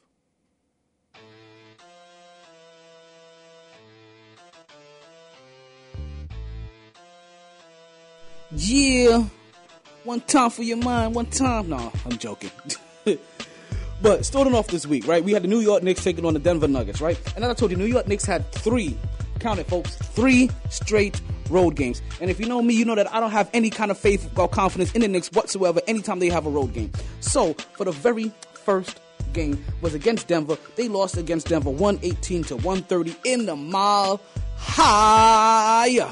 Yeah. 8.52 9.26
One 10.03 10.22
time 10.22 10.49
for 10.49 10.64
your 10.64 10.77
mind, 10.77 11.14
one 11.14 11.27
time. 11.27 11.69
No, 11.69 11.91
I'm 12.06 12.18
joking. 12.18 12.52
but 14.02 14.26
starting 14.26 14.56
off 14.56 14.68
this 14.68 14.88
week, 14.88 15.07
right? 15.07 15.23
We 15.23 15.34
had 15.34 15.44
the 15.44 15.48
New 15.48 15.60
York 15.60 15.84
Knicks 15.84 16.03
taking 16.03 16.26
on 16.26 16.34
the 16.34 16.40
Denver 16.40 16.68
Nuggets, 16.68 16.99
right? 17.02 17.19
And 17.36 17.44
as 17.44 17.52
I 17.52 17.53
told 17.53 17.72
you, 17.72 17.77
New 17.77 17.86
York 17.86 18.07
Knicks 18.07 18.26
had 18.26 18.52
three, 18.52 18.98
count 19.40 19.60
it, 19.60 19.68
folks, 19.68 19.95
three 19.95 20.49
straight 20.70 21.20
road 21.49 21.76
games. 21.76 22.02
And 22.22 22.30
if 22.30 22.40
you 22.40 22.45
know 22.48 22.61
me, 22.61 22.74
you 22.74 22.86
know 22.86 22.95
that 22.95 23.11
I 23.14 23.20
don't 23.20 23.32
have 23.32 23.49
any 23.53 23.70
kind 23.70 23.91
of 23.91 23.98
faith 23.98 24.30
or 24.38 24.48
confidence 24.48 24.91
in 24.94 25.02
the 25.02 25.07
Knicks 25.07 25.32
whatsoever 25.32 25.82
anytime 25.88 26.20
they 26.20 26.30
have 26.30 26.45
a 26.45 26.49
road 26.49 26.74
game. 26.74 26.91
So, 27.20 27.53
for 27.53 27.86
the 27.86 27.91
very 27.91 28.32
first 28.53 28.99
game 29.34 29.64
was 29.82 29.94
against 29.94 30.28
Denver. 30.28 30.57
They 30.76 30.88
lost 30.88 31.18
against 31.18 31.48
Denver 31.48 31.70
118 31.70 32.44
to 32.45 32.56
130 32.57 33.16
in 33.26 33.45
the 33.45 33.56
mile 33.56 34.22
higher. 34.57 36.11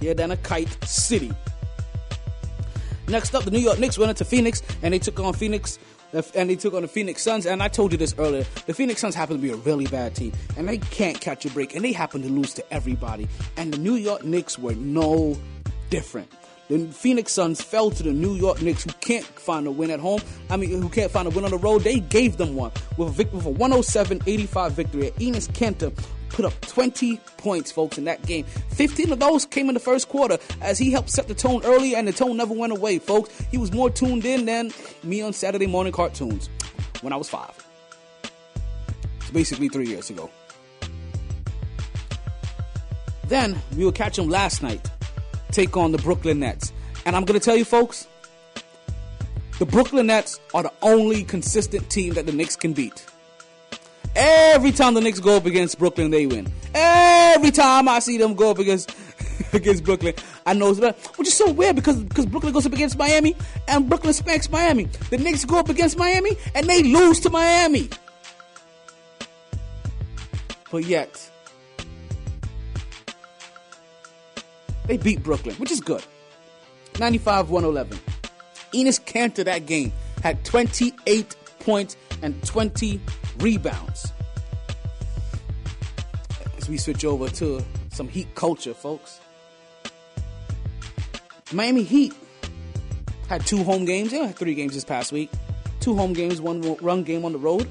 Yeah, 0.00 0.14
than 0.14 0.30
a 0.30 0.36
kite 0.36 0.76
city. 0.84 1.32
Next 3.08 3.34
up, 3.34 3.44
the 3.44 3.50
New 3.50 3.58
York 3.58 3.78
Knicks 3.78 3.98
went 3.98 4.10
into 4.10 4.24
Phoenix 4.24 4.62
and 4.82 4.94
they 4.94 4.98
took 4.98 5.18
on 5.18 5.34
Phoenix. 5.34 5.78
And 6.12 6.50
they 6.50 6.56
took 6.56 6.74
on 6.74 6.82
the 6.82 6.88
Phoenix 6.88 7.22
Suns, 7.22 7.46
and 7.46 7.62
I 7.62 7.68
told 7.68 7.92
you 7.92 7.98
this 7.98 8.14
earlier. 8.18 8.44
The 8.66 8.74
Phoenix 8.74 9.00
Suns 9.00 9.14
happen 9.14 9.36
to 9.36 9.42
be 9.42 9.50
a 9.50 9.56
really 9.56 9.86
bad 9.86 10.14
team, 10.14 10.32
and 10.56 10.68
they 10.68 10.78
can't 10.78 11.20
catch 11.20 11.44
a 11.44 11.50
break, 11.50 11.74
and 11.74 11.84
they 11.84 11.92
happen 11.92 12.22
to 12.22 12.28
lose 12.28 12.54
to 12.54 12.72
everybody. 12.72 13.28
And 13.56 13.72
the 13.72 13.78
New 13.78 13.94
York 13.94 14.24
Knicks 14.24 14.58
were 14.58 14.74
no 14.74 15.36
different. 15.90 16.30
The 16.68 16.86
Phoenix 16.86 17.32
Suns 17.32 17.60
fell 17.60 17.90
to 17.90 18.02
the 18.02 18.12
New 18.12 18.34
York 18.34 18.62
Knicks, 18.62 18.84
who 18.84 18.92
can't 19.00 19.24
find 19.24 19.66
a 19.66 19.72
win 19.72 19.90
at 19.90 19.98
home. 19.98 20.20
I 20.50 20.56
mean, 20.56 20.70
who 20.80 20.88
can't 20.88 21.10
find 21.10 21.26
a 21.26 21.30
win 21.30 21.44
on 21.44 21.50
the 21.50 21.58
road. 21.58 21.82
They 21.82 21.98
gave 21.98 22.36
them 22.36 22.54
one 22.54 22.70
with 22.96 23.08
a, 23.08 23.10
vic- 23.10 23.32
with 23.32 23.46
a 23.46 23.50
107-85 23.50 24.70
victory. 24.70 25.10
Enes 25.18 25.48
Kanter 25.50 25.92
put 26.30 26.44
up 26.44 26.58
20 26.62 27.18
points, 27.36 27.70
folks, 27.70 27.98
in 27.98 28.04
that 28.04 28.24
game. 28.26 28.44
15 28.70 29.12
of 29.12 29.18
those 29.18 29.44
came 29.44 29.68
in 29.68 29.74
the 29.74 29.80
first 29.80 30.08
quarter 30.08 30.38
as 30.60 30.78
he 30.78 30.90
helped 30.90 31.10
set 31.10 31.28
the 31.28 31.34
tone 31.34 31.62
early, 31.64 31.94
and 31.94 32.08
the 32.08 32.12
tone 32.12 32.36
never 32.36 32.54
went 32.54 32.72
away, 32.72 32.98
folks. 32.98 33.30
He 33.50 33.58
was 33.58 33.72
more 33.72 33.90
tuned 33.90 34.24
in 34.24 34.46
than 34.46 34.72
me 35.02 35.22
on 35.22 35.32
Saturday 35.32 35.66
morning 35.66 35.92
cartoons 35.92 36.48
when 37.02 37.12
I 37.12 37.16
was 37.16 37.28
five. 37.28 37.54
It's 39.20 39.30
basically 39.30 39.68
three 39.68 39.86
years 39.86 40.10
ago. 40.10 40.30
Then 43.28 43.60
we 43.76 43.84
will 43.84 43.92
catch 43.92 44.18
him 44.18 44.28
last 44.28 44.62
night 44.62 44.90
take 45.50 45.76
on 45.76 45.92
the 45.92 45.98
Brooklyn 45.98 46.40
Nets. 46.40 46.72
And 47.06 47.16
I'm 47.16 47.24
going 47.24 47.38
to 47.38 47.44
tell 47.44 47.56
you, 47.56 47.64
folks, 47.64 48.06
the 49.58 49.66
Brooklyn 49.66 50.06
Nets 50.06 50.40
are 50.54 50.62
the 50.62 50.72
only 50.82 51.24
consistent 51.24 51.88
team 51.90 52.14
that 52.14 52.26
the 52.26 52.32
Knicks 52.32 52.56
can 52.56 52.72
beat. 52.72 53.04
Every 54.16 54.72
time 54.72 54.94
the 54.94 55.00
Knicks 55.00 55.20
go 55.20 55.36
up 55.36 55.46
against 55.46 55.78
Brooklyn, 55.78 56.10
they 56.10 56.26
win. 56.26 56.52
Every 56.74 57.50
time 57.50 57.88
I 57.88 58.00
see 58.00 58.18
them 58.18 58.34
go 58.34 58.50
up 58.50 58.58
against 58.58 58.94
against 59.52 59.84
Brooklyn, 59.84 60.14
I 60.46 60.54
know 60.54 60.70
it's 60.70 60.80
bad. 60.80 60.96
Which 61.16 61.28
is 61.28 61.34
so 61.34 61.50
weird 61.50 61.76
because 61.76 62.02
because 62.02 62.26
Brooklyn 62.26 62.52
goes 62.52 62.66
up 62.66 62.72
against 62.72 62.98
Miami 62.98 63.36
and 63.68 63.88
Brooklyn 63.88 64.12
spanks 64.12 64.50
Miami. 64.50 64.84
The 65.10 65.18
Knicks 65.18 65.44
go 65.44 65.58
up 65.58 65.68
against 65.68 65.96
Miami 65.96 66.36
and 66.54 66.68
they 66.68 66.82
lose 66.82 67.20
to 67.20 67.30
Miami. 67.30 67.88
But 70.70 70.84
yet, 70.84 71.30
they 74.86 74.96
beat 74.96 75.22
Brooklyn, 75.22 75.56
which 75.56 75.70
is 75.70 75.80
good. 75.80 76.04
95 76.98 77.50
111. 77.50 77.98
Enes 78.72 79.00
Kanter 79.04 79.44
that 79.44 79.66
game 79.66 79.92
had 80.22 80.44
28 80.44 81.34
points 81.60 81.96
and 82.22 82.40
20 82.44 83.00
rebounds. 83.40 84.12
As 86.58 86.68
we 86.68 86.76
switch 86.76 87.04
over 87.04 87.28
to 87.28 87.64
some 87.90 88.08
Heat 88.08 88.34
culture, 88.34 88.74
folks. 88.74 89.20
Miami 91.52 91.82
Heat 91.82 92.14
had 93.28 93.44
two 93.46 93.62
home 93.64 93.84
games. 93.84 94.10
They 94.10 94.18
had 94.18 94.36
three 94.36 94.54
games 94.54 94.74
this 94.74 94.84
past 94.84 95.12
week. 95.12 95.30
Two 95.80 95.96
home 95.96 96.12
games, 96.12 96.40
one 96.40 96.60
run 96.76 97.02
game 97.02 97.24
on 97.24 97.32
the 97.32 97.38
road. 97.38 97.68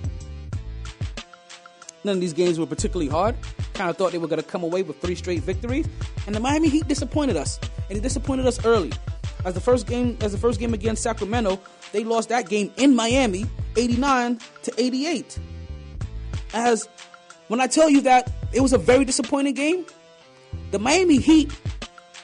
None 2.03 2.15
of 2.15 2.21
these 2.21 2.33
games 2.33 2.59
were 2.59 2.65
particularly 2.65 3.09
hard. 3.09 3.35
Kind 3.73 3.89
of 3.89 3.97
thought 3.97 4.11
they 4.11 4.17
were 4.17 4.27
going 4.27 4.41
to 4.41 4.47
come 4.47 4.63
away 4.63 4.83
with 4.83 4.99
three 5.01 5.15
straight 5.15 5.43
victories, 5.43 5.87
and 6.25 6.35
the 6.35 6.39
Miami 6.39 6.69
Heat 6.69 6.87
disappointed 6.87 7.37
us, 7.37 7.59
and 7.89 7.97
they 7.97 8.01
disappointed 8.01 8.45
us 8.45 8.63
early. 8.65 8.91
As 9.45 9.53
the 9.53 9.61
first 9.61 9.87
game, 9.87 10.17
as 10.21 10.31
the 10.31 10.37
first 10.37 10.59
game 10.59 10.73
against 10.73 11.03
Sacramento, 11.03 11.59
they 11.91 12.03
lost 12.03 12.29
that 12.29 12.49
game 12.49 12.71
in 12.77 12.95
Miami, 12.95 13.45
89 13.77 14.39
to 14.63 14.73
88. 14.77 15.39
As 16.53 16.87
when 17.47 17.61
I 17.61 17.67
tell 17.67 17.89
you 17.89 18.01
that 18.01 18.31
it 18.53 18.61
was 18.61 18.73
a 18.73 18.77
very 18.77 19.05
disappointing 19.05 19.53
game, 19.53 19.85
the 20.71 20.79
Miami 20.79 21.17
Heat 21.17 21.51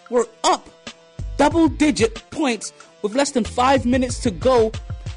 were 0.09 0.27
up 0.43 0.69
double 1.37 1.67
digit 1.67 2.23
points 2.31 2.73
with 3.01 3.13
less 3.13 3.31
than 3.31 3.43
five 3.43 3.85
minutes 3.85 4.19
to 4.21 4.31
go 4.31 4.71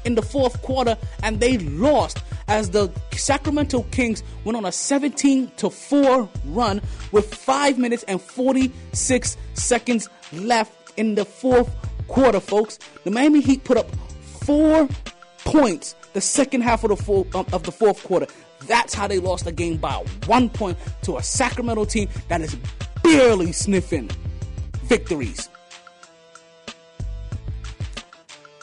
in 0.05 0.15
the 0.15 0.21
fourth 0.21 0.61
quarter, 0.61 0.97
and 1.23 1.39
they 1.39 1.57
lost 1.57 2.21
as 2.47 2.69
the 2.71 2.91
Sacramento 3.11 3.83
Kings 3.91 4.23
went 4.43 4.57
on 4.57 4.65
a 4.65 4.71
17 4.71 5.51
to 5.57 5.69
4 5.69 6.29
run 6.45 6.81
with 7.11 7.33
5 7.33 7.77
minutes 7.77 8.03
and 8.03 8.21
46 8.21 9.37
seconds 9.53 10.09
left 10.33 10.93
in 10.97 11.15
the 11.15 11.25
fourth 11.25 11.69
quarter, 12.07 12.39
folks. 12.39 12.79
The 13.03 13.11
Miami 13.11 13.41
Heat 13.41 13.63
put 13.63 13.77
up 13.77 13.89
4 14.45 14.87
points 15.45 15.95
the 16.13 16.21
second 16.21 16.61
half 16.61 16.83
of 16.83 16.89
the 16.89 16.97
full, 16.97 17.27
um, 17.35 17.45
of 17.53 17.63
the 17.63 17.71
fourth 17.71 18.03
quarter. 18.03 18.27
That's 18.67 18.93
how 18.93 19.07
they 19.07 19.19
lost 19.19 19.45
the 19.45 19.51
game 19.51 19.77
by 19.77 20.03
1 20.25 20.49
point 20.49 20.77
to 21.03 21.17
a 21.17 21.23
Sacramento 21.23 21.85
team 21.85 22.09
that 22.27 22.41
is 22.41 22.55
barely 23.03 23.51
sniffing 23.51 24.09
victories. 24.83 25.49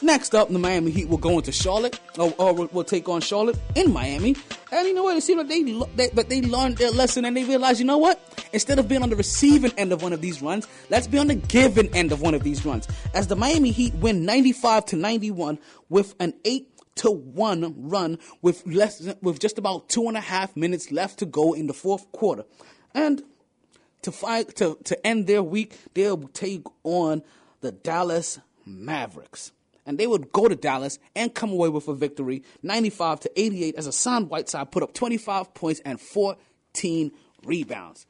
Next 0.01 0.35
up, 0.35 0.49
the 0.49 0.59
Miami 0.59 0.91
Heat 0.91 1.09
will 1.09 1.17
go 1.17 1.37
into 1.37 1.51
Charlotte, 1.51 1.99
oh, 2.19 2.33
oh, 2.37 2.45
or, 2.45 2.49
or 2.49 2.53
will, 2.53 2.67
will 2.67 2.83
take 2.83 3.09
on 3.09 3.19
Charlotte 3.19 3.57
in 3.75 3.91
Miami. 3.91 4.35
And 4.71 4.87
you 4.87 4.93
know 4.93 5.03
what? 5.03 5.17
It 5.17 5.21
seems 5.21 5.39
like 5.39 5.47
they, 5.47 5.63
they, 5.95 6.09
but 6.13 6.29
they 6.29 6.41
learned 6.41 6.77
their 6.77 6.91
lesson 6.91 7.25
and 7.25 7.35
they 7.35 7.43
realized, 7.43 7.79
you 7.79 7.85
know 7.85 7.97
what? 7.97 8.19
Instead 8.53 8.79
of 8.79 8.87
being 8.87 9.01
on 9.01 9.09
the 9.09 9.15
receiving 9.15 9.71
end 9.77 9.91
of 9.91 10.03
one 10.03 10.13
of 10.13 10.21
these 10.21 10.41
runs, 10.41 10.67
let's 10.89 11.07
be 11.07 11.17
on 11.17 11.27
the 11.27 11.35
giving 11.35 11.93
end 11.95 12.11
of 12.11 12.21
one 12.21 12.35
of 12.35 12.43
these 12.43 12.65
runs. 12.65 12.87
As 13.13 13.27
the 13.27 13.35
Miami 13.35 13.71
Heat 13.71 13.93
win 13.95 14.23
95 14.23 14.85
to 14.85 14.95
91 14.95 15.57
with 15.89 16.13
an 16.19 16.33
8 16.45 16.76
to 16.97 17.11
1 17.11 17.89
run 17.89 18.19
with 18.41 18.65
less 18.65 19.13
with 19.21 19.39
just 19.39 19.57
about 19.57 19.89
two 19.89 20.07
and 20.07 20.17
a 20.17 20.21
half 20.21 20.55
minutes 20.55 20.91
left 20.91 21.19
to 21.19 21.25
go 21.25 21.53
in 21.53 21.67
the 21.67 21.73
fourth 21.73 22.11
quarter. 22.11 22.43
And 22.93 23.23
to 24.01 24.11
fight 24.11 24.55
to, 24.57 24.77
to 24.85 25.07
end 25.07 25.27
their 25.27 25.43
week, 25.43 25.77
they'll 25.93 26.27
take 26.29 26.63
on 26.83 27.23
the 27.61 27.71
Dallas 27.71 28.39
Mavericks 28.65 29.51
and 29.87 29.97
they 29.97 30.05
would 30.05 30.31
go 30.33 30.47
to 30.47 30.55
Dallas 30.55 30.99
and 31.15 31.33
come 31.33 31.49
away 31.49 31.69
with 31.69 31.87
a 31.87 31.95
victory, 31.95 32.43
95 32.61 33.21
to 33.21 33.41
88, 33.41 33.75
as 33.75 33.85
Hassan 33.85 34.27
Whiteside 34.27 34.69
put 34.69 34.83
up 34.83 34.93
25 34.93 35.53
points 35.53 35.79
and 35.85 35.99
14 35.99 37.11
rebounds. 37.43 38.05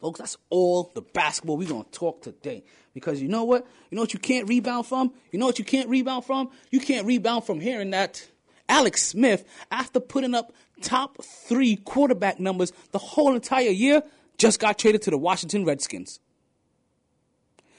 Folks, 0.00 0.20
that's 0.20 0.36
all 0.48 0.92
the 0.94 1.02
basketball 1.02 1.56
we're 1.56 1.68
going 1.68 1.82
to 1.82 1.90
talk 1.90 2.22
today. 2.22 2.62
Because 2.98 3.20
you 3.22 3.28
know 3.28 3.44
what? 3.44 3.66
You 3.90 3.96
know 3.96 4.02
what 4.02 4.12
you 4.12 4.20
can't 4.20 4.48
rebound 4.48 4.86
from? 4.86 5.12
You 5.32 5.38
know 5.38 5.46
what 5.46 5.58
you 5.58 5.64
can't 5.64 5.88
rebound 5.88 6.24
from? 6.24 6.50
You 6.70 6.80
can't 6.80 7.06
rebound 7.06 7.44
from 7.44 7.60
hearing 7.60 7.90
that 7.90 8.26
Alex 8.68 9.02
Smith, 9.02 9.44
after 9.70 10.00
putting 10.00 10.34
up 10.34 10.52
top 10.82 11.22
three 11.22 11.76
quarterback 11.76 12.38
numbers 12.38 12.72
the 12.92 12.98
whole 12.98 13.34
entire 13.34 13.70
year, 13.70 14.02
just 14.36 14.60
got 14.60 14.78
traded 14.78 15.02
to 15.02 15.10
the 15.10 15.18
Washington 15.18 15.64
Redskins. 15.64 16.20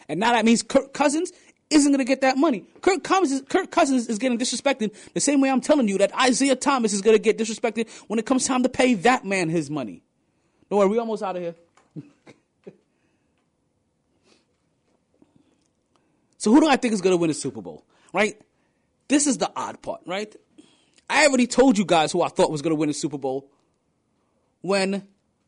And 0.08 0.20
now 0.20 0.34
that 0.34 0.44
means 0.44 0.64
Kirk 0.64 0.94
Cousins 0.94 1.32
isn't 1.70 1.92
going 1.92 2.00
to 2.00 2.06
get 2.06 2.22
that 2.22 2.38
money. 2.38 2.66
Kirk 2.82 3.04
Cousins, 3.04 3.42
is, 3.42 3.48
Kirk 3.48 3.70
Cousins 3.70 4.08
is 4.08 4.18
getting 4.18 4.40
disrespected 4.40 4.96
the 5.14 5.20
same 5.20 5.40
way 5.40 5.52
I'm 5.52 5.62
telling 5.62 5.88
you 5.88 6.00
that 6.00 6.14
Isaiah 6.20 6.56
Thomas 6.56 6.94
is 6.94 7.02
going 7.02 7.16
to 7.16 7.22
get 7.22 7.38
disrespected 7.38 7.88
when 8.08 8.18
it 8.18 8.26
comes 8.26 8.46
time 8.46 8.64
to 8.64 8.70
pay 8.70 8.96
that 8.96 9.24
man 9.24 9.50
his 9.50 9.70
money. 9.70 10.02
Don't 10.70 10.80
worry, 10.80 10.90
we 10.90 10.98
almost 10.98 11.24
out 11.24 11.36
of 11.36 11.42
here. 11.42 11.56
So 16.40 16.52
who 16.52 16.62
do 16.62 16.68
I 16.68 16.78
think 16.78 16.94
is 16.94 17.02
going 17.02 17.14
to 17.14 17.18
win 17.18 17.28
the 17.28 17.34
Super 17.34 17.62
Bowl? 17.62 17.86
Right? 18.14 18.42
This 19.10 19.28
is 19.28 19.38
the 19.38 19.52
odd 19.56 19.82
part, 19.82 20.02
right? 20.06 20.34
I 21.10 21.28
already 21.28 21.48
told 21.48 21.78
you 21.78 21.86
guys 21.86 22.12
who 22.12 22.22
I 22.22 22.30
thought 22.30 22.50
was 22.50 22.62
going 22.62 22.72
to 22.72 22.80
win 22.80 22.88
the 22.88 22.94
Super 22.94 23.18
Bowl 23.18 23.52
when 24.62 25.06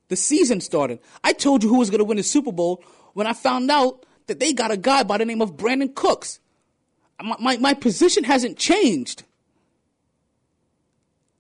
the 0.10 0.16
season 0.18 0.60
started. 0.60 1.00
I 1.24 1.34
told 1.34 1.64
you 1.64 1.70
who 1.70 1.80
was 1.80 1.90
going 1.90 2.00
to 2.00 2.06
win 2.06 2.18
the 2.18 2.24
Super 2.24 2.52
Bowl 2.52 2.84
when 3.14 3.26
I 3.26 3.34
found 3.34 3.72
out 3.72 4.06
that 4.28 4.40
they 4.40 4.52
got 4.52 4.72
a 4.72 4.78
guy 4.78 5.04
by 5.04 5.18
the 5.18 5.26
name 5.26 5.42
of 5.42 5.56
Brandin 5.56 5.96
Cooks. 5.96 6.40
My, 7.24 7.36
my, 7.40 7.58
my 7.58 7.74
position 7.74 8.26
hasn't 8.26 8.58
changed. 8.58 9.24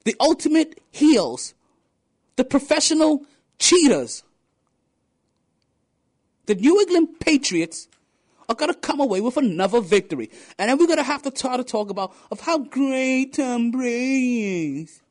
The 0.05 0.15
ultimate 0.19 0.81
heels, 0.91 1.53
the 2.37 2.45
professional 2.45 3.25
cheaters, 3.59 4.23
the 6.45 6.55
New 6.55 6.79
England 6.79 7.19
Patriots 7.19 7.89
are 8.51 8.55
going 8.55 8.71
to 8.71 8.79
come 8.79 8.99
away 8.99 9.21
with 9.21 9.37
another 9.37 9.81
victory. 9.81 10.29
And 10.59 10.69
then 10.69 10.77
we're 10.77 10.87
going 10.87 10.97
to 10.97 11.03
have 11.03 11.23
to 11.23 11.31
try 11.31 11.57
to 11.57 11.63
talk 11.63 11.89
about 11.89 12.13
of 12.29 12.41
how 12.41 12.59
great 12.59 13.33
Tom 13.33 13.71
Brady 13.71 14.81
is. 14.81 15.01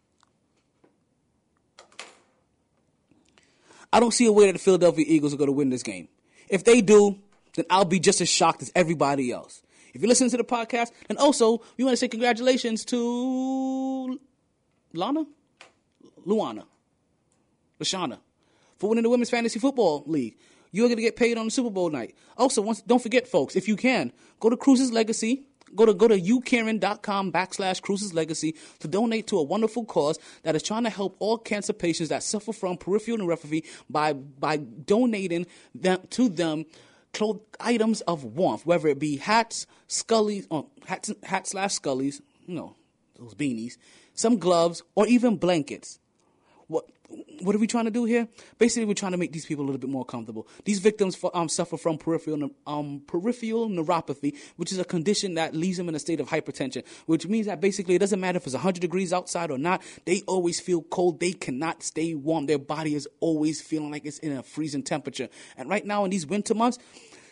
I 3.92 3.98
don't 3.98 4.12
see 4.12 4.26
a 4.26 4.32
way 4.32 4.46
that 4.46 4.52
the 4.52 4.58
Philadelphia 4.58 5.04
Eagles 5.08 5.34
are 5.34 5.36
going 5.36 5.48
to 5.48 5.52
win 5.52 5.70
this 5.70 5.82
game. 5.82 6.08
If 6.48 6.64
they 6.64 6.80
do, 6.80 7.18
then 7.54 7.64
I'll 7.70 7.84
be 7.84 7.98
just 7.98 8.20
as 8.20 8.28
shocked 8.28 8.62
as 8.62 8.70
everybody 8.74 9.32
else. 9.32 9.62
If 9.94 10.02
you 10.02 10.06
listen 10.06 10.30
to 10.30 10.36
the 10.36 10.44
podcast, 10.44 10.92
and 11.08 11.18
also 11.18 11.62
we 11.76 11.82
want 11.82 11.94
to 11.94 11.96
say 11.96 12.06
congratulations 12.06 12.84
to 12.86 14.20
Lana, 14.92 15.24
Luana, 16.24 16.64
Lashana 17.80 18.18
for 18.78 18.88
winning 18.88 19.02
the 19.02 19.10
Women's 19.10 19.30
Fantasy 19.30 19.58
Football 19.58 20.04
League. 20.06 20.36
You're 20.72 20.88
going 20.88 20.96
to 20.96 21.02
get 21.02 21.16
paid 21.16 21.36
on 21.38 21.46
the 21.46 21.50
Super 21.50 21.70
Bowl 21.70 21.90
night. 21.90 22.14
Also, 22.36 22.62
once 22.62 22.80
don't 22.82 23.02
forget, 23.02 23.26
folks, 23.26 23.56
if 23.56 23.68
you 23.68 23.76
can, 23.76 24.12
go 24.38 24.50
to 24.50 24.56
Cruz's 24.56 24.92
Legacy. 24.92 25.44
Go 25.72 25.86
to 25.86 25.94
go 25.94 26.08
to 26.08 26.20
youcaring.com 26.20 27.30
backslash 27.30 27.80
cruzslegacy 27.80 28.56
to 28.80 28.88
donate 28.88 29.28
to 29.28 29.38
a 29.38 29.42
wonderful 29.44 29.84
cause 29.84 30.18
that 30.42 30.56
is 30.56 30.64
trying 30.64 30.82
to 30.82 30.90
help 30.90 31.14
all 31.20 31.38
cancer 31.38 31.72
patients 31.72 32.08
that 32.08 32.24
suffer 32.24 32.52
from 32.52 32.76
peripheral 32.76 33.18
neuropathy 33.18 33.64
by 33.88 34.12
by 34.12 34.56
donating 34.56 35.46
them 35.72 36.00
to 36.10 36.28
them 36.28 36.64
cloth 37.12 37.38
items 37.58 38.00
of 38.02 38.24
warmth, 38.24 38.66
whether 38.66 38.88
it 38.88 38.98
be 38.98 39.16
hats, 39.16 39.66
scullies, 39.88 40.46
or 40.50 40.66
hats, 40.86 41.12
hats 41.22 41.50
slash 41.50 41.78
scullies, 41.78 42.20
you 42.46 42.54
know, 42.54 42.76
those 43.18 43.34
beanies, 43.34 43.76
some 44.14 44.38
gloves, 44.38 44.82
or 44.94 45.06
even 45.06 45.36
blankets. 45.36 45.98
What 46.66 46.86
what 47.42 47.54
are 47.54 47.58
we 47.58 47.66
trying 47.66 47.86
to 47.86 47.90
do 47.90 48.04
here? 48.04 48.28
Basically, 48.58 48.84
we're 48.84 48.94
trying 48.94 49.12
to 49.12 49.18
make 49.18 49.32
these 49.32 49.46
people 49.46 49.64
a 49.64 49.66
little 49.66 49.80
bit 49.80 49.90
more 49.90 50.04
comfortable. 50.04 50.46
These 50.64 50.78
victims 50.78 51.18
um, 51.34 51.48
suffer 51.48 51.76
from 51.76 51.98
peripheral 51.98 52.50
um, 52.66 53.02
peripheral 53.06 53.68
neuropathy, 53.68 54.36
which 54.56 54.72
is 54.72 54.78
a 54.78 54.84
condition 54.84 55.34
that 55.34 55.54
leaves 55.54 55.76
them 55.76 55.88
in 55.88 55.94
a 55.94 55.98
state 55.98 56.20
of 56.20 56.28
hypertension, 56.28 56.84
which 57.06 57.26
means 57.26 57.46
that 57.46 57.60
basically 57.60 57.94
it 57.94 57.98
doesn't 57.98 58.20
matter 58.20 58.36
if 58.36 58.44
it's 58.44 58.54
100 58.54 58.80
degrees 58.80 59.12
outside 59.12 59.50
or 59.50 59.58
not. 59.58 59.82
They 60.04 60.22
always 60.26 60.60
feel 60.60 60.82
cold. 60.82 61.20
They 61.20 61.32
cannot 61.32 61.82
stay 61.82 62.14
warm. 62.14 62.46
Their 62.46 62.58
body 62.58 62.94
is 62.94 63.08
always 63.20 63.60
feeling 63.60 63.90
like 63.90 64.04
it's 64.04 64.18
in 64.18 64.36
a 64.36 64.42
freezing 64.42 64.82
temperature. 64.82 65.28
And 65.56 65.68
right 65.68 65.84
now, 65.84 66.04
in 66.04 66.10
these 66.10 66.26
winter 66.26 66.54
months, 66.54 66.78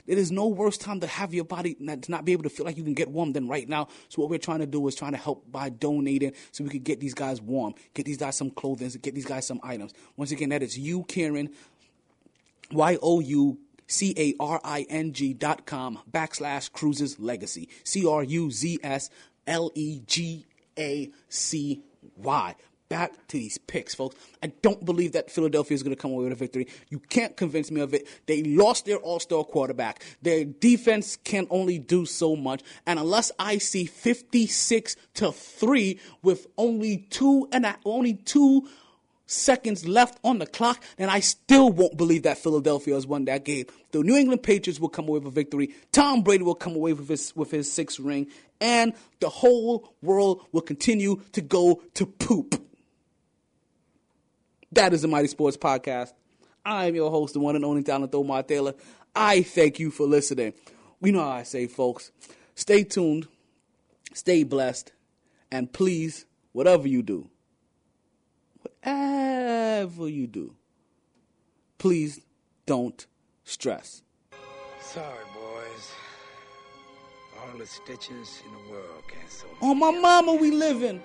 it 0.09 0.19
is 0.19 0.33
no 0.33 0.49
worse 0.49 0.77
time 0.77 1.01
to 1.01 1.07
have 1.07 1.33
your 1.33 1.45
body 1.45 1.77
not, 1.79 2.03
to 2.03 2.11
not 2.11 2.25
be 2.25 2.33
able 2.33 2.43
to 2.45 2.51
feel 2.51 2.67
like 2.67 2.77
you 2.77 2.83
can 2.83 2.95
get 2.95 3.09
warm 3.09 3.33
than 3.33 3.47
right 3.47 3.69
now. 3.69 3.89
So 4.09 4.23
what 4.23 4.31
we're 4.31 4.39
trying 4.39 4.61
to 4.61 4.67
do 4.67 4.87
is 4.89 4.95
trying 4.95 5.13
to 5.13 5.19
help 5.19 5.51
by 5.53 5.69
donating 5.69 6.33
so 6.51 6.65
we 6.65 6.71
could 6.71 6.85
get 6.85 6.99
these 6.99 7.15
guys 7.15 7.41
warm, 7.41 7.75
get 7.95 8.07
these 8.07 8.17
guys 8.17 8.37
some 8.37 8.51
clothing, 8.51 8.89
get 9.03 9.15
these 9.15 9.27
guys 9.27 9.47
some 9.47 9.61
items. 9.63 9.93
Once 10.17 10.33
again, 10.33 10.49
that 10.49 10.63
is 10.63 10.79
YouCaring, 10.79 11.53
Y 12.73 12.99
O 13.03 13.21
U 13.21 13.59
C 13.87 14.15
A 14.17 14.35
R 14.41 14.61
I 14.65 14.87
N 14.89 15.13
G 15.13 15.35
dot 15.35 15.67
com 15.67 15.99
backslash 16.11 16.71
cruzslegacy. 16.71 17.69
C 17.85 18.07
R 18.07 18.23
U 18.23 18.51
Z 18.51 18.79
S 18.83 19.11
L 19.47 19.71
E 19.75 20.01
G 20.07 20.47
A 20.79 21.11
C 21.29 21.83
Y. 22.17 22.55
Back 22.89 23.13
to 23.29 23.37
these 23.37 23.59
picks, 23.59 23.95
folks. 23.95 24.17
I 24.43 24.47
don't 24.63 24.83
believe 24.83 25.13
that 25.13 25.31
Philadelphia 25.31 25.75
is 25.75 25.83
going 25.83 25.95
to 25.95 26.01
come 26.01 26.11
away 26.11 26.25
with 26.25 26.33
a 26.33 26.37
victory. 26.37 26.69
You 26.89 26.99
can't 26.99 27.37
convince 27.37 27.71
me 27.71 27.83
of 27.83 27.93
it. 27.93 28.09
They 28.25 28.43
lost 28.43 28.87
their 28.87 28.97
all 28.97 29.21
star 29.21 29.45
quarterback. 29.45 30.03
Their 30.23 30.47
defense 30.47 31.19
can 31.23 31.47
only 31.51 31.79
do 31.79 32.07
so 32.07 32.35
much. 32.35 32.63
And 32.87 32.99
unless 32.99 33.31
I 33.39 33.59
see 33.59 33.85
56 33.85 34.97
to 35.17 35.33
3 35.33 36.01
with 36.23 36.47
only 36.57 37.07
two 37.11 37.47
and 37.53 37.67
only 37.85 38.15
two 38.15 38.67
seconds 39.27 39.87
left 39.87 40.19
on 40.25 40.39
the 40.39 40.47
clock, 40.47 40.83
then 40.97 41.11
I 41.11 41.21
still 41.21 41.71
won't 41.71 41.99
believe 41.99 42.23
that 42.23 42.39
Philadelphia 42.39 42.95
has 42.95 43.07
won 43.07 43.27
that 43.27 43.45
game. 43.45 43.67
The 43.91 44.03
New 44.03 44.17
England 44.17 44.43
Patriots 44.43 44.81
will 44.81 44.89
come 44.89 45.09
away 45.09 45.19
with 45.19 45.29
a 45.29 45.31
victory. 45.31 45.75
Tom 45.93 46.23
Brady 46.23 46.43
will 46.43 46.55
come 46.55 46.75
away 46.75 46.95
with 46.95 47.11
his 47.11 47.37
with 47.37 47.51
his 47.51 47.71
sixth 47.71 48.01
ring, 48.01 48.29
and 48.63 48.95
the 49.21 49.29
whole 49.29 49.93
world 50.01 50.47
will 50.53 50.63
continue 50.63 51.21
to 51.33 51.43
go 51.43 51.83
to 51.93 52.07
poop. 52.07 52.65
That 54.73 54.93
is 54.93 55.03
the 55.03 55.09
Mighty 55.09 55.29
Sports 55.29 55.57
Podcast. 55.57 56.13
I 56.65 56.87
am 56.87 56.95
your 56.95 57.11
host, 57.11 57.33
the 57.35 57.41
one 57.41 57.57
and 57.57 57.65
only 57.65 57.83
Talent 57.83 58.15
Omar 58.15 58.43
Taylor. 58.43 58.75
I 59.15 59.43
thank 59.43 59.79
you 59.79 59.91
for 59.91 60.07
listening. 60.07 60.53
We 61.01 61.11
know 61.11 61.21
how 61.21 61.31
I 61.31 61.43
say, 61.45 61.67
folks. 61.67 62.13
Stay 62.55 62.85
tuned, 62.85 63.29
stay 64.13 64.43
blessed, 64.43 64.93
and 65.51 65.73
please, 65.73 66.27
whatever 66.53 66.87
you 66.87 67.03
do, 67.03 67.31
whatever 68.83 70.09
you 70.09 70.27
do, 70.27 70.55
please 71.79 72.21
don't 72.67 73.07
stress. 73.45 74.03
Sorry, 74.81 75.25
boys. 75.35 75.93
All 77.41 77.59
the 77.59 77.67
stitches 77.67 78.43
in 78.45 78.53
the 78.53 78.71
world 78.71 79.03
can't 79.09 79.31
sew. 79.31 79.47
On 79.63 79.79
my 79.79 79.93
mama, 79.93 80.35
we 80.35 80.51
living. 80.51 81.01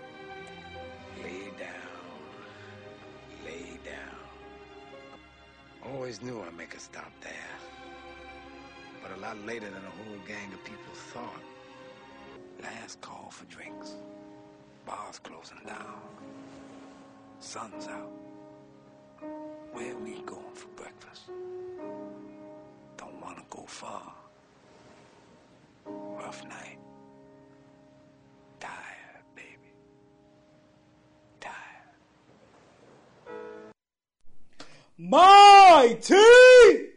Always 5.92 6.22
knew 6.22 6.42
I'd 6.42 6.58
make 6.58 6.76
a 6.76 6.80
stop 6.80 7.12
there. 7.22 7.32
But 9.02 9.18
a 9.18 9.20
lot 9.20 9.38
later 9.46 9.66
than 9.66 9.84
a 9.84 10.04
whole 10.04 10.18
gang 10.28 10.54
of 10.54 10.64
people 10.64 10.94
thought. 10.94 11.44
Last 12.62 13.02
call 13.02 13.30
for 13.30 13.46
drinks. 13.46 13.94
Bars 14.86 15.20
closing 15.20 15.60
down. 15.66 16.00
Sun's 17.40 17.88
out. 17.88 18.12
Where 19.74 19.98
we 19.98 20.22
going 20.22 20.54
for 20.54 20.68
breakfast? 20.76 21.24
Don't 22.98 23.22
wanna 23.22 23.44
go 23.50 23.66
far. 23.68 24.14
Rough 25.86 26.44
night. 26.46 26.80
Tired, 28.60 29.24
baby. 29.36 29.74
Tired. 31.42 31.54
My 34.98 35.63
it. 35.76 36.93